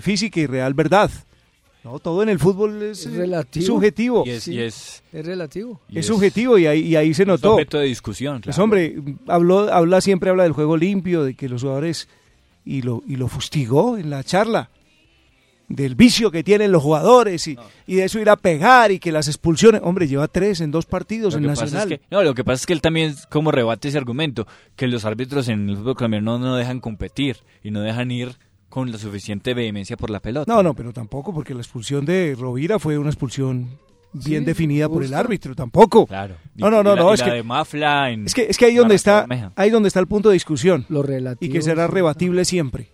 física 0.00 0.40
y 0.40 0.46
real 0.46 0.74
verdad. 0.74 1.10
No, 1.82 1.98
todo 1.98 2.22
en 2.22 2.30
el 2.30 2.38
fútbol 2.38 2.80
es, 2.82 3.04
Es 3.04 3.12
relativo. 3.12 3.66
subjetivo. 3.66 4.22
Y 4.24 4.30
es, 4.30 4.48
y 4.48 4.58
es, 4.58 5.02
Es 5.12 5.26
relativo. 5.26 5.82
y 5.90 5.98
es 5.98 6.06
subjetivo 6.06 6.56
y 6.56 6.66
ahí, 6.66 6.80
y 6.80 6.96
ahí 6.96 7.12
se 7.12 7.24
es 7.24 7.28
notó. 7.28 7.54
objeto 7.54 7.76
de 7.78 7.84
discusión. 7.86 8.40
Pues 8.40 8.56
claro. 8.56 8.64
hombre, 8.64 8.96
habló, 9.28 9.70
habla 9.70 10.00
siempre 10.00 10.30
habla 10.30 10.44
del 10.44 10.52
juego 10.52 10.78
limpio, 10.78 11.24
de 11.24 11.34
que 11.34 11.46
los 11.48 11.60
jugadores 11.60 12.08
y 12.64 12.82
lo 12.82 13.02
y 13.06 13.16
lo 13.16 13.28
fustigó 13.28 13.96
en 13.98 14.10
la 14.10 14.22
charla 14.24 14.70
del 15.68 15.94
vicio 15.94 16.30
que 16.30 16.44
tienen 16.44 16.70
los 16.72 16.82
jugadores 16.82 17.48
y, 17.48 17.56
y 17.86 17.94
de 17.96 18.04
eso 18.04 18.18
ir 18.20 18.28
a 18.28 18.36
pegar 18.36 18.92
y 18.92 18.98
que 18.98 19.10
las 19.10 19.28
expulsiones, 19.28 19.80
hombre, 19.82 20.06
lleva 20.06 20.28
tres 20.28 20.60
en 20.60 20.70
dos 20.70 20.84
partidos 20.84 21.32
Lo 21.34 21.38
en 21.40 21.46
Nacional. 21.46 21.90
es 21.92 21.98
que- 22.00 22.04
no, 22.10 22.22
lo 22.22 22.34
que 22.34 22.44
pasa 22.44 22.60
es 22.62 22.66
que 22.66 22.74
él 22.74 22.82
también 22.82 23.14
como 23.30 23.50
rebate 23.50 23.88
ese 23.88 23.96
argumento, 23.98 24.46
que 24.76 24.86
los 24.86 25.04
árbitros 25.06 25.48
en 25.48 25.70
el 25.70 25.76
fútbol 25.78 25.94
colombiano 25.96 26.38
no, 26.38 26.46
no 26.46 26.56
dejan 26.56 26.80
competir 26.80 27.38
y 27.62 27.70
no 27.70 27.80
dejan 27.80 28.10
ir 28.10 28.36
con 28.68 28.92
la 28.92 28.98
suficiente 28.98 29.54
vehemencia 29.54 29.96
por 29.96 30.10
la 30.10 30.20
pelota. 30.20 30.52
No, 30.52 30.62
no, 30.62 30.74
pero 30.74 30.92
tampoco 30.92 31.32
porque 31.32 31.54
la 31.54 31.60
expulsión 31.60 32.04
de 32.04 32.36
Rovira 32.38 32.78
fue 32.78 32.98
una 32.98 33.08
expulsión 33.10 33.68
bien 34.14 34.42
Sí, 34.42 34.46
definida 34.46 34.88
por 34.88 35.02
el 35.04 35.12
árbitro, 35.12 35.54
tampoco. 35.54 36.06
Claro. 36.06 36.36
No, 36.54 36.70
no, 36.70 36.82
no, 36.82 36.92
Y 36.92 36.96
la- 36.96 37.02
no, 37.02 37.10
y 37.10 37.14
es 37.14 37.20
la 37.20 37.26
que 37.26 37.32
de 37.32 37.42
Mafla 37.42 38.10
en- 38.10 38.26
Es 38.26 38.34
que, 38.34 38.46
es 38.48 38.56
que 38.56 38.64
ahí 38.66 38.76
donde 38.76 38.94
está, 38.94 39.26
ahí 39.56 39.70
donde 39.70 39.88
está 39.88 40.00
el 40.00 40.06
punto 40.06 40.28
de 40.30 40.34
discusión. 40.34 40.86
Lo 40.88 41.02
relativo. 41.02 41.48
Y 41.48 41.52
que 41.52 41.60
será 41.62 41.86
sí. 41.86 41.92
rebatible 41.92 42.44
siempre. 42.44 42.88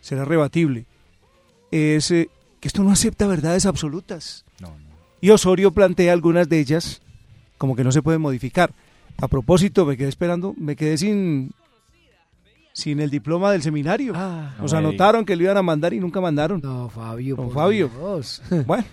Será 0.00 0.24
rebatible. 0.24 0.86
Es 1.70 2.10
eh, 2.10 2.28
que 2.60 2.68
esto 2.68 2.82
no 2.82 2.90
acepta 2.90 3.26
verdades 3.26 3.66
absolutas. 3.66 4.44
Y 5.20 5.30
Osorio 5.30 5.70
plantea 5.72 6.12
algunas 6.12 6.48
de 6.48 6.58
ellas 6.60 7.00
como 7.58 7.74
que 7.74 7.82
no 7.84 7.90
se 7.90 8.02
pueden 8.02 8.20
modificar. 8.20 8.72
A 9.18 9.28
propósito, 9.28 9.86
me 9.86 9.96
quedé 9.96 10.08
esperando, 10.08 10.54
me 10.58 10.76
quedé 10.76 10.98
sin 10.98 11.52
sin 12.72 13.00
el 13.00 13.08
diploma 13.08 13.50
del 13.52 13.62
seminario. 13.62 14.12
Nos 14.12 14.72
no 14.74 14.80
me 14.82 14.88
anotaron 14.88 15.24
que 15.24 15.34
lo 15.34 15.44
iban 15.44 15.56
a 15.56 15.62
mandar 15.62 15.94
y 15.94 16.00
nunca 16.00 16.20
mandaron. 16.20 16.60
No, 16.62 16.90
Fabio. 16.90 17.34
Don 17.36 17.46
por 17.46 17.54
Fabio. 17.54 17.88
Dios. 17.98 18.42
Bueno, 18.66 18.84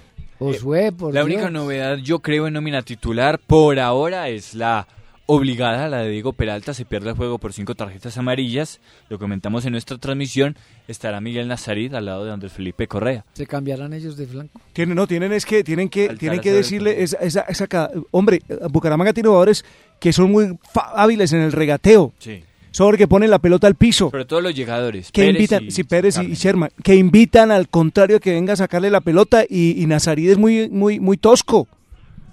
Josué, 0.43 0.91
por 0.91 1.13
La 1.13 1.23
Dios. 1.23 1.35
única 1.37 1.49
novedad, 1.49 1.97
yo 1.97 2.19
creo, 2.19 2.47
en 2.47 2.53
nómina 2.53 2.81
titular 2.81 3.39
por 3.39 3.79
ahora 3.79 4.29
es 4.29 4.53
la 4.53 4.87
obligada, 5.25 5.87
la 5.87 5.99
de 5.99 6.09
Diego 6.09 6.33
Peralta. 6.33 6.73
Se 6.73 6.85
pierde 6.85 7.11
el 7.11 7.15
juego 7.15 7.37
por 7.37 7.53
cinco 7.53 7.75
tarjetas 7.75 8.17
amarillas. 8.17 8.81
Lo 9.09 9.17
comentamos 9.19 9.65
en 9.65 9.71
nuestra 9.71 9.97
transmisión. 9.97 10.57
Estará 10.87 11.21
Miguel 11.21 11.47
Nazarit 11.47 11.93
al 11.93 12.05
lado 12.05 12.25
de 12.25 12.31
Andrés 12.33 12.51
Felipe 12.51 12.87
Correa. 12.87 13.25
Se 13.33 13.47
cambiarán 13.47 13.93
ellos 13.93 14.17
de 14.17 14.27
flanco. 14.27 14.59
Tienen, 14.73 14.95
no, 14.95 15.07
tienen 15.07 15.31
es 15.31 15.45
que 15.45 15.63
tienen 15.63 15.89
que 15.89 16.09
tienen 16.15 16.41
que 16.41 16.51
decirle 16.51 17.03
esa, 17.03 17.17
esa, 17.17 17.41
esa 17.41 17.67
hombre, 18.11 18.41
Bucaramanga 18.69 19.13
tiene 19.13 19.27
jugadores 19.29 19.63
que 19.99 20.11
son 20.11 20.31
muy 20.31 20.57
hábiles 20.93 21.31
en 21.33 21.41
el 21.41 21.51
regateo. 21.53 22.11
Sí. 22.19 22.43
Sobre 22.73 22.97
que 22.97 23.07
ponen 23.07 23.29
la 23.29 23.39
pelota 23.39 23.67
al 23.67 23.75
piso. 23.75 24.09
Sobre 24.09 24.25
todo 24.25 24.41
los 24.41 24.53
llegadores. 24.55 25.11
que 25.11 25.21
Pérez 25.21 25.35
invitan, 25.35 25.63
y 25.65 25.71
sí, 25.71 25.83
Pérez 25.83 26.17
y- 26.17 26.31
y. 26.31 26.33
Sherman, 26.33 26.71
que 26.83 26.95
invitan 26.95 27.51
al 27.51 27.69
contrario 27.69 28.17
a 28.17 28.19
que 28.19 28.33
venga 28.33 28.53
a 28.53 28.55
sacarle 28.57 28.89
la 28.89 28.99
pelota 29.01 29.45
y, 29.47 29.81
y 29.81 29.85
Nazarí 29.85 30.29
es 30.29 30.37
muy, 30.37 30.69
muy, 30.69 30.99
muy 30.99 31.15
tosco. 31.17 31.67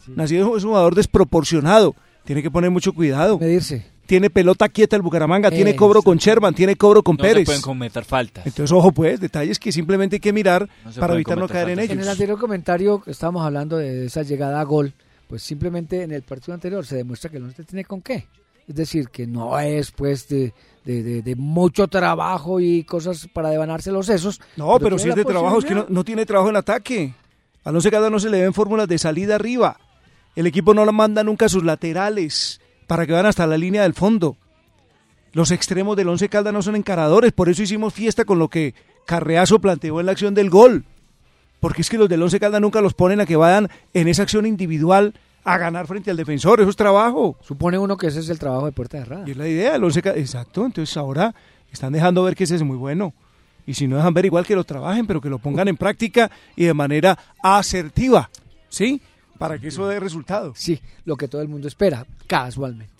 Nazarí 0.08 0.38
es 0.40 0.44
un 0.46 0.58
jugador 0.60 0.94
desproporcionado. 0.94 1.94
Tiene 2.24 2.42
que 2.42 2.50
poner 2.50 2.70
mucho 2.70 2.92
cuidado. 2.92 3.38
Medirse. 3.38 3.84
Tiene 4.06 4.28
pelota 4.28 4.68
quieta 4.68 4.96
el 4.96 5.02
Bucaramanga, 5.02 5.50
tiene 5.50 5.70
Eso. 5.70 5.78
cobro 5.78 6.02
con 6.02 6.18
Sherman, 6.18 6.52
tiene 6.54 6.74
cobro 6.74 7.02
con 7.04 7.16
No 7.16 7.22
Pérez. 7.22 7.44
pueden 7.44 7.62
cometer 7.62 8.04
faltas. 8.04 8.44
Entonces, 8.44 8.72
ojo 8.72 8.90
pues, 8.90 9.20
detalles 9.20 9.58
que 9.60 9.70
simplemente 9.70 10.16
hay 10.16 10.20
que 10.20 10.32
mirar 10.32 10.68
No 10.84 10.90
para 10.98 11.14
evitar 11.14 11.38
no 11.38 11.46
caer 11.46 11.68
en 11.68 11.76
faltas. 11.76 11.84
En 11.92 11.98
el 11.98 12.04
ellos. 12.04 12.08
anterior 12.12 12.38
comentario 12.40 13.02
estábamos 13.06 13.44
hablando 13.46 13.76
de 13.76 14.06
esa 14.06 14.22
llegada 14.22 14.60
a 14.60 14.64
gol, 14.64 14.92
pues 15.28 15.42
simplemente 15.42 16.02
en 16.02 16.10
el 16.10 16.22
partido 16.22 16.54
anterior 16.54 16.84
se 16.84 16.96
demuestra 16.96 17.30
que 17.30 17.36
el 17.36 17.44
Once 17.44 17.62
tiene 17.62 17.84
con 17.84 18.00
qué. 18.02 18.26
Es 18.70 18.76
decir, 18.76 19.08
que 19.08 19.26
no 19.26 19.58
es 19.58 19.90
pues 19.90 20.28
de, 20.28 20.54
de, 20.84 21.02
de- 21.02 21.22
de 21.22 21.34
mucho 21.34 21.88
trabajo 21.88 22.60
y 22.60 22.84
cosas 22.84 23.26
para 23.32 23.50
devanarse 23.50 23.90
los 23.90 24.06
sesos. 24.06 24.40
No, 24.56 24.78
pero, 24.78 24.96
si 24.96 25.08
es 25.08 25.16
de 25.16 25.24
trabajo, 25.24 25.58
es 25.58 25.64
que 25.64 25.74
no, 25.88 26.04
tiene 26.04 26.24
trabajo 26.24 26.50
en 26.50 26.56
ataque. 26.56 27.12
A 27.64 27.70
Alonso 27.70 27.90
Cada 27.90 28.08
no 28.10 28.20
se 28.20 28.30
le 28.30 28.40
ven 28.40 28.54
fórmulas 28.54 28.86
de 28.86 28.96
salida 28.96 29.34
arriba. 29.34 29.76
El 30.36 30.46
equipo 30.46 30.72
no 30.72 30.84
la 30.84 30.92
manda 30.92 31.24
nunca 31.24 31.46
a 31.46 31.48
sus 31.48 31.64
laterales 31.64 32.60
para 32.86 33.06
que 33.08 33.12
van 33.12 33.26
hasta 33.26 33.44
la 33.48 33.58
línea 33.58 33.82
del 33.82 33.92
fondo. 33.94 34.36
Los 35.32 35.50
extremos 35.50 35.96
del 35.96 36.08
Once 36.08 36.28
Caldas 36.28 36.52
no 36.52 36.62
son 36.62 36.76
encaradores, 36.76 37.32
por 37.32 37.48
eso 37.48 37.62
hicimos 37.64 37.92
fiesta 37.92 38.24
con 38.24 38.38
lo 38.38 38.46
que 38.48 38.74
Carreazo 39.04 39.58
planteó 39.58 39.98
en 39.98 40.06
la 40.06 40.12
acción 40.12 40.34
del 40.34 40.48
gol. 40.48 40.84
Porque 41.58 41.82
es 41.82 41.90
que 41.90 41.98
los 41.98 42.08
del 42.08 42.22
Once 42.22 42.38
Caldas 42.38 42.60
nunca 42.60 42.80
los 42.80 42.94
ponen 42.94 43.20
a 43.20 43.26
que 43.26 43.34
vayan 43.34 43.68
en 43.94 44.06
esa 44.06 44.22
acción 44.22 44.46
individual 44.46 45.14
a 45.44 45.58
ganar 45.58 45.86
frente 45.86 46.10
al 46.10 46.16
defensor, 46.16 46.60
eso 46.60 46.70
es 46.70 46.76
trabajo. 46.76 47.36
Supone 47.42 47.78
uno 47.78 47.96
que 47.96 48.08
ese 48.08 48.20
es 48.20 48.28
el 48.28 48.38
trabajo 48.38 48.66
de 48.66 48.72
puerta 48.72 48.98
cerrada. 48.98 49.24
Y 49.26 49.32
es 49.32 49.36
la 49.36 49.48
idea, 49.48 49.76
el 49.76 49.84
Once 49.84 50.00
Caldas, 50.02 50.20
exacto, 50.20 50.66
entonces 50.66 50.96
ahora 50.96 51.34
están 51.72 51.92
dejando 51.92 52.22
ver 52.24 52.34
que 52.34 52.44
ese 52.44 52.56
es 52.56 52.62
muy 52.62 52.76
bueno. 52.76 53.14
Y 53.66 53.74
si 53.74 53.86
no 53.86 53.96
dejan 53.96 54.14
ver 54.14 54.24
igual 54.24 54.46
que 54.46 54.56
lo 54.56 54.64
trabajen, 54.64 55.06
pero 55.06 55.20
que 55.20 55.28
lo 55.28 55.38
pongan 55.38 55.68
en 55.68 55.76
práctica 55.76 56.30
y 56.56 56.64
de 56.64 56.74
manera 56.74 57.18
asertiva, 57.42 58.30
¿sí? 58.68 59.00
Para 59.38 59.58
que 59.58 59.68
eso 59.68 59.86
dé 59.86 60.00
resultado. 60.00 60.52
Sí, 60.56 60.80
lo 61.04 61.16
que 61.16 61.28
todo 61.28 61.40
el 61.40 61.48
mundo 61.48 61.68
espera, 61.68 62.06
casualmente. 62.26 62.99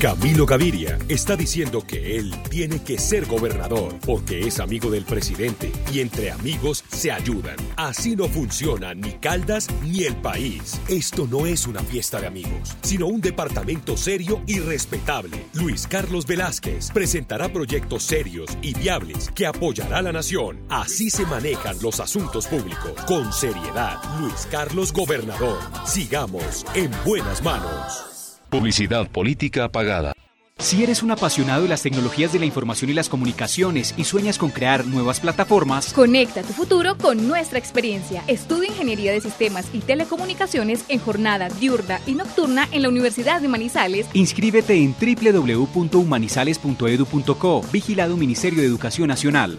Camilo 0.00 0.46
Gaviria 0.46 0.98
está 1.10 1.36
diciendo 1.36 1.86
que 1.86 2.16
él 2.16 2.34
tiene 2.48 2.82
que 2.82 2.98
ser 2.98 3.26
gobernador 3.26 3.94
porque 4.06 4.40
es 4.40 4.58
amigo 4.58 4.90
del 4.90 5.04
presidente 5.04 5.70
y 5.92 6.00
entre 6.00 6.30
amigos 6.30 6.82
se 6.88 7.12
ayudan. 7.12 7.56
Así 7.76 8.16
no 8.16 8.26
funciona 8.26 8.94
ni 8.94 9.12
Caldas 9.12 9.68
ni 9.82 10.04
el 10.04 10.16
país. 10.16 10.80
Esto 10.88 11.26
no 11.26 11.44
es 11.44 11.66
una 11.66 11.82
fiesta 11.82 12.18
de 12.18 12.28
amigos, 12.28 12.74
sino 12.80 13.08
un 13.08 13.20
departamento 13.20 13.96
serio 13.98 14.42
y 14.46 14.60
respetable. 14.60 15.36
Luis 15.52 15.86
Carlos 15.86 16.26
Velázquez 16.26 16.90
presentará 16.92 17.52
proyectos 17.52 18.02
serios 18.02 18.56
y 18.62 18.72
viables 18.72 19.30
que 19.34 19.46
apoyará 19.46 19.98
a 19.98 20.02
la 20.02 20.12
nación. 20.12 20.60
Así 20.70 21.10
se 21.10 21.26
manejan 21.26 21.76
los 21.82 22.00
asuntos 22.00 22.46
públicos. 22.46 22.92
Con 23.06 23.30
seriedad, 23.34 23.98
Luis 24.18 24.48
Carlos 24.50 24.94
Gobernador. 24.94 25.58
Sigamos 25.84 26.64
en 26.74 26.90
buenas 27.04 27.42
manos. 27.42 28.19
Publicidad 28.50 29.08
política 29.08 29.70
pagada. 29.70 30.12
Si 30.58 30.82
eres 30.82 31.02
un 31.02 31.10
apasionado 31.10 31.62
de 31.62 31.68
las 31.68 31.80
tecnologías 31.82 32.34
de 32.34 32.38
la 32.40 32.44
información 32.44 32.90
y 32.90 32.94
las 32.94 33.08
comunicaciones 33.08 33.94
y 33.96 34.04
sueñas 34.04 34.36
con 34.36 34.50
crear 34.50 34.84
nuevas 34.84 35.20
plataformas, 35.20 35.94
Conecta 35.94 36.42
tu 36.42 36.52
futuro 36.52 36.98
con 36.98 37.26
nuestra 37.28 37.58
experiencia. 37.58 38.22
Estudia 38.26 38.68
Ingeniería 38.68 39.12
de 39.12 39.22
Sistemas 39.22 39.68
y 39.72 39.78
Telecomunicaciones 39.78 40.84
en 40.88 40.98
jornada 40.98 41.48
diurna 41.48 41.98
y 42.06 42.12
nocturna 42.12 42.68
en 42.72 42.82
la 42.82 42.90
Universidad 42.90 43.40
de 43.40 43.48
Manizales. 43.48 44.06
inscríbete 44.12 44.74
en 44.74 44.94
www.humanizales.edu.co, 45.00 47.62
vigilado 47.72 48.18
Ministerio 48.18 48.60
de 48.60 48.66
Educación 48.66 49.08
Nacional. 49.08 49.58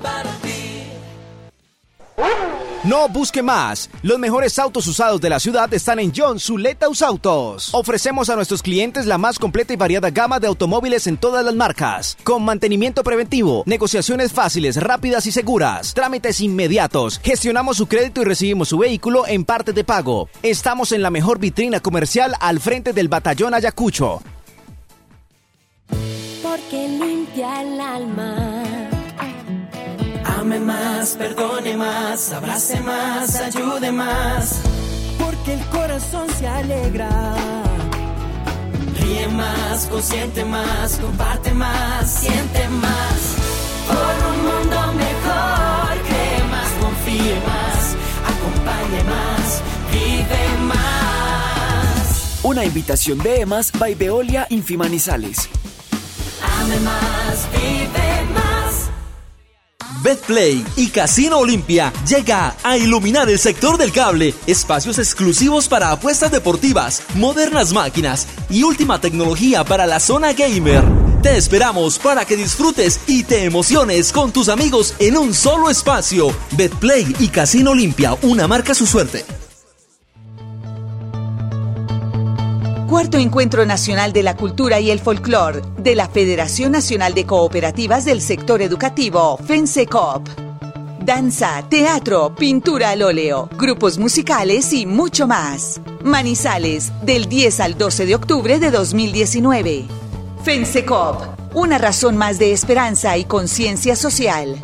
No 2.84 3.08
busque 3.08 3.44
más. 3.44 3.92
Los 4.02 4.18
mejores 4.18 4.58
autos 4.58 4.88
usados 4.88 5.22
de 5.22 5.30
la 5.30 5.40
ciudad 5.40 5.72
están 5.72 6.00
en 6.00 6.12
John 6.16 6.40
Zuletaus 6.40 7.04
Autos. 7.04 7.70
Ofrecemos 7.74 8.32
a 8.32 8.36
nuestros 8.36 8.64
clientes 8.64 9.06
la 9.06 9.20
más 9.20 9.38
completa 9.38 9.72
y 9.72 9.76
variada 9.76 10.10
gama 10.10 10.40
de 10.40 10.48
automóviles 10.48 11.06
en 11.06 11.18
todas 11.18 11.46
las 11.46 11.54
marcas, 11.54 12.18
con 12.24 12.44
mantenimiento 12.44 13.04
preventivo, 13.04 13.62
negociaciones 13.68 14.34
fáciles, 14.34 14.78
rápidas 14.82 15.28
y 15.28 15.32
seguras, 15.32 15.94
trámites 15.94 16.42
inmediatos. 16.42 17.20
Gestionamos 17.24 17.78
su 17.78 17.86
crédito 17.86 18.24
y 18.24 18.26
recibimos 18.26 18.70
su 18.70 18.80
vehículo 18.80 19.28
en 19.28 19.46
parte 19.46 19.74
de 19.74 19.84
pago. 19.84 20.28
Estamos 20.42 20.92
en 20.92 21.04
la 21.04 21.12
mejor 21.12 21.38
vitrina 21.38 21.82
comercial 21.82 22.34
al 22.40 22.60
frente 22.60 22.94
del 22.94 23.10
Batallón 23.10 23.54
Ayacucho. 23.54 24.24
porque 26.42 26.88
limpia 26.88 27.62
el 27.62 27.80
alma. 27.80 28.41
Ame 30.42 30.60
más, 30.60 31.16
perdone 31.18 31.78
más, 31.78 32.34
abrace 32.34 32.80
más, 32.80 33.36
ayude 33.36 33.92
más. 33.92 34.62
Porque 35.20 35.54
el 35.54 35.64
corazón 35.68 36.28
se 36.40 36.48
alegra. 36.48 37.36
Ríe 39.00 39.28
más, 39.28 39.86
consiente 39.86 40.44
más, 40.44 40.98
comparte 40.98 41.54
más, 41.54 42.12
siente 42.12 42.68
más. 42.70 43.20
Por 43.88 44.32
un 44.32 44.38
mundo 44.44 44.94
mejor. 44.94 45.62
ríe 47.06 47.40
más, 47.46 47.96
acompaña 48.34 49.04
más, 49.04 49.62
vive 49.92 50.58
más. 50.66 52.40
Una 52.42 52.66
invitación 52.66 53.20
de 53.20 53.42
EMAS 53.42 53.72
by 53.78 53.94
Veolia 53.94 54.48
Infimanizales. 54.50 55.50
Ame 56.60 56.80
más, 56.80 57.48
vive 57.54 58.34
más. 58.34 58.61
Betplay 60.02 60.66
y 60.76 60.88
Casino 60.88 61.38
Olimpia 61.40 61.92
llega 62.08 62.56
a 62.64 62.78
iluminar 62.78 63.30
el 63.30 63.38
sector 63.38 63.78
del 63.78 63.92
cable, 63.92 64.34
espacios 64.48 64.98
exclusivos 64.98 65.68
para 65.68 65.92
apuestas 65.92 66.32
deportivas, 66.32 67.04
modernas 67.16 67.74
máquinas 67.74 68.28
y 68.50 68.64
última 68.64 69.00
tecnología 69.00 69.64
para 69.64 69.86
la 69.86 70.00
zona 70.00 70.34
gamer. 70.34 70.84
Te 71.22 71.38
esperamos 71.38 72.00
para 72.00 72.26
que 72.26 72.36
disfrutes 72.36 73.02
y 73.06 73.24
te 73.24 73.44
emociones 73.44 74.12
con 74.12 74.32
tus 74.32 74.50
amigos 74.50 74.96
en 74.98 75.18
un 75.18 75.34
solo 75.34 75.70
espacio. 75.70 76.34
Betplay 76.54 77.16
y 77.20 77.28
Casino 77.28 77.72
Olimpia, 77.72 78.18
una 78.24 78.48
marca 78.48 78.74
su 78.74 78.88
suerte. 78.88 79.41
Cuarto 82.92 83.18
Encuentro 83.18 83.66
Nacional 83.66 84.12
de 84.12 84.22
la 84.22 84.36
Cultura 84.36 84.82
y 84.82 84.92
el 84.92 85.00
Folclor 85.00 85.62
de 85.78 85.96
la 85.96 86.10
Federación 86.10 86.74
Nacional 86.74 87.14
de 87.14 87.26
Cooperativas 87.26 88.04
del 88.04 88.20
Sector 88.20 88.62
Educativo, 88.62 89.38
FENSECOP. 89.38 90.28
Danza, 91.00 91.64
teatro, 91.70 92.36
pintura 92.36 92.90
al 92.90 93.02
óleo, 93.02 93.48
grupos 93.58 93.98
musicales 93.98 94.74
y 94.74 94.86
mucho 94.86 95.26
más. 95.26 95.80
Manizales, 96.04 96.92
del 97.02 97.30
10 97.30 97.62
al 97.62 97.78
12 97.78 98.08
de 98.08 98.16
octubre 98.16 98.60
de 98.60 98.72
2019. 98.72 99.86
FENSECOP, 100.44 101.56
una 101.56 101.78
razón 101.78 102.18
más 102.18 102.40
de 102.40 102.52
esperanza 102.52 103.18
y 103.18 103.24
conciencia 103.24 103.96
social. 103.96 104.60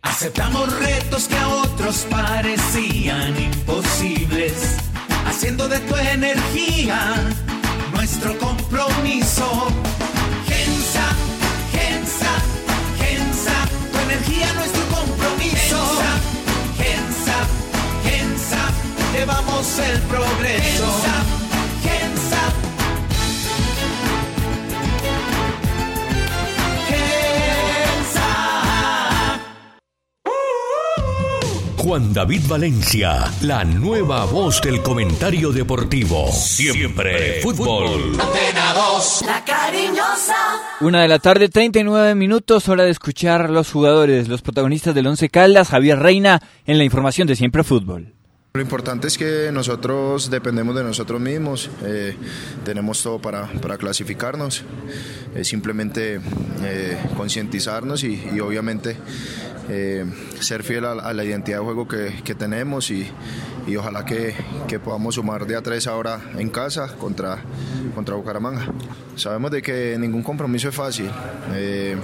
Aceptamos 0.00 0.78
que 1.12 1.36
a 1.36 1.46
otros 1.46 2.06
parecían 2.08 3.38
imposibles, 3.38 4.78
haciendo 5.26 5.68
de 5.68 5.78
tu 5.80 5.94
energía 5.94 7.16
nuestro 7.92 8.38
compromiso. 8.38 9.68
Gensa, 10.46 11.04
Gensa, 11.70 12.32
Gensa, 12.98 13.52
tu 13.92 13.98
energía 13.98 14.54
nuestro 14.54 14.82
compromiso. 14.86 15.78
Gensa, 16.78 17.38
Gensa, 18.02 18.08
Gensa, 18.08 18.70
llevamos 19.14 19.78
el 19.80 20.00
progreso. 20.02 21.21
Juan 31.92 32.14
David 32.14 32.44
Valencia, 32.48 33.30
la 33.42 33.64
nueva 33.64 34.24
voz 34.24 34.62
del 34.62 34.80
comentario 34.80 35.52
deportivo. 35.52 36.32
Siempre 36.32 37.42
fútbol. 37.42 38.18
Antena 38.18 38.72
2, 38.74 39.24
la 39.26 39.44
cariñosa. 39.44 40.34
Una 40.80 41.02
de 41.02 41.08
la 41.08 41.18
tarde, 41.18 41.50
39 41.50 42.14
minutos, 42.14 42.66
hora 42.70 42.84
de 42.84 42.90
escuchar 42.90 43.42
a 43.42 43.48
los 43.48 43.70
jugadores, 43.70 44.28
los 44.28 44.40
protagonistas 44.40 44.94
del 44.94 45.06
Once 45.06 45.28
Caldas, 45.28 45.68
Javier 45.68 45.98
Reina, 45.98 46.40
en 46.64 46.78
la 46.78 46.84
información 46.84 47.28
de 47.28 47.36
Siempre 47.36 47.62
Fútbol. 47.62 48.14
Lo 48.54 48.62
importante 48.62 49.08
es 49.08 49.18
que 49.18 49.50
nosotros 49.52 50.30
dependemos 50.30 50.74
de 50.74 50.84
nosotros 50.84 51.20
mismos, 51.20 51.70
eh, 51.84 52.14
tenemos 52.64 53.02
todo 53.02 53.18
para, 53.18 53.46
para 53.46 53.76
clasificarnos, 53.76 54.64
es 55.34 55.48
simplemente 55.48 56.20
eh, 56.62 56.98
concientizarnos 57.16 58.04
y, 58.04 58.22
y 58.34 58.40
obviamente 58.40 58.96
eh, 59.68 60.04
ser 60.40 60.62
fiel 60.62 60.84
a, 60.84 61.12
la 61.12 61.24
identidad 61.24 61.58
de 61.58 61.64
juego 61.64 61.86
que, 61.86 62.34
tenemos 62.34 62.90
y, 62.90 63.06
y 63.66 63.76
ojalá 63.76 64.04
que, 64.04 64.34
que 64.66 64.78
podamos 64.78 65.14
sumar 65.14 65.46
de 65.46 65.56
a 65.56 65.62
tres 65.62 65.86
ahora 65.86 66.20
en 66.36 66.50
casa 66.50 66.96
contra, 66.96 67.38
contra 67.94 68.14
Bucaramanga. 68.14 68.66
Sabemos 69.16 69.50
de 69.50 69.62
que 69.62 69.96
ningún 69.98 70.22
compromiso 70.22 70.68
es 70.68 70.74
fácil. 70.74 71.10
eh, 71.54 71.96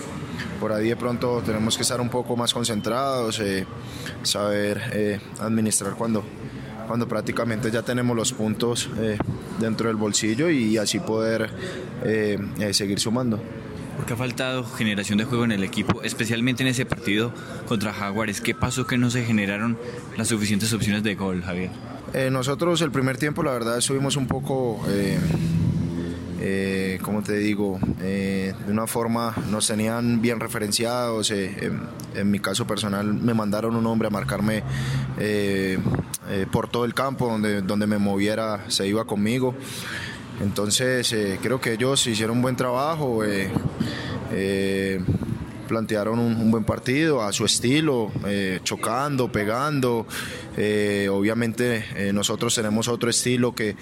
por 0.60 0.72
ahí 0.72 0.88
de 0.88 0.96
pronto 0.96 1.40
tenemos 1.44 1.76
que 1.76 1.82
estar 1.82 2.00
un 2.00 2.08
poco 2.08 2.36
más 2.36 2.52
concentrados, 2.52 3.38
eh, 3.40 3.64
saber 4.22 5.20
administrar 5.40 5.94
cuando, 5.94 6.24
cuando 6.86 7.06
prácticamente 7.06 7.70
ya 7.70 7.82
tenemos 7.82 8.16
los 8.16 8.32
puntos 8.32 8.90
dentro 9.60 9.86
del 9.88 9.96
bolsillo 9.96 10.50
y 10.50 10.76
así 10.76 10.98
poder 10.98 11.50
seguir 12.72 12.98
sumando. 12.98 13.40
Porque 13.98 14.14
ha 14.14 14.16
faltado 14.16 14.64
generación 14.64 15.18
de 15.18 15.24
juego 15.24 15.44
en 15.44 15.52
el 15.52 15.64
equipo, 15.64 16.02
especialmente 16.02 16.62
en 16.62 16.68
ese 16.68 16.86
partido 16.86 17.34
contra 17.66 17.92
Jaguares. 17.92 18.40
¿Qué 18.40 18.54
pasó 18.54 18.86
que 18.86 18.96
no 18.96 19.10
se 19.10 19.24
generaron 19.24 19.76
las 20.16 20.28
suficientes 20.28 20.72
opciones 20.72 21.02
de 21.02 21.16
gol, 21.16 21.42
Javier? 21.42 21.70
Eh, 22.14 22.30
nosotros 22.30 22.80
el 22.80 22.90
primer 22.90 23.18
tiempo 23.18 23.42
la 23.42 23.50
verdad 23.52 23.76
estuvimos 23.76 24.16
un 24.16 24.26
poco, 24.26 24.80
eh, 24.88 25.18
eh, 26.40 26.98
¿cómo 27.02 27.22
te 27.22 27.36
digo? 27.36 27.78
Eh, 28.00 28.54
de 28.66 28.72
una 28.72 28.86
forma 28.86 29.34
nos 29.50 29.66
tenían 29.66 30.22
bien 30.22 30.40
referenciados. 30.40 31.30
en, 31.32 31.82
en 32.14 32.30
mi 32.30 32.38
caso 32.38 32.66
personal 32.66 33.12
me 33.12 33.34
mandaron 33.34 33.76
un 33.76 33.86
hombre 33.86 34.08
a 34.08 34.10
marcarme 34.10 34.62
por 36.52 36.68
todo 36.68 36.84
el 36.84 36.94
campo, 36.94 37.28
donde, 37.28 37.62
donde 37.62 37.86
me 37.86 37.98
moviera 37.98 38.64
se 38.68 38.86
iba 38.86 39.04
conmigo. 39.04 39.54
Entonces 40.40 41.12
eh, 41.12 41.38
creo 41.42 41.60
que 41.60 41.72
ellos 41.72 42.06
hicieron 42.06 42.36
un 42.36 42.42
buen 42.42 42.56
trabajo. 42.56 43.24
eh, 43.24 43.50
eh, 44.32 45.00
plantearon 45.68 46.18
un, 46.18 46.50
buen 46.50 46.64
partido 46.64 47.22
a 47.22 47.30
su 47.30 47.44
estilo, 47.44 48.10
chocando, 48.64 49.30
pegando. 49.30 50.06
Obviamente 50.56 52.10
nosotros 52.14 52.54
tenemos 52.54 52.88
otro 52.88 53.10
estilo 53.10 53.54
que, 53.54 53.76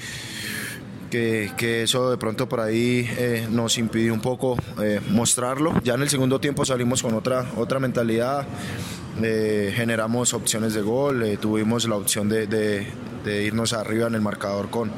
que, 1.09 1.83
eso 1.85 2.11
de 2.11 2.17
pronto 2.17 2.49
por 2.49 2.59
ahí 2.59 3.09
nos 3.53 3.79
impidió 3.79 4.13
un 4.13 4.21
poco 4.21 4.57
mostrarlo. 5.11 5.81
Ya 5.85 5.95
en 5.95 6.03
el 6.03 6.09
segundo 6.09 6.41
tiempo 6.41 6.65
salimos 6.65 7.05
con 7.05 7.15
otra, 7.15 7.53
otra 7.57 7.79
mentalidad. 7.79 8.45
generamos 9.21 10.35
opciones 10.35 10.75
de 10.75 10.83
gol, 10.83 11.39
tuvimos 11.41 11.87
la 11.87 11.95
opción 11.95 12.29
de 12.29 12.85
irnos 13.27 13.73
arriba 13.75 14.09
en 14.09 14.17
el 14.17 14.23
marcador 14.23 14.71
con, 14.71 14.91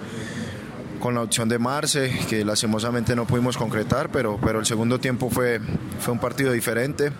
con 0.99 1.15
la 1.15 1.23
opción 1.23 1.49
de 1.49 1.59
Marce, 1.59 2.11
que 2.29 2.45
lastimosamente 2.45 3.15
no 3.15 3.27
pudimos 3.27 3.57
concretar, 3.57 4.11
pero, 4.11 4.39
pero 4.43 4.61
el 4.61 4.67
segundo 4.67 4.99
tiempo 4.99 5.31
fue, 5.31 5.61
fue 6.01 6.13
un 6.13 6.21
partido 6.21 6.53
diferente. 6.53 7.13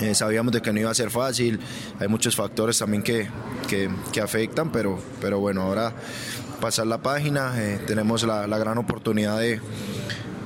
Eh, 0.00 0.14
sabíamos 0.14 0.52
de 0.52 0.62
que 0.62 0.72
no 0.72 0.80
iba 0.80 0.90
a 0.90 0.94
ser 0.94 1.10
fácil, 1.10 1.60
hay 1.98 2.08
muchos 2.08 2.34
factores 2.34 2.78
también 2.78 3.02
que, 3.02 3.28
que, 3.68 4.20
afectan, 4.20 4.72
pero, 4.72 4.98
pero 5.20 5.40
bueno, 5.40 5.62
ahora 5.62 5.92
pasar 6.60 6.86
la 6.86 7.02
página, 7.02 7.52
eh, 7.56 7.80
tenemos 7.86 8.22
la, 8.22 8.46
la 8.46 8.56
gran 8.56 8.78
oportunidad 8.78 9.38
de, 9.38 9.60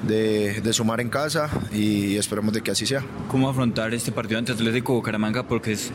de, 0.07 0.61
de 0.61 0.73
sumar 0.73 1.01
en 1.01 1.09
casa 1.09 1.51
y 1.73 2.17
esperemos 2.17 2.53
de 2.53 2.63
que 2.63 2.73
así 2.73 2.85
sea. 2.85 3.05
¿Cómo 3.29 3.49
afrontar 3.49 3.95
este 3.95 4.11
partido 4.11 4.39
ante 4.39 4.53
Atlético 4.53 4.95
Bucaramanga? 4.95 5.45
Porque 5.45 5.73
es 5.73 5.93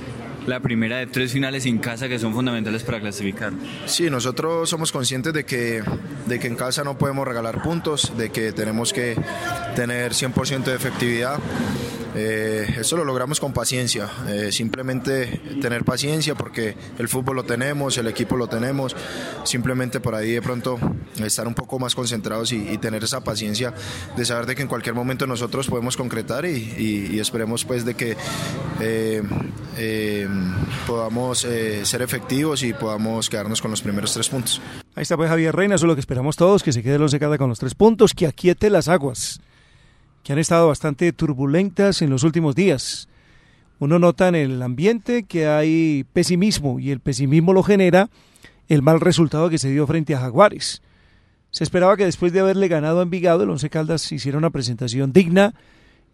la 0.50 0.60
primera 0.60 0.98
de 0.98 1.08
tres 1.08 1.32
finales 1.32 1.66
en 1.66 1.78
casa 1.78 2.08
que 2.10 2.20
son 2.20 2.34
fundamentales 2.34 2.84
para 2.84 3.00
clasificar. 3.00 3.54
Sí, 3.86 4.10
nosotros 4.10 4.70
somos 4.70 4.92
conscientes 4.92 5.32
de 5.34 5.46
que, 5.46 5.82
de 6.28 6.40
que 6.40 6.48
en 6.48 6.56
casa 6.56 6.84
no 6.84 6.98
podemos 6.98 7.28
regalar 7.28 7.62
puntos, 7.62 8.14
de 8.18 8.30
que 8.32 8.52
tenemos 8.52 8.92
que 8.92 9.16
tener 9.76 10.12
100% 10.14 10.64
de 10.64 10.76
efectividad. 10.76 11.40
Eh, 12.16 12.66
eso 12.80 12.98
lo 12.98 13.06
logramos 13.06 13.40
con 13.40 13.54
paciencia, 13.54 14.10
eh, 14.28 14.52
simplemente 14.52 15.40
tener 15.62 15.86
paciencia 15.86 16.34
porque 16.34 16.76
el 16.98 17.08
fútbol 17.08 17.36
lo 17.36 17.44
tenemos, 17.44 17.98
el 18.00 18.08
equipo 18.08 18.36
lo 18.36 18.48
tenemos, 18.48 18.96
simplemente 19.44 20.00
por 20.00 20.16
ahí 20.16 20.32
de 20.32 20.42
pronto 20.42 20.80
estar 21.24 21.48
un 21.48 21.54
poco 21.54 21.78
más 21.78 21.94
concentrados 21.94 22.52
y, 22.52 22.68
y 22.68 22.78
tener 22.80 23.04
esa 23.04 23.24
paciencia 23.24 23.76
de 24.18 24.26
saber 24.26 24.48
de 24.48 24.56
que 24.56 24.64
en 24.64 24.68
cualquier 24.68 24.96
momento 24.96 25.28
nosotros 25.28 25.68
podemos 25.68 25.96
concretar 25.96 26.46
y, 26.46 26.50
y- 26.78 27.10
y 27.16 27.20
esperemos 27.20 27.64
pues 27.64 27.86
de 27.86 27.94
que 27.94 28.18
eh, 28.80 29.22
eh, 29.78 30.28
podamos 30.88 31.46
eh, 31.46 31.86
ser 31.86 32.02
efectivos 32.02 32.64
y 32.64 32.74
podamos 32.74 33.30
quedarnos 33.30 33.62
con 33.62 33.72
los 33.72 33.82
primeros 33.82 34.14
tres 34.14 34.30
puntos. 34.30 34.62
Ahí 34.96 35.04
está 35.04 35.16
pues 35.16 35.30
Javier 35.30 35.56
Reina, 35.56 35.76
eso 35.76 35.86
es 35.86 35.88
lo 35.88 35.96
que 35.96 36.02
esperamos 36.02 36.36
todos, 36.36 36.64
que 36.64 36.74
se 36.74 36.84
quede 36.84 36.96
el 36.96 37.02
Once 37.02 37.20
Caldas 37.20 37.38
con 37.38 37.50
los 37.50 37.60
tres 37.60 37.76
puntos, 37.76 38.14
que 38.14 38.28
aquiete 38.28 38.70
las 38.70 38.88
aguas, 38.88 39.42
que 40.24 40.34
han 40.34 40.40
estado 40.40 40.68
bastante 40.68 41.12
turbulentas 41.14 42.02
en 42.02 42.10
los 42.10 42.24
últimos 42.24 42.56
días. 42.56 43.08
Uno 43.80 43.98
nota 43.98 44.28
en 44.28 44.36
el 44.36 44.62
ambiente 44.62 45.24
que 45.24 45.48
hay 45.48 46.06
pesimismo 46.12 46.80
y 46.80 46.92
el 46.92 47.00
pesimismo 47.00 47.54
lo 47.54 47.64
genera 47.64 48.10
el 48.68 48.82
mal 48.82 49.00
resultado 49.00 49.50
que 49.50 49.58
se 49.58 49.70
dio 49.70 49.88
frente 49.88 50.16
a 50.16 50.20
Jaguares. 50.20 50.82
Se 51.52 51.64
esperaba 51.64 51.98
que 51.98 52.06
después 52.06 52.32
de 52.32 52.42
haberle 52.42 52.68
ganado 52.68 53.00
a 53.00 53.04
Envigado, 53.04 53.44
el 53.44 53.50
Once 53.50 53.70
Caldas 53.70 54.12
hiciera 54.12 54.38
una 54.38 54.52
presentación 54.52 55.14
digna 55.14 55.54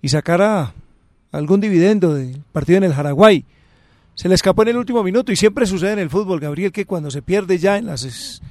y 0.02 0.10
sacara 0.10 0.74
algún 1.32 1.60
dividendo 1.60 2.14
del 2.14 2.42
partido 2.54 2.78
en 2.78 2.86
el 2.86 2.94
Jaraguay. 2.94 3.46
Se 4.16 4.30
le 4.30 4.36
escapó 4.36 4.64
en 4.64 4.70
el 4.70 4.78
último 4.78 5.04
minuto 5.04 5.32
y 5.32 5.36
siempre 5.36 5.66
sucede 5.66 5.94
en 5.94 6.00
el 6.00 6.10
fútbol, 6.10 6.40
Gabriel, 6.40 6.72
que 6.72 6.86
cuando 6.86 7.12
se 7.12 7.22
pierde 7.22 7.58
ya 7.58 7.78
en 7.78 7.86
las 7.86 8.42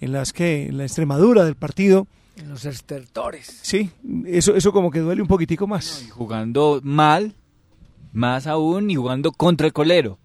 en 0.00 0.12
las 0.12 0.32
que 0.32 0.66
en 0.66 0.76
la 0.78 0.84
extremadura 0.84 1.44
del 1.44 1.54
partido, 1.54 2.06
En 2.36 2.48
los 2.48 2.64
estertores. 2.64 3.60
sí, 3.62 3.90
eso 4.26 4.56
eso 4.56 4.72
como 4.72 4.90
que 4.90 4.98
duele 4.98 5.22
un 5.22 5.28
poquitico 5.28 5.66
más. 5.66 6.06
Jugando 6.10 6.80
mal, 6.82 7.34
más 8.12 8.46
aún 8.46 8.90
y 8.90 8.96
jugando 8.96 9.30
contra 9.32 9.66
el 9.66 9.72
colero. 9.72 10.18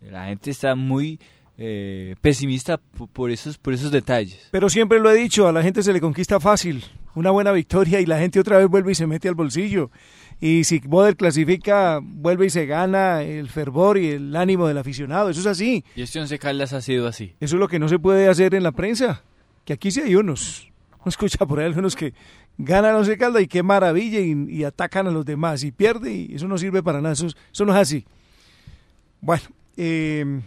La 0.00 0.26
gente 0.26 0.50
está 0.50 0.74
muy 0.74 1.20
eh, 1.56 2.16
pesimista 2.20 2.78
por 3.12 3.30
esos, 3.30 3.58
por 3.58 3.72
esos 3.74 3.90
detalles. 3.90 4.48
Pero 4.50 4.68
siempre 4.68 5.00
lo 5.00 5.10
he 5.10 5.14
dicho, 5.14 5.46
a 5.48 5.52
la 5.52 5.62
gente 5.62 5.82
se 5.82 5.92
le 5.92 6.00
conquista 6.00 6.40
fácil. 6.40 6.84
Una 7.14 7.30
buena 7.30 7.52
victoria 7.52 8.00
y 8.00 8.06
la 8.06 8.18
gente 8.18 8.38
otra 8.40 8.58
vez 8.58 8.68
vuelve 8.68 8.92
y 8.92 8.94
se 8.94 9.06
mete 9.06 9.28
al 9.28 9.34
bolsillo. 9.34 9.90
Y 10.40 10.64
si 10.64 10.80
Boder 10.80 11.16
clasifica, 11.16 11.98
vuelve 12.02 12.46
y 12.46 12.50
se 12.50 12.66
gana 12.66 13.22
el 13.22 13.48
fervor 13.48 13.96
y 13.96 14.08
el 14.10 14.36
ánimo 14.36 14.66
del 14.68 14.76
aficionado. 14.78 15.30
Eso 15.30 15.40
es 15.40 15.46
así. 15.46 15.82
Y 15.94 16.02
este 16.02 16.20
Once 16.20 16.38
Caldas 16.38 16.72
ha 16.74 16.82
sido 16.82 17.08
así. 17.08 17.34
Eso 17.40 17.56
es 17.56 17.60
lo 17.60 17.68
que 17.68 17.78
no 17.78 17.88
se 17.88 17.98
puede 17.98 18.28
hacer 18.28 18.54
en 18.54 18.62
la 18.62 18.72
prensa. 18.72 19.22
Que 19.64 19.72
aquí 19.72 19.90
sí 19.90 20.00
hay 20.02 20.14
unos. 20.14 20.68
No 21.04 21.08
escucha 21.08 21.46
por 21.46 21.58
ahí 21.60 21.66
algunos 21.66 21.96
que 21.96 22.12
ganan 22.58 22.94
Once 22.96 23.16
Caldas 23.16 23.42
y 23.42 23.46
qué 23.48 23.62
maravilla 23.62 24.20
y, 24.20 24.34
y 24.50 24.64
atacan 24.64 25.06
a 25.06 25.10
los 25.10 25.24
demás 25.24 25.64
y 25.64 25.72
pierde 25.72 26.12
y 26.12 26.34
eso 26.34 26.46
no 26.48 26.58
sirve 26.58 26.82
para 26.82 27.00
nada. 27.00 27.14
Eso, 27.14 27.28
es- 27.28 27.36
eso 27.52 27.64
no 27.64 27.72
es 27.72 27.78
así. 27.78 28.04
Bueno, 29.20 29.42
eh, 29.76 30.42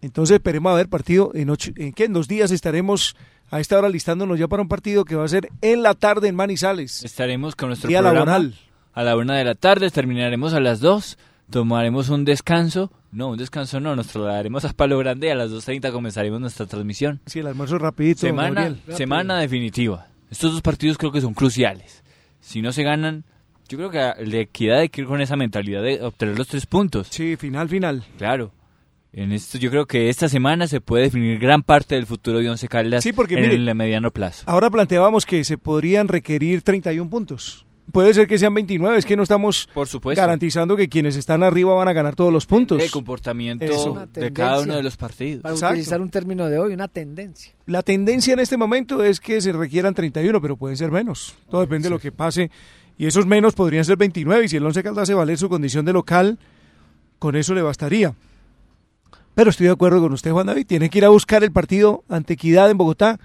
entonces 0.00 0.34
esperemos 0.36 0.72
a 0.72 0.76
ver 0.76 0.88
partido 0.88 1.32
en 1.34 1.50
ocho, 1.50 1.72
en 1.76 1.92
qué 1.92 2.04
en 2.04 2.12
dos 2.12 2.28
días 2.28 2.50
estaremos 2.50 3.16
a 3.50 3.60
esta 3.60 3.78
hora 3.78 3.88
listándonos 3.88 4.38
ya 4.38 4.48
para 4.48 4.62
un 4.62 4.68
partido 4.68 5.04
que 5.04 5.14
va 5.16 5.24
a 5.24 5.28
ser 5.28 5.48
en 5.60 5.82
la 5.82 5.94
tarde 5.94 6.28
en 6.28 6.34
Manizales. 6.36 7.04
Estaremos 7.04 7.54
con 7.56 7.68
nuestro 7.68 7.88
Día 7.88 8.00
programa 8.00 8.24
laboral. 8.32 8.58
A 8.94 9.02
la 9.02 9.16
una 9.16 9.36
de 9.36 9.44
la 9.44 9.54
tarde, 9.54 9.90
terminaremos 9.90 10.54
a 10.54 10.60
las 10.60 10.80
dos, 10.80 11.18
tomaremos 11.50 12.08
un 12.08 12.24
descanso. 12.24 12.92
No, 13.10 13.30
un 13.30 13.38
descanso 13.38 13.80
no, 13.80 13.94
nos 13.94 14.08
trasladaremos 14.08 14.64
a 14.64 14.72
Palo 14.72 14.98
Grande 14.98 15.28
y 15.28 15.30
a 15.30 15.34
las 15.34 15.50
2.30 15.50 15.92
comenzaremos 15.92 16.40
nuestra 16.40 16.66
transmisión. 16.66 17.20
Sí, 17.26 17.40
el 17.40 17.46
almuerzo 17.46 17.78
rapidito. 17.78 18.20
Semana, 18.20 18.62
Gabriel. 18.62 18.96
semana 18.96 19.38
definitiva. 19.38 20.06
Estos 20.30 20.52
dos 20.52 20.62
partidos 20.62 20.98
creo 20.98 21.12
que 21.12 21.20
son 21.20 21.34
cruciales. 21.34 22.02
Si 22.40 22.60
no 22.60 22.72
se 22.72 22.82
ganan, 22.82 23.24
yo 23.68 23.78
creo 23.78 23.90
que 23.90 23.98
la 23.98 24.38
equidad 24.38 24.78
hay 24.78 24.88
que 24.88 25.02
ir 25.02 25.06
con 25.06 25.20
esa 25.20 25.36
mentalidad 25.36 25.82
de 25.82 26.02
obtener 26.02 26.36
los 26.36 26.48
tres 26.48 26.66
puntos. 26.66 27.08
Sí, 27.10 27.36
final, 27.36 27.68
final. 27.68 28.04
Claro. 28.18 28.52
En 29.12 29.30
esto 29.30 29.58
yo 29.58 29.70
creo 29.70 29.86
que 29.86 30.08
esta 30.08 30.28
semana 30.28 30.66
se 30.66 30.80
puede 30.80 31.04
definir 31.04 31.38
gran 31.38 31.62
parte 31.62 31.94
del 31.94 32.06
futuro 32.06 32.40
de 32.40 32.50
Once 32.50 32.66
Caldas 32.66 33.04
Sí, 33.04 33.12
porque, 33.12 33.34
en 33.34 33.42
mire, 33.42 33.54
el 33.54 33.74
mediano 33.76 34.10
plazo. 34.10 34.42
Ahora 34.46 34.70
planteábamos 34.70 35.24
que 35.24 35.44
se 35.44 35.56
podrían 35.56 36.08
requerir 36.08 36.62
31 36.62 37.08
puntos. 37.08 37.64
Puede 37.92 38.14
ser 38.14 38.26
que 38.26 38.38
sean 38.38 38.54
29, 38.54 38.98
es 38.98 39.04
que 39.04 39.14
no 39.16 39.22
estamos 39.22 39.68
Por 39.74 39.86
supuesto. 39.86 40.20
garantizando 40.20 40.74
que 40.74 40.88
quienes 40.88 41.16
están 41.16 41.42
arriba 41.42 41.74
van 41.74 41.86
a 41.86 41.92
ganar 41.92 42.16
todos 42.16 42.32
los 42.32 42.46
puntos. 42.46 42.82
El 42.82 42.90
comportamiento 42.90 43.64
Eso. 43.64 44.06
De 44.12 44.32
cada 44.32 44.60
uno 44.62 44.74
de 44.76 44.82
los 44.82 44.96
partidos. 44.96 45.42
Para 45.42 45.54
Exacto. 45.54 45.74
utilizar 45.74 46.00
un 46.00 46.10
término 46.10 46.48
de 46.48 46.58
hoy, 46.58 46.72
una 46.72 46.88
tendencia. 46.88 47.52
La 47.66 47.82
tendencia 47.82 48.32
en 48.32 48.40
este 48.40 48.56
momento 48.56 49.04
es 49.04 49.20
que 49.20 49.40
se 49.40 49.52
requieran 49.52 49.94
31, 49.94 50.40
pero 50.40 50.56
pueden 50.56 50.76
ser 50.76 50.90
menos. 50.90 51.34
Todo 51.50 51.60
depende 51.60 51.86
de 51.88 51.90
lo 51.90 51.98
que 52.00 52.10
pase. 52.10 52.50
Y 52.96 53.06
esos 53.06 53.26
menos 53.26 53.54
podrían 53.54 53.84
ser 53.84 53.96
29. 53.96 54.44
Y 54.46 54.48
si 54.48 54.56
el 54.56 54.64
11 54.66 54.82
Caldas 54.82 55.02
hace 55.04 55.14
valer 55.14 55.36
su 55.36 55.48
condición 55.48 55.84
de 55.84 55.92
local, 55.92 56.38
con 57.18 57.36
eso 57.36 57.54
le 57.54 57.62
bastaría. 57.62 58.14
Pero 59.34 59.50
estoy 59.50 59.66
de 59.66 59.72
acuerdo 59.72 60.00
con 60.00 60.12
usted, 60.12 60.30
Juan 60.30 60.46
David. 60.46 60.66
Tiene 60.66 60.88
que 60.90 60.98
ir 60.98 61.04
a 61.04 61.08
buscar 61.10 61.44
el 61.44 61.52
partido 61.52 62.02
ante 62.08 62.34
Equidad 62.34 62.70
en 62.70 62.78
Bogotá. 62.78 63.18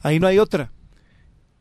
Ahí 0.00 0.20
no 0.20 0.26
hay 0.26 0.38
otra. 0.38 0.70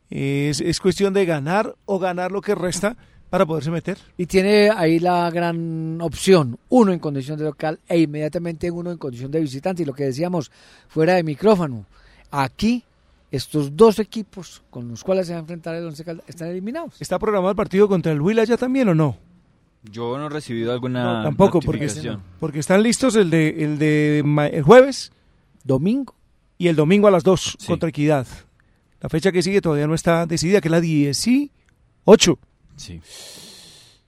Es, 0.09 0.61
es 0.61 0.79
cuestión 0.79 1.13
de 1.13 1.25
ganar 1.25 1.75
o 1.85 1.99
ganar 1.99 2.31
lo 2.31 2.41
que 2.41 2.55
resta 2.55 2.95
para 3.29 3.45
poderse 3.45 3.71
meter. 3.71 3.97
Y 4.17 4.27
tiene 4.27 4.69
ahí 4.69 4.99
la 4.99 5.29
gran 5.29 5.99
opción, 6.01 6.57
uno 6.69 6.93
en 6.93 6.99
condición 6.99 7.37
de 7.37 7.45
local 7.45 7.79
e 7.87 7.99
inmediatamente 7.99 8.71
uno 8.71 8.91
en 8.91 8.97
condición 8.97 9.31
de 9.31 9.41
visitante. 9.41 9.83
Y 9.83 9.85
lo 9.85 9.93
que 9.93 10.05
decíamos 10.05 10.51
fuera 10.87 11.15
de 11.15 11.23
micrófono, 11.23 11.85
aquí 12.31 12.83
estos 13.31 13.75
dos 13.75 13.99
equipos 13.99 14.61
con 14.69 14.87
los 14.87 15.03
cuales 15.03 15.27
se 15.27 15.33
va 15.33 15.39
a 15.39 15.41
enfrentar 15.41 15.75
el 15.75 15.85
Once 15.85 16.03
Caldas 16.03 16.25
están 16.27 16.47
eliminados. 16.47 16.93
¿Está 17.01 17.19
programado 17.19 17.51
el 17.51 17.57
partido 17.57 17.87
contra 17.87 18.11
el 18.11 18.21
Huila 18.21 18.43
ya 18.45 18.57
también 18.57 18.87
o 18.89 18.95
no? 18.95 19.17
Yo 19.91 20.17
no 20.17 20.27
he 20.27 20.29
recibido 20.29 20.71
alguna 20.71 21.03
No, 21.03 21.23
tampoco, 21.23 21.59
porque, 21.59 21.89
porque 22.39 22.59
están 22.59 22.81
listos 22.81 23.15
el 23.15 23.29
de, 23.29 23.49
el 23.63 23.77
de 23.77 24.19
el 24.51 24.63
jueves. 24.63 25.11
Domingo. 25.63 26.15
Y 26.57 26.69
el 26.69 26.75
domingo 26.75 27.07
a 27.07 27.11
las 27.11 27.23
2 27.23 27.57
contra 27.67 27.89
Equidad. 27.89 28.25
La 29.01 29.09
fecha 29.09 29.31
que 29.31 29.41
sigue 29.43 29.61
todavía 29.61 29.87
no 29.87 29.93
está 29.95 30.25
decidida, 30.25 30.61
que 30.61 30.67
es 30.67 30.71
la 30.71 30.81
18. 30.81 32.39
Sí. 32.75 33.01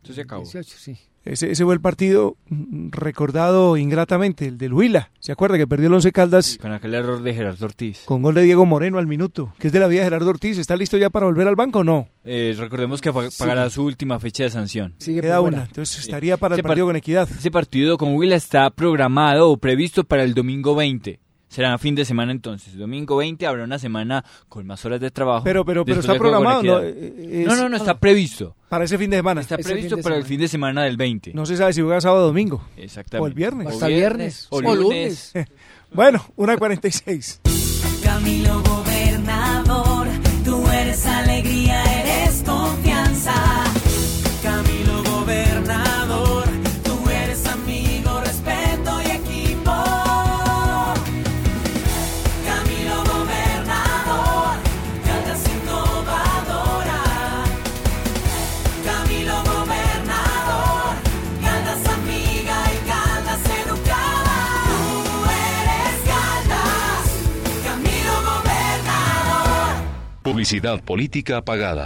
Eso 0.04 0.14
se 0.14 0.22
acabó. 0.22 0.44
18, 0.44 0.76
sí. 0.78 0.98
Ese, 1.26 1.52
ese 1.52 1.66
fue 1.66 1.74
el 1.74 1.82
partido 1.82 2.38
mm, 2.48 2.90
recordado 2.92 3.76
ingratamente, 3.76 4.48
el 4.48 4.58
del 4.58 4.72
Huila. 4.72 5.12
¿Se 5.20 5.34
acuerda 5.34 5.58
que 5.58 5.68
perdió 5.68 5.88
el 5.88 5.94
Once 5.96 6.10
Caldas 6.14 6.58
Con 6.62 6.72
aquel 6.72 6.94
error 6.94 7.22
de 7.22 7.34
Gerardo 7.34 7.66
Ortiz. 7.66 8.04
con 8.06 8.22
gol 8.22 8.34
de 8.36 8.44
Diego 8.44 8.66
Moreno 8.66 8.98
al 8.98 9.08
minuto? 9.08 9.54
Que 9.60 9.68
es 9.68 9.74
de 9.74 9.82
la 9.82 9.88
vida 9.88 10.00
de 10.00 10.06
Gerardo 10.06 10.30
Ortiz. 10.30 10.58
¿Está 10.58 10.78
listo 10.78 10.98
ya 10.98 11.10
para 11.10 11.26
volver 11.26 11.46
al 11.50 11.58
banco 11.58 11.80
o 11.80 11.84
no? 11.84 12.08
Eh, 12.24 12.56
recordemos 12.58 13.02
que 13.02 13.12
pa- 13.12 13.28
pagará 13.38 13.70
su 13.70 13.84
última 13.84 14.22
fecha 14.22 14.44
de 14.44 14.52
sanción. 14.52 14.96
Queda 15.04 15.42
una. 15.42 15.64
Entonces 15.66 16.00
estaría 16.00 16.38
para 16.38 16.56
el 16.56 16.64
partido 16.64 16.86
par- 16.86 16.90
con 16.92 16.96
Equidad. 16.96 17.30
Ese 17.30 17.52
partido 17.52 17.98
con 17.98 18.16
Huila 18.16 18.38
está 18.38 18.70
programado 18.70 19.50
o 19.52 19.58
previsto 19.58 20.06
para 20.06 20.24
el 20.24 20.34
domingo 20.34 20.76
20. 20.76 21.20
Será 21.48 21.78
fin 21.78 21.96
de 21.96 22.04
semana 22.06 22.32
entonces. 22.32 22.78
Domingo 22.78 23.16
20 23.18 23.48
habrá 23.48 23.64
una 23.64 23.80
semana 23.80 24.24
con 24.50 24.68
más 24.68 24.84
horas 24.86 25.00
de 25.00 25.12
trabajo. 25.12 25.44
Pero, 25.44 25.64
pero, 25.64 25.86
pero 25.86 26.02
está 26.02 26.16
programado. 26.16 26.84
Eh, 26.84 27.42
es- 27.42 27.48
no, 27.48 27.56
no, 27.56 27.70
no, 27.70 27.78
está 27.78 27.98
previsto. 27.98 28.56
Para 28.70 28.84
ese 28.84 28.98
fin 28.98 29.10
de 29.10 29.18
semana. 29.18 29.42
Está 29.42 29.58
previsto 29.58 29.98
para 30.00 30.18
el 30.18 30.26
fin 30.26 30.40
de 30.40 30.48
semana 30.50 30.84
del 30.84 30.98
20. 30.98 31.34
No 31.34 31.46
se 31.46 31.56
sabe 31.56 31.72
si 31.74 31.82
juega 31.82 32.02
sábado 32.02 32.24
o 32.26 32.28
domingo. 32.28 32.62
Exactamente. 32.76 33.24
O 33.24 33.28
el 33.28 33.34
viernes. 33.34 33.68
O 33.68 33.70
Hasta 33.70 33.88
viernes. 33.88 34.48
o 34.50 34.62
lunes. 34.62 35.34
bueno, 35.94 36.24
una 36.36 36.58
46. 36.58 37.42
Camilo 38.04 38.62
Publicidad 70.38 70.84
política 70.84 71.42
pagada. 71.42 71.86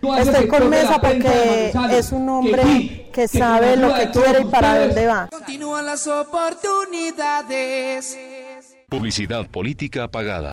Estoy 0.00 0.48
con 0.48 0.70
Mesa 0.70 1.00
porque 1.00 1.72
es 1.90 2.12
un 2.12 2.28
hombre 2.28 3.10
que 3.12 3.26
sabe 3.26 3.76
lo 3.76 3.92
que 3.94 4.10
quiere 4.10 4.42
y 4.42 4.44
para 4.44 4.86
dónde 4.86 5.06
va. 5.06 5.26
Continúan 5.30 5.86
las 5.86 6.06
oportunidades. 6.06 8.16
Publicidad 8.88 9.48
política 9.48 10.06
pagada. 10.08 10.52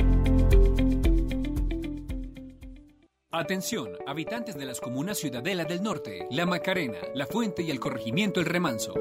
Atención, 3.33 3.91
habitantes 4.05 4.57
de 4.57 4.65
las 4.65 4.81
comunas 4.81 5.17
Ciudadela 5.17 5.63
del 5.63 5.81
Norte, 5.81 6.27
La 6.31 6.45
Macarena, 6.45 6.97
La 7.15 7.25
Fuente 7.25 7.63
y 7.63 7.71
el 7.71 7.79
corregimiento 7.79 8.41
El 8.41 8.45
Remanso. 8.45 8.93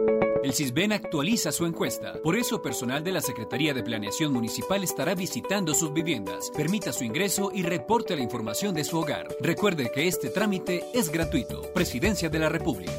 El 0.45 0.53
CISBEN 0.53 0.93
actualiza 0.93 1.51
su 1.51 1.67
encuesta. 1.67 2.13
Por 2.23 2.37
eso, 2.37 2.63
personal 2.63 3.03
de 3.03 3.11
la 3.11 3.23
Secretaría 3.23 3.75
de 3.75 3.83
Planeación 3.83 4.33
Municipal 4.33 4.85
estará 4.85 5.17
visitando 5.17 5.75
sus 5.75 5.93
viviendas. 5.93 6.53
Permita 6.57 6.93
su 6.93 7.03
ingreso 7.03 7.51
y 7.53 7.65
reporte 7.65 8.15
la 8.15 8.23
información 8.23 8.73
de 8.73 8.85
su 8.85 9.01
hogar. 9.01 9.27
Recuerde 9.41 9.91
que 9.93 10.07
este 10.07 10.31
trámite 10.31 10.85
es 10.95 11.11
gratuito. 11.11 11.63
Presidencia 11.75 12.29
de 12.29 12.39
la 12.39 12.49
República. 12.49 12.93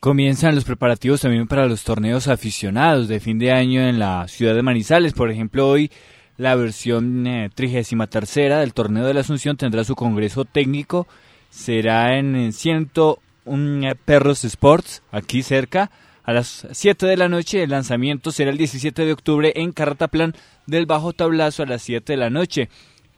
Comienzan 0.00 0.54
los 0.54 0.64
preparativos 0.64 1.20
también 1.20 1.46
para 1.46 1.66
los 1.66 1.84
torneos 1.84 2.28
aficionados 2.28 3.08
de 3.08 3.20
fin 3.20 3.38
de 3.38 3.52
año 3.52 3.86
en 3.86 3.98
la 3.98 4.26
ciudad 4.26 4.54
de 4.54 4.62
Manizales. 4.62 5.12
Por 5.12 5.30
ejemplo, 5.30 5.68
hoy 5.68 5.90
la 6.36 6.54
versión 6.54 7.26
eh, 7.26 7.50
trigésima 7.54 8.06
tercera 8.06 8.60
del 8.60 8.74
torneo 8.74 9.06
de 9.06 9.14
la 9.14 9.20
Asunción 9.20 9.56
tendrá 9.56 9.84
su 9.84 9.94
congreso 9.94 10.44
técnico. 10.44 11.06
Será 11.50 12.18
en 12.18 12.36
eh, 12.36 12.52
101 12.52 13.94
Perros 14.04 14.44
Sports, 14.44 15.02
aquí 15.10 15.42
cerca. 15.42 15.90
A 16.24 16.32
las 16.32 16.66
7 16.72 17.06
de 17.06 17.16
la 17.16 17.28
noche 17.28 17.62
el 17.62 17.70
lanzamiento 17.70 18.32
será 18.32 18.50
el 18.50 18.58
17 18.58 19.04
de 19.04 19.12
octubre 19.12 19.52
en 19.54 19.72
Carrataplan 19.72 20.34
del 20.66 20.86
Bajo 20.86 21.12
Tablazo 21.12 21.62
a 21.62 21.66
las 21.66 21.82
7 21.82 22.12
de 22.12 22.16
la 22.16 22.30
noche. 22.30 22.68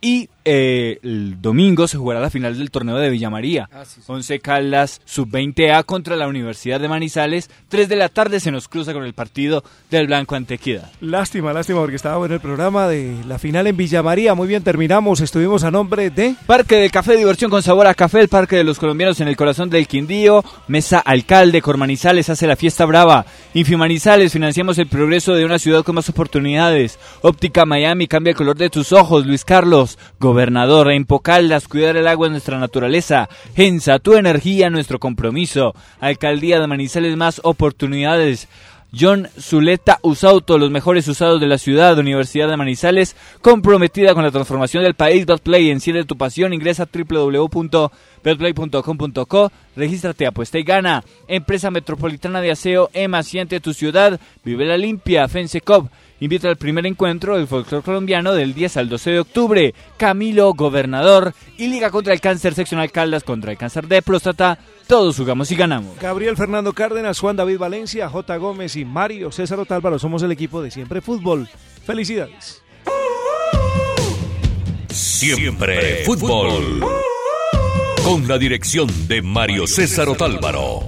Y 0.01 0.29
eh, 0.51 0.99
el 1.03 1.43
domingo 1.43 1.87
se 1.87 1.99
jugará 1.99 2.21
la 2.21 2.31
final 2.31 2.57
del 2.57 2.71
torneo 2.71 2.97
de 2.97 3.11
Villa 3.11 3.29
María. 3.29 3.69
Ah, 3.71 3.85
sí, 3.85 4.01
sí. 4.01 4.11
Once 4.11 4.41
Caldas 4.41 5.03
sub-20A 5.05 5.85
contra 5.85 6.17
la 6.17 6.27
Universidad 6.27 6.81
de 6.81 6.89
Manizales. 6.89 7.51
3 7.69 7.89
de 7.89 7.97
la 7.97 8.09
tarde 8.09 8.41
se 8.41 8.51
nos 8.51 8.67
cruza 8.67 8.95
con 8.95 9.05
el 9.05 9.13
partido 9.13 9.63
del 9.91 10.07
Blanco 10.07 10.37
Antequida. 10.37 10.91
Lástima, 11.03 11.53
lástima, 11.53 11.81
porque 11.81 11.97
estaba 11.97 12.17
bueno 12.17 12.35
el 12.35 12.41
programa 12.41 12.89
de 12.89 13.15
la 13.27 13.39
final 13.39 13.67
en 13.67 13.77
Villa 13.77 14.03
María. 14.03 14.35
Muy 14.35 14.49
bien, 14.49 14.63
terminamos. 14.63 15.21
Estuvimos 15.21 15.65
a 15.65 15.71
nombre 15.71 16.09
de 16.09 16.35
Parque 16.47 16.77
del 16.77 16.91
Café, 16.91 17.17
diversión 17.17 17.51
con 17.51 17.63
sabor 17.63 17.87
a 17.87 17.95
café, 17.95 18.21
el 18.21 18.29
Parque 18.29 18.57
de 18.57 18.65
los 18.65 18.79
Colombianos 18.79 19.21
en 19.21 19.29
el 19.29 19.37
corazón 19.37 19.69
del 19.69 19.87
Quindío, 19.87 20.43
Mesa 20.67 20.99
Alcalde, 20.99 21.61
Cormanizales 21.61 22.31
hace 22.31 22.47
la 22.47 22.57
fiesta 22.57 22.87
brava, 22.87 23.27
Infimanizales, 23.55 24.33
financiamos 24.33 24.79
el 24.79 24.87
progreso 24.87 25.35
de 25.35 25.45
una 25.45 25.59
ciudad 25.59 25.83
con 25.83 25.95
más 25.95 26.09
oportunidades, 26.09 26.99
Óptica 27.23 27.67
Miami, 27.67 28.07
cambia 28.07 28.31
el 28.31 28.37
color 28.37 28.57
de 28.57 28.71
tus 28.71 28.93
ojos, 28.93 29.27
Luis 29.27 29.45
Carlos, 29.45 29.99
Gobernador, 30.19 30.38
en 30.41 31.05
Pocaldas, 31.05 31.66
cuidar 31.66 31.97
el 31.97 32.07
agua 32.07 32.28
es 32.28 32.30
nuestra 32.30 32.59
naturaleza, 32.59 33.28
Gensa, 33.57 33.99
tu 33.99 34.14
energía, 34.14 34.70
nuestro 34.70 35.01
compromiso, 35.01 35.74
Alcaldía 36.01 36.61
de 36.61 36.68
Manizales, 36.68 37.16
más 37.16 37.41
oportunidades, 37.43 38.47
John 38.97 39.28
Zuleta 39.39 39.99
Usauto, 40.03 40.57
los 40.57 40.70
mejores 40.70 41.07
usados 41.09 41.41
de 41.41 41.47
la 41.47 41.59
ciudad, 41.59 41.99
Universidad 41.99 42.49
de 42.49 42.57
Manizales, 42.57 43.16
comprometida 43.43 44.14
con 44.14 44.22
la 44.22 44.30
transformación 44.30 44.84
del 44.84 44.95
país. 44.95 45.26
Betplay, 45.26 45.70
enciende 45.70 46.05
tu 46.05 46.16
pasión, 46.16 46.55
ingresa 46.55 46.84
a 46.84 46.89
www.betplay.com.co, 46.91 49.53
regístrate, 49.76 50.26
apuesta 50.26 50.59
y 50.59 50.62
gana. 50.62 51.05
Empresa 51.26 51.70
Metropolitana 51.70 52.41
de 52.41 52.53
Aseo, 52.53 52.89
EMA, 52.95 53.22
siente 53.24 53.61
tu 53.61 53.74
ciudad, 53.74 54.18
vive 54.45 54.64
la 54.64 54.78
limpia, 54.78 55.28
Fensecop. 55.28 55.91
Invita 56.21 56.49
al 56.49 56.57
primer 56.57 56.85
encuentro 56.87 57.37
del 57.37 57.47
folclore 57.47 57.85
colombiano 57.85 58.33
del 58.35 58.53
10 58.55 58.77
al 58.79 58.89
12 58.89 59.11
de 59.11 59.21
octubre. 59.21 59.75
Camilo, 59.97 60.53
gobernador 60.53 61.33
y 61.57 61.69
Liga 61.69 61.91
contra 61.91 62.12
el 62.12 62.21
Cáncer, 62.21 62.55
seccional 62.55 62.91
Caldas 62.91 63.23
contra 63.23 63.53
el 63.53 63.59
cáncer 63.59 63.87
de 63.87 64.03
próstata. 64.03 64.59
Todos 64.87 65.16
jugamos 65.16 65.51
y 65.53 65.57
ganamos. 65.57 65.99
Gabriel 65.99 66.37
Fernando 66.37 66.73
Cárdenas, 66.73 67.21
Juan 67.21 67.37
David 67.37 67.59
Valencia, 67.59 68.09
J. 68.09 68.37
Gómez 68.39 68.75
y 68.77 68.85
Mario 68.85 69.31
César 69.31 69.61
Otálvaro. 69.61 69.99
Somos 69.99 70.23
el 70.23 70.33
equipo 70.33 70.62
de 70.62 70.71
Siempre 70.71 71.01
Fútbol. 71.01 71.49
Felicidades. 71.85 72.62
Siempre 74.89 76.05
fútbol. 76.05 76.81
Con 78.03 78.27
la 78.27 78.39
dirección 78.39 78.89
de 79.07 79.23
Mario 79.23 79.66
César 79.66 80.09
Otálvaro. 80.09 80.81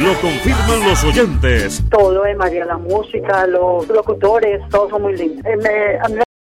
Lo 0.00 0.14
confirman 0.14 0.88
los 0.88 1.04
oyentes. 1.04 1.82
Todo 1.90 2.22
de 2.22 2.34
María, 2.34 2.64
la 2.64 2.78
música, 2.78 3.46
los 3.46 3.86
locutores, 3.86 4.66
todos 4.70 4.88
son 4.88 5.02
muy 5.02 5.14
lindos. 5.14 5.44
Eh, 5.44 5.98